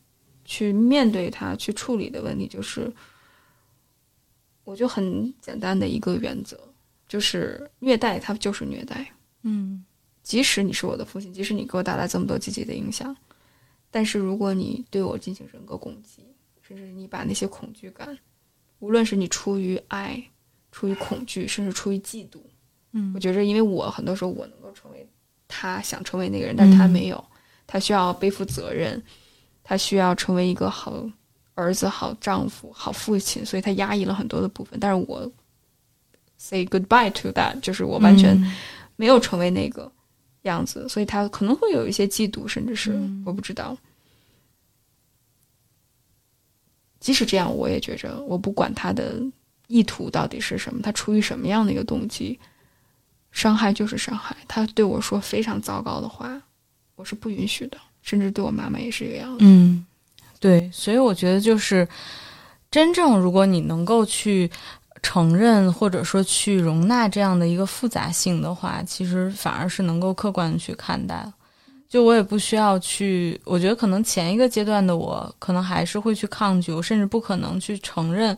[0.46, 2.94] 去面对它、去处理的问题，就是，
[4.66, 6.56] 我就很简单的一个原则，
[7.08, 9.12] 就是虐待它就是虐待。
[9.42, 9.84] 嗯
[10.22, 13.18] 即使你是我的父亲，即使你给我带来这么多积极的影响，
[13.90, 16.24] 但是如果你对我进行人格攻击，
[16.62, 18.16] 甚至你把那些恐惧感，
[18.78, 20.24] 无论是你出于爱、
[20.72, 22.40] 出于恐惧，甚至出于嫉妒，
[22.92, 23.12] 嗯。
[23.16, 25.08] 我觉着，因为我很多时候我能够成为
[25.48, 27.24] 他想成为那个人，但是他没有，
[27.66, 29.02] 他需要背负责任，
[29.64, 31.04] 他需要成为一个好
[31.56, 34.80] 儿子、好丈夫、好父亲，所以他压抑了很多的部分。
[34.80, 35.32] 但是我
[36.38, 38.54] say goodbye to that，就是我完全嗯。
[38.96, 39.92] 没有成为那个
[40.42, 43.24] 样子，所以他可能会有一些嫉妒，甚至是、嗯。
[43.26, 43.78] 我不知道。
[47.00, 49.22] 即使这样，我也觉着我不管他的
[49.68, 52.40] 意图到底是什么，他出于什么样的一个动机，
[53.32, 54.36] 伤害就是伤害。
[54.48, 56.42] 他对我说非常糟糕的话，
[56.96, 59.40] 我是不允许的，甚至对我妈妈也是这个样子。
[59.42, 59.86] 嗯，
[60.40, 61.88] 对，所以我觉得就是
[62.72, 64.50] 真正如果你能够去
[65.04, 71.26] 承认或者说去容纳这样的一个复杂性的话，其实反而是能够客观的去看待。
[71.88, 78.38] 就我也不需要去，我觉得可能前一个阶段的我，可能还是会去抗拒，我甚至不可能去承认，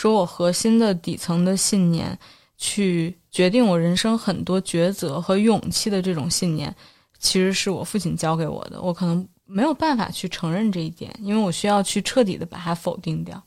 [0.00, 2.18] 说我核心的底层的信念，
[2.56, 6.74] 去决定我人生很多抉择和勇气的这种信念，
[7.18, 13.38] 其实是我父亲教给我的，我可能没有办法去承认这一点，因为我需要去彻底的把它否定掉。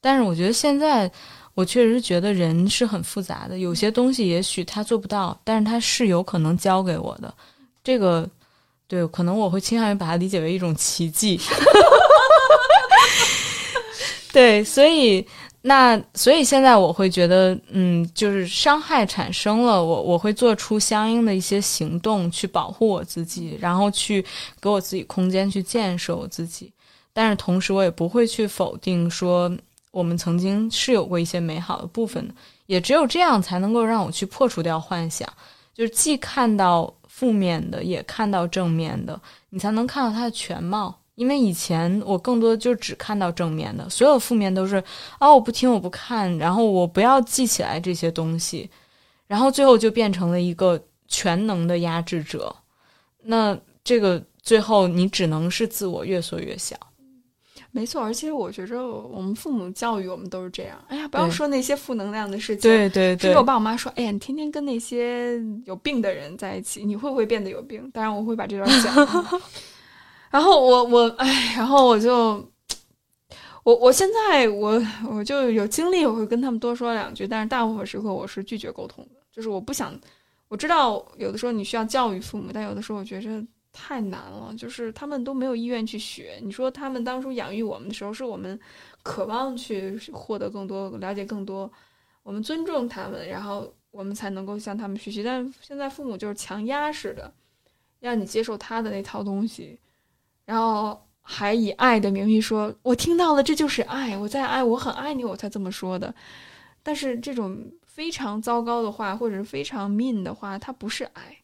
[0.00, 1.12] 但是我觉得现在，
[1.52, 7.34] 我确实觉得人是很复杂的，有些东西也许他做不到，但是他是有可能教给我的。
[7.84, 8.26] 这个，
[8.88, 11.38] 对，可能我会倾向于把它理解为一种奇迹。
[14.32, 15.26] 对，所以
[15.62, 24.24] 那所以现在我会觉得，嗯，就是伤害产生了，我我会做出相应的一些行动去保护我自己，然后去
[24.60, 26.72] 给我自己空间去建设我自己。
[27.12, 29.54] 但是同时，我也不会去否定说
[29.90, 32.34] 我们曾经是有过一些美好的部分的。
[32.66, 35.28] 也只有这样，才能够让我去破除掉幻想，
[35.74, 39.20] 就是既看到负面的，也看到正面的，
[39.50, 40.96] 你才能看到它的全貌。
[41.20, 44.82] 因为以前我更多就只看到正面的，所有负面都是
[45.20, 48.70] 哦，我不听，我不看，然后我不要记起来这些东西，
[49.26, 52.56] 然后最后就变成了一个全能的压制者。
[53.24, 56.74] 那这个最后你只能是自我越缩越小。
[57.70, 60.82] 没错，而且我觉着我们父母教育我们都是这样。
[60.88, 62.62] 哎呀，不要说那些负能量的事情。
[62.62, 68.96] 对对对甚至我，爸我妈说：“哎呀，你天天跟那些有病的人在一起，你会不会变得有病？”当然，我会把这段讲。
[70.30, 72.42] 然后我我哎，然后我就
[73.64, 74.80] 我我现在我
[75.10, 79.98] 我就有精力，我会跟他们多说两句，但是大部分时刻我是拒绝沟通的，就是我不想。
[80.48, 83.40] 我知道有的时候你需要教育父母，但有的时候我觉着
[83.72, 86.40] 太难了，就是他们都没有意愿去学。
[86.42, 88.58] 你说他们当初养育我们的时候，是我们
[89.04, 91.70] 渴望去获得更多、了解更多，
[92.24, 95.22] 我们尊重他们，然后我们才能够向他们学习。
[95.22, 97.32] 但现在父母就是强压式的，
[98.00, 99.78] 让你接受他的那套东西，
[100.50, 106.12] 然后还以爱的名义说：“我听到了，这就是爱，我在爱，我很爱你，我才这么说的。”
[106.82, 107.56] 但是这种
[107.86, 111.38] 非常糟糕的话，或者是非常 mean 的话，它不是爱，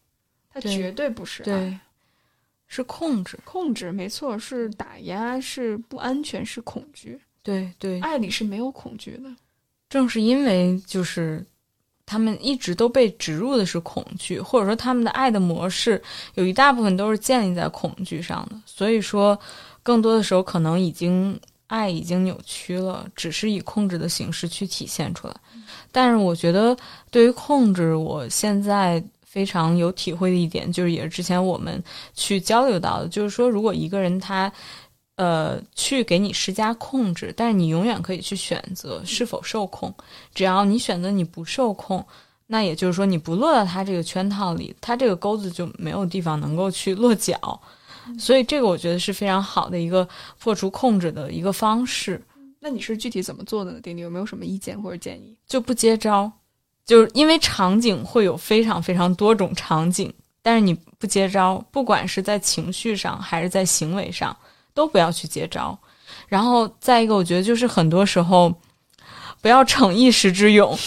[0.49, 1.45] 它绝对不是爱。
[1.45, 1.79] 对，
[2.67, 3.39] 是控制。
[3.45, 7.17] 控制没错，是打压，是不安全，是恐惧。
[7.41, 9.33] 对对，爱里是没有恐惧的。
[9.87, 11.45] 正是因为就是
[12.07, 16.01] 他们一直都被植入的是恐惧，或者说他们的爱的模式
[16.33, 19.39] 有一大部分都是建立在恐惧上的，所以说
[19.83, 25.35] 更多的时候可能已经爱已经扭曲了，只是以控制的形式去体现出来。
[25.91, 26.75] 但是我觉得
[27.11, 29.03] 对于控制，我现在。
[29.29, 31.83] 非常有体会的一点，就是也是之前我们
[32.15, 34.51] 去交流到的，就是说，如果一个人他
[35.17, 39.93] 呃，去给你施加控制，但是你永远可以去选择是否受控。
[40.33, 42.03] 只要你选择你不受控，
[42.45, 47.59] 那也就是说你不落到他这个圈套里，他这个钩子就没有地方能够去落脚。
[48.17, 50.07] 所以这个我觉得是非常好的一个
[50.39, 52.23] 破除控制的一个方式，
[52.59, 53.79] 那你是具体怎么做的呢？
[53.81, 55.35] 丁丁有没有什么意见或者建议？
[55.45, 56.31] 就不接招。
[56.85, 64.33] 就是因为场景会有非常非常多种场景，但是你不接招，不管是在情绪上还是在行为上，
[64.77, 65.75] 都不要去接招。
[66.27, 68.53] 然后再一个，我觉得就是很多时候
[69.41, 70.77] 不要逞一时之勇，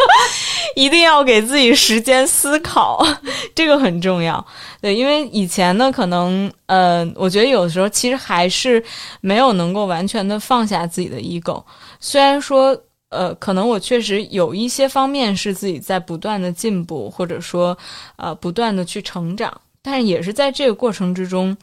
[0.76, 3.02] 一定要给自己时间思考。
[3.54, 4.44] 这个很重要。
[4.80, 8.82] 对，因为以前呢，可能呃，我觉得有的时候其实还是
[9.20, 11.64] 没有能够完全的放下自己的 ego。
[12.00, 12.76] 虽然说
[13.10, 17.76] 呃，可能我确实有一些方面是自己在不断的进步，或者说
[18.16, 21.56] 呃，不断的去成长，但是也是在这个过程之中，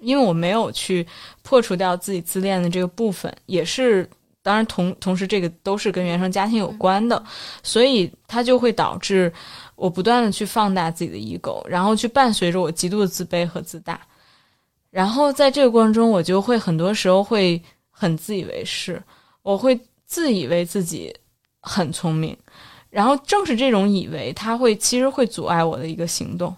[0.00, 1.06] 因为我没有去
[1.42, 4.08] 破除掉自己自恋的这个部分，也是。
[4.42, 7.22] 当然，同同时，这个都是跟原生家庭有关的，
[7.62, 9.30] 所以它就会导致
[9.76, 14.00] 我不断的去放大自己的 ego，然后去伴随着我极度的自卑和自大，
[14.88, 19.00] 然后在这个过程中，我就会很多时候会很自以为是，
[19.42, 21.14] 我会自以为自己
[21.60, 22.34] 很聪明，
[22.88, 26.56] 然后正是这种以为，它会其实会阻碍我的一个行动，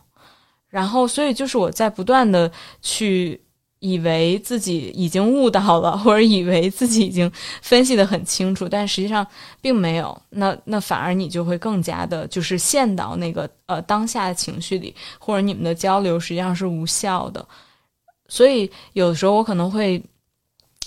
[0.72, 2.50] 然后所以就是我在不断的
[2.80, 3.40] 去。
[3.84, 7.28] 以为自己已经悟到了，或者以为自己已经
[7.60, 9.26] 分析的很清楚，但实际上
[9.60, 10.16] 并没有。
[10.30, 17.44] 那那反而你就会更加的，就是陷到那个呃当下的情绪里，或者你们的交流实际上是无效的。
[18.28, 20.00] 所以有的时候我可能会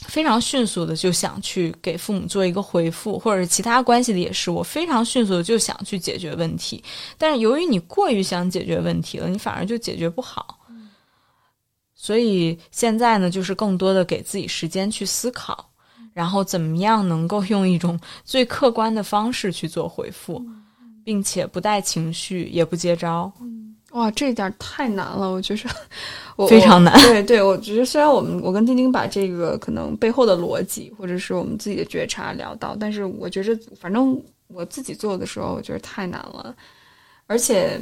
[0.07, 6.83] 非常迅速的就想去给父母做一个回复，或者是其他关系的也是，我非常迅速的就想去解决问题。
[7.17, 10.59] 但是由于你过于想解决问题了，你反而就解决不好。
[11.93, 15.71] 所以现在呢，就是更多的给自己时间去思考，
[16.13, 20.45] 然后怎么样能够用一种最客观的方式去做回复，
[21.03, 23.31] 并且不带情绪，也不接招。
[23.95, 26.93] 哇，这一点太难了，我觉得非常难。
[27.01, 36.53] 对对，我觉得虽然我们我跟丁丁把这个可能背后的逻辑或者是我们自己的觉察聊到，但是我觉着反正我自己做的时候，我觉得太难了，
[37.25, 37.81] 而且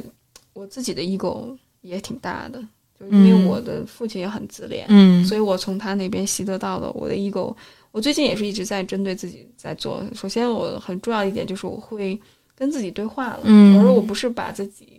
[0.52, 2.62] 我自己的 ego 也挺大的。
[2.96, 7.52] 就因为我的父亲也很自恋，嗯，所以我从他那边习得到了我的 ego。
[7.90, 10.00] 我最近也是一直在针对自己在做。
[10.14, 12.16] 首先，我很重要一点就是我会
[12.56, 14.93] 跟自己对话了，嗯，而我不是把自己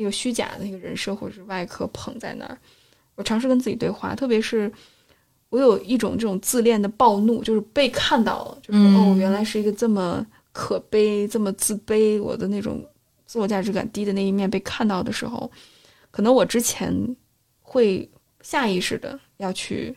[0.00, 2.58] 那个虚假的那个人设或者是外壳捧在那儿。
[3.14, 4.72] 我尝试跟自己对话，特别是
[5.50, 12.84] 我有一种这种自恋的暴怒，就是被看到了，就是哦，原来是一个这么可悲、这么自卑，我的那种
[13.26, 15.50] 自我价值感低的那一面被看到的时候，
[16.10, 17.16] 可能我之前。
[17.72, 18.10] 会
[18.40, 19.96] 下意识的要去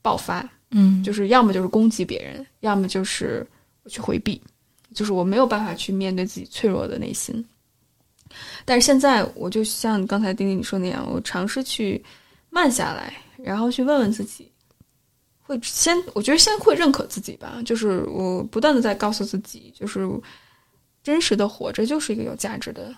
[0.00, 3.46] 爆发，嗯，就是要么就是攻击别人，要么就是
[3.82, 4.40] 我去回避，
[4.94, 7.44] 就是我没有办法去面对自己脆弱的内心。
[8.64, 12.02] 但是现在，我就像刚才丁丁你说那样，我尝试去
[12.50, 14.50] 慢下来，然后去问问自己，
[15.40, 20.08] 会先，我觉得先会认可自己吧，就是我不断的在告诉自己，就是
[21.02, 22.94] 真实的活着就是一个有价值的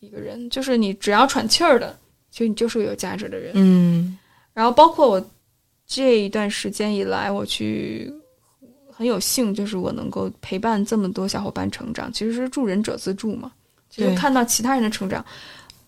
[0.00, 1.98] 一个人，就是你只要喘气儿的。
[2.30, 4.18] 其实你就是个有价值的人，嗯。
[4.52, 5.30] 然后包括我
[5.86, 8.12] 这一段时间以来，我去
[8.92, 13.50] 很有幸，就是我能够陪伴这么多小伙伴成长，其实是助人者自助嘛。
[13.90, 15.24] 其实看到其他人的成长，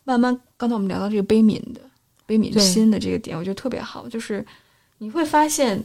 [0.04, 1.80] 慢慢，刚才我们聊到这个悲悯的
[2.26, 4.08] 悲悯心的这个点，我觉得特别好。
[4.08, 4.44] 就是
[4.98, 5.82] 你会发现，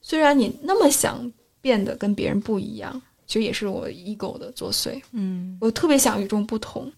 [0.00, 5.00] 虽然你那么想变得跟别人不一样，其实也是我 ego 的作祟。
[5.12, 6.90] 嗯，我特别想与众不同。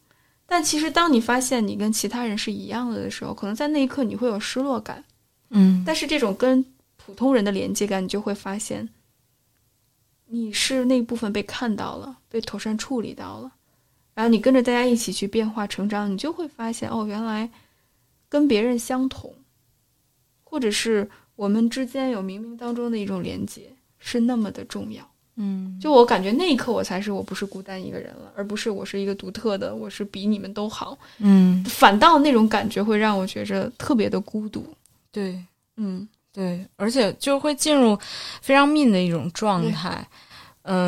[0.46, 5.02] 但其实，当你发现你跟其他人是一样的的时候，可能在那一刻你会有失落感，
[5.48, 5.82] 嗯。
[5.86, 6.62] 但是这种跟
[6.96, 8.86] 普通人的连接感，你就会发现，
[10.26, 13.50] 你是那部分被看到了，被妥善处理到了，
[14.14, 17.48] 然后你跟着大家一起去变化成长，你就会发现，哦，原来
[18.28, 19.34] 跟别人相同，
[20.44, 25.02] 或者是我们之间有冥冥当中的一种连接，是那么的重要。
[25.36, 30.98] 嗯，就我感觉那一刻，我才是我不是孤单一个人了，而不是我是一个独特的，我是比你们都好。
[31.18, 34.62] 嗯，反倒那种感觉会让我觉着特别的孤独。
[35.10, 35.42] 对，
[35.78, 37.98] 嗯，对，而且就会进入
[38.42, 40.06] 非常 mean 的一种状态。
[40.10, 40.18] 嗯，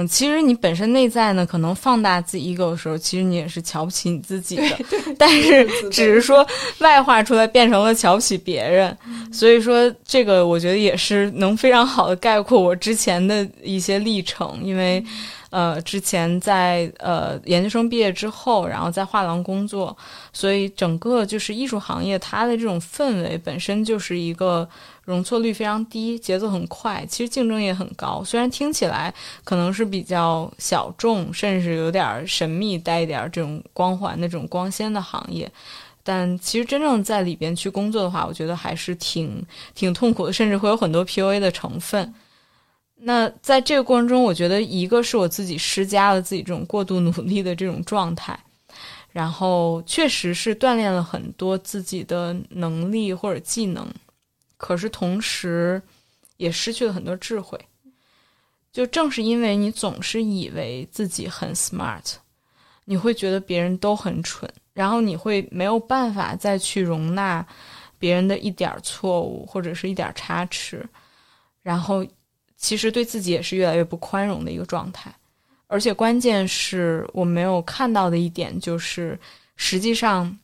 [0.09, 4.79] 其实你本身内在呢，可能放大自己 ego 的时候，其实你也是瞧不起你自己的，
[5.19, 6.47] 但是只是说
[6.79, 8.97] 外化出来变成了瞧不起别人。
[9.33, 15.05] 所以说，这个我觉得也是能非常好的概括我之前的一些历程，因为
[15.51, 19.97] 呃，之前在呃研究生毕业之后，然后在画廊工作，
[20.33, 24.69] 所以整个就是艺术行业它的这种氛围本身就是一个。
[25.05, 28.23] 容错率非常低，节奏很快，其实竞争也很高。
[28.25, 29.13] 虽然听起来
[29.45, 35.51] 可能是比较小众，甚至有点神秘，带一点这种光环的这种光鲜的行业，
[36.03, 39.45] 但其实真正在里边去工作的话，我觉得还是挺
[39.75, 42.15] 挺痛苦的，甚至会有很多 PUA 的成分。
[42.97, 48.39] 那在这个过程中，我觉得一个是我自己施加了自己这种过度努力的这种状态，
[49.13, 53.87] 然后确实是锻炼了很多自己的能力或者技能。
[54.57, 55.81] 可是同时，
[56.37, 57.59] 也失去了很多智慧。
[58.73, 62.15] 就正是因为你总是以为自己很 smart，
[62.87, 67.47] 你会觉得别人都很蠢，然后你会没有办法再去容纳
[67.99, 70.85] 别人的一点错误或者是一点差池，
[71.63, 72.05] 然后
[72.57, 75.15] 其实对自己也是越来越不宽容的一个状态。
[75.69, 79.19] 而且关键是我没有看到的一点就是，
[79.55, 80.37] 实际上，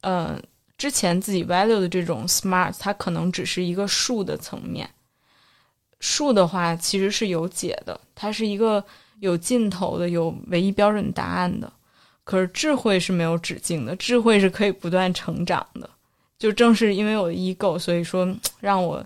[0.00, 0.40] 呃，
[0.78, 4.88] 之前自己 value 的这种 smart，它可能只是一个数的层面。
[5.98, 8.84] 数的话其实是有解的，它是一个
[9.20, 11.72] 有尽头的、有唯一标准答案的。
[12.22, 15.88] 可是智慧是没有止境的，智慧是可以不断成长的。
[16.38, 18.28] 就正是因为我的 ego，所以说
[18.60, 19.02] 让我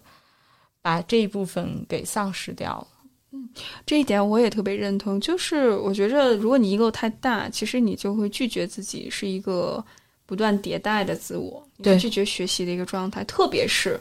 [0.82, 2.86] 把这一部分给丧失掉了。
[3.32, 3.48] 嗯，
[3.86, 5.20] 这一点我也特别认同。
[5.20, 9.84] 就是我觉着，如果你 ego 太大，其实你就会拒绝自己是一个
[10.30, 13.24] 不断迭代的自我，对，拒绝学习的一个状态。
[13.24, 14.00] 特别是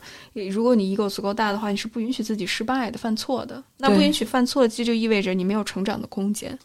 [0.51, 3.63] 如果你 ego 足够大的话，你是不允许自己失败的、犯错的。
[3.77, 6.55] 那不允许犯错，这就意味着你没有成长的空间。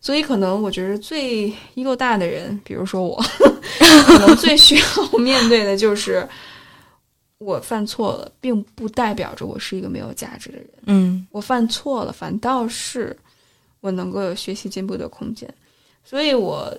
[0.00, 3.22] 所以，可能我觉得最 ego 大的人，比如说我，
[4.04, 6.28] 可能最需要面对的就是，
[7.38, 10.68] 我犯错了，并不代表着我是一个没有价值的人。
[10.86, 13.16] 嗯，我犯错了，反倒是
[13.80, 15.48] 我能够有学习进步的空间。
[16.02, 16.76] 所以，我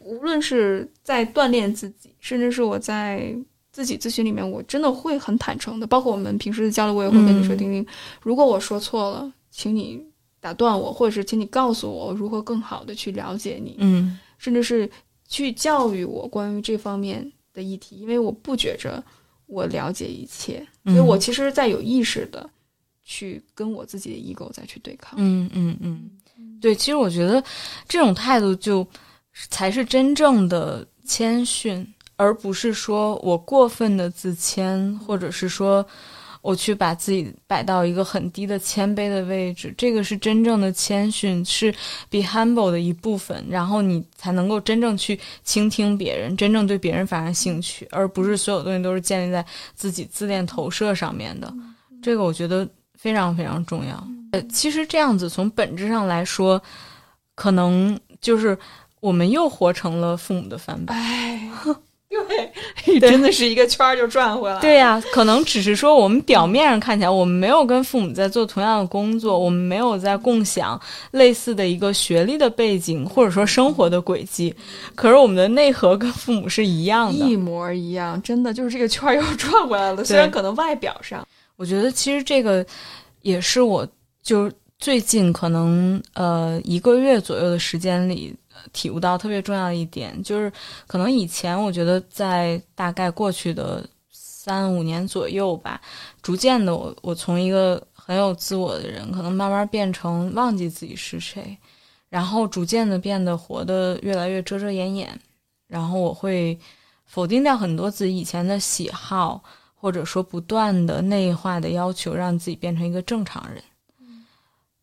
[0.00, 3.32] 无论是在锻炼自己，甚至是我在
[3.70, 5.86] 自己咨询里面，我真的会很坦诚的。
[5.86, 7.86] 包括我们平时的交流，我也会跟你说：“丁丁，
[8.20, 10.04] 如果我说错了，请你。”
[10.42, 14.90] 打断我，或者是请你告诉我如何更好的去了解你，嗯，甚至是
[15.28, 19.04] 去教育我关于这方面的议题，因为我不觉着
[19.44, 22.48] 我了解一切，所以我其实在有意识的
[23.04, 25.76] 去跟我自己的 ego 再去对抗，嗯嗯。
[25.82, 26.10] 嗯，
[26.58, 27.44] 对，其实我觉得
[27.86, 28.82] 这种态度就
[29.48, 31.86] 才是真正的谦逊，
[32.16, 35.86] 而不是说我过分的自谦，或者是说。
[36.42, 41.70] 我去把自己摆到一个很低的谦卑的位置，这个是真正的谦逊，是
[42.08, 43.44] be humble 的一部分。
[43.46, 49.44] 然后你才能够真正去倾听别人，真正对别人发生兴趣，而不是所有东西都是建立在
[49.74, 51.52] 自己自恋投射上面的。
[52.00, 54.02] 这个我觉得非常非常重要。
[54.32, 56.58] 呃，其实这样子从本质上来说，
[57.34, 58.56] 可能就是
[59.00, 60.96] 我们又活成了父母的翻版。
[62.88, 64.60] 对，真的是一个圈儿就转回来了。
[64.60, 70.78] 对呀，可能只是说我们表面上看起来，我们没有跟父母在做同样的工作，我们没有在共享
[71.12, 74.52] 类似的一个学历的背景，或者说生活的轨迹。
[74.96, 78.20] 可是我们的内核跟父母是一样的，一模一样。
[78.22, 80.04] 真的就是这个圈儿又转回来了。
[80.04, 81.24] 虽然可能外表上，
[81.54, 82.66] 我觉得其实这个
[83.22, 83.86] 也是我
[84.20, 84.50] 就
[84.80, 88.34] 最近可能呃一个月左右的时间里。
[88.72, 90.52] 体悟到特别重要的一点，就是
[90.86, 95.80] 可能以前我觉得在大概过去的三五年左右吧，
[96.22, 101.56] 逐渐的我我从一个很有自我的人，可能慢慢变成忘记自己是谁，
[102.08, 105.20] 然后逐渐的变得活得越来越遮遮掩掩，
[105.66, 106.58] 然后我会
[107.04, 109.42] 否定掉很多自己以前的喜好，
[109.74, 113.62] 或者说不断的内化的要求，让自己变成一个正常人，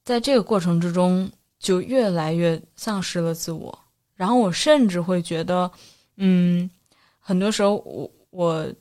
[0.04, 1.30] 在这个过程之中。
[1.68, 3.78] 就越来越丧失了自我，
[4.16, 5.70] 然后我甚至会觉得，
[6.16, 6.70] 嗯，
[7.20, 8.74] 很多时候我我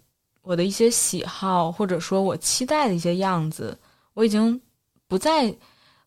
[0.42, 3.76] 我的一些喜好或者说我期待的一些样子，
[4.14, 4.60] 我已经
[5.08, 5.52] 不再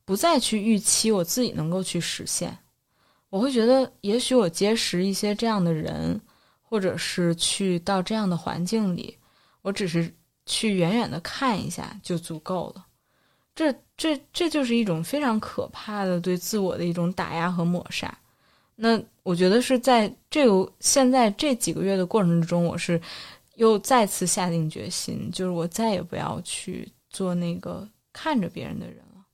[0.06, 2.58] 不再去预期我自己能够去实现。
[3.30, 6.18] 我会觉得，也许我结识一些这样的人，
[6.62, 9.18] 或者是去到这样的环境里，
[9.64, 10.16] 我只是
[10.46, 12.86] 去远远的看一下就足够了。
[13.54, 18.18] 这这这就是一种非常可怕的对自我的一种打压和抹杀。
[18.78, 23.00] 那我觉得是在这个现在这几个月的过程之中，我是
[23.56, 29.26] 又再次下定决心，就是我再也不要去做那个看着别人的人了，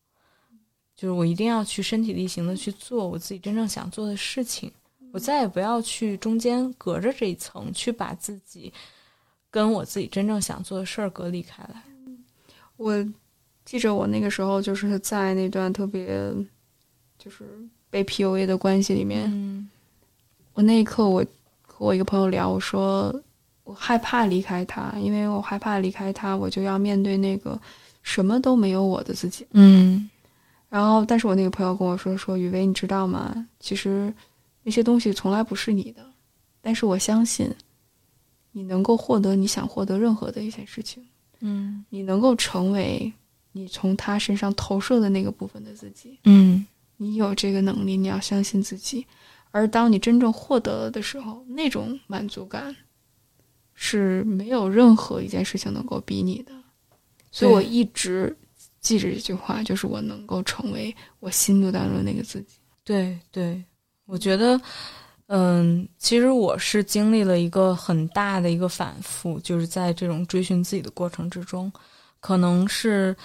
[0.95, 4.71] 就是我一定要去身体力行的去做我自己真正想做的事情。
[5.13, 8.73] 我再也不要去中间隔着这一层，去把自己
[9.51, 11.83] 跟我自己真正想做的事儿隔离开来。
[12.77, 13.07] 我。
[13.65, 16.31] 记着，我那个时候就是在那段特别
[17.17, 17.43] 就是
[17.89, 19.67] 被 PUA 的关系里面，
[20.53, 21.25] 我那一刻，我
[21.63, 23.13] 和我一个朋友聊，我说
[23.63, 27.59] 我害怕离开他，因为我害怕离开他，我就要面对那个
[28.03, 29.47] 什么都没有我的自己。
[29.51, 30.07] 嗯，
[30.69, 33.47] 然后，但是我那个朋友跟我说说，雨薇，你知道吗？
[33.59, 34.13] 其实
[34.61, 36.05] 那些东西从来不是你的，
[36.61, 37.51] 但是我相信
[38.51, 41.03] 你能够获得你想获得任何的一些事情。
[41.39, 43.11] 嗯，你能够成为。
[43.57, 46.65] 你从他身上投射的那个部分的自己，嗯，
[46.97, 49.07] 你有这个能力，你要相信自己。
[49.51, 52.75] 而当你真正获得了的时候，那种满足感
[53.73, 56.51] 是没有任何一件事情能够比拟的。
[57.31, 58.35] 所以我一直
[58.81, 62.57] 记着一句话，就是我能够成为我心目当中的那个自己。
[62.83, 63.63] 对对，
[64.05, 64.59] 我觉得
[65.27, 71.71] 嗯，其实我是经历了一个很大的一个反复，就是在这种追寻自己的过程之中，
[72.25, 73.15] 可能是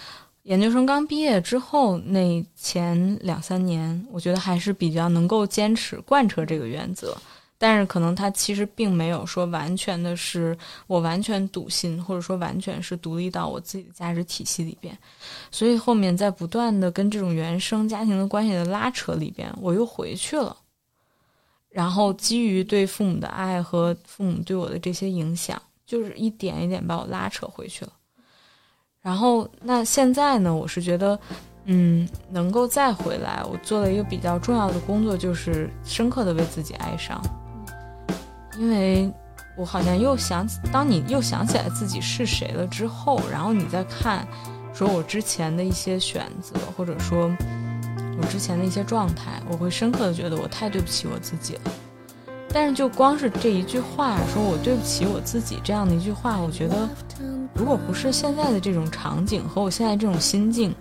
[0.42, 7.16] 研究生刚毕业之后那前两三年，我觉得还是比较能够坚持贯彻这个原则。
[7.56, 10.54] 但是可能他其实并没有说完全的是
[10.86, 14.94] 我完全笃信，或者说完全是独立到我自己的价值体系里边，
[15.50, 20.54] 所以后面在不断的跟这种原生家庭的关系的拉扯里边，我又回去了。
[21.70, 27.92] 然后基于对父母的爱和父母对我的这些影响，就是一点一点把我拉扯回去了。
[29.02, 31.18] 然后那现在呢，我是觉得，
[31.64, 37.20] 嗯，能够再回来，我做了一个比较重要的工作，就是深刻的为自己哀伤。
[38.58, 39.10] 因为
[39.56, 44.26] 我好像又想起，当你又想起来自己是谁了之后，然后你再看，
[44.72, 47.30] 说我之前的一些选择，或者说。
[48.22, 51.60] 我之前的一些状态，我会深刻的觉得我太对不起我自己了。
[52.52, 56.88] 但是就光是这一句话，说我对不起我自己这样的一句话，我觉得
[57.54, 60.74] 如果不是现在的这种场景和我现在这种心境，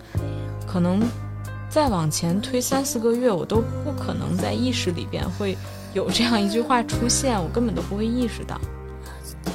[0.66, 1.00] 可能
[1.68, 5.56] 再往前推三四个月，我都不可能在意识里边会
[5.94, 8.60] 有这样一句话出现，我根本都不会意识到。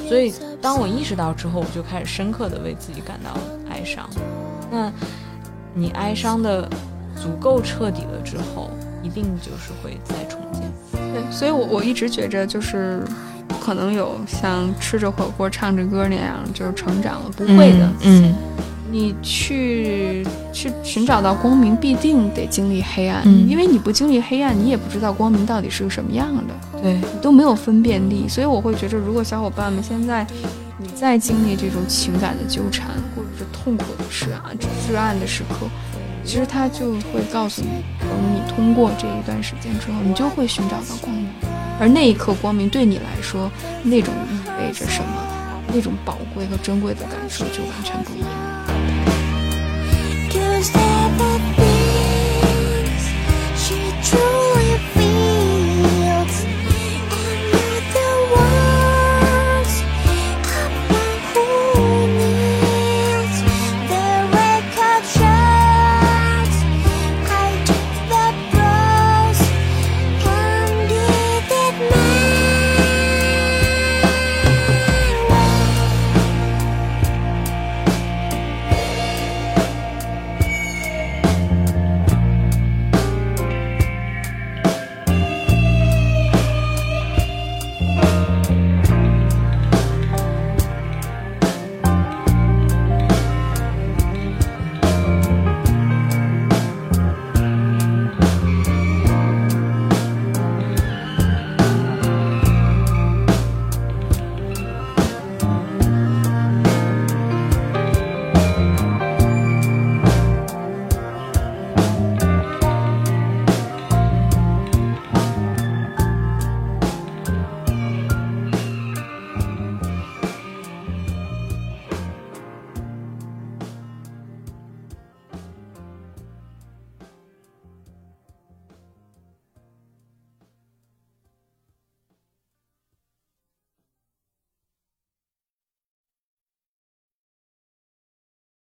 [0.08, 3.38] 所以当我意识到之后，我就开始深刻的为自己感到
[3.70, 4.10] 哀伤。
[4.72, 4.92] 那
[5.74, 6.70] 你哀伤的？
[7.18, 8.70] 足够彻底了之后，
[9.02, 10.45] 一定就是会再重。
[11.16, 13.02] 对，所以，我我一直觉着，就是
[13.48, 17.90] 不可能有像吃着火锅唱着歌那样就是成长了，不会的。
[18.02, 18.36] 嗯，
[18.92, 23.22] 你去去寻找到光明，必定得经历黑暗。
[23.24, 26.82] 嗯，因为你不经历黑暗，你也不知道光明到底是个什么样的。
[26.82, 28.28] 对，你都没有分辨力。
[28.28, 30.28] 所以，我会觉着，如果小伙伴们现在
[30.78, 34.52] 你在经历这种情感的纠缠，或者是痛苦的事啊、
[34.86, 35.66] 至暗的时刻。
[36.26, 37.70] 其实他就会告诉你，
[38.00, 41.28] 等你通过这一段时间之后，你就会寻找到光明，
[41.80, 43.50] 而那一刻光明对你来说，
[43.84, 45.08] 那种意味着什么，
[45.72, 48.56] 那种宝贵和珍贵的感受就完全不一样。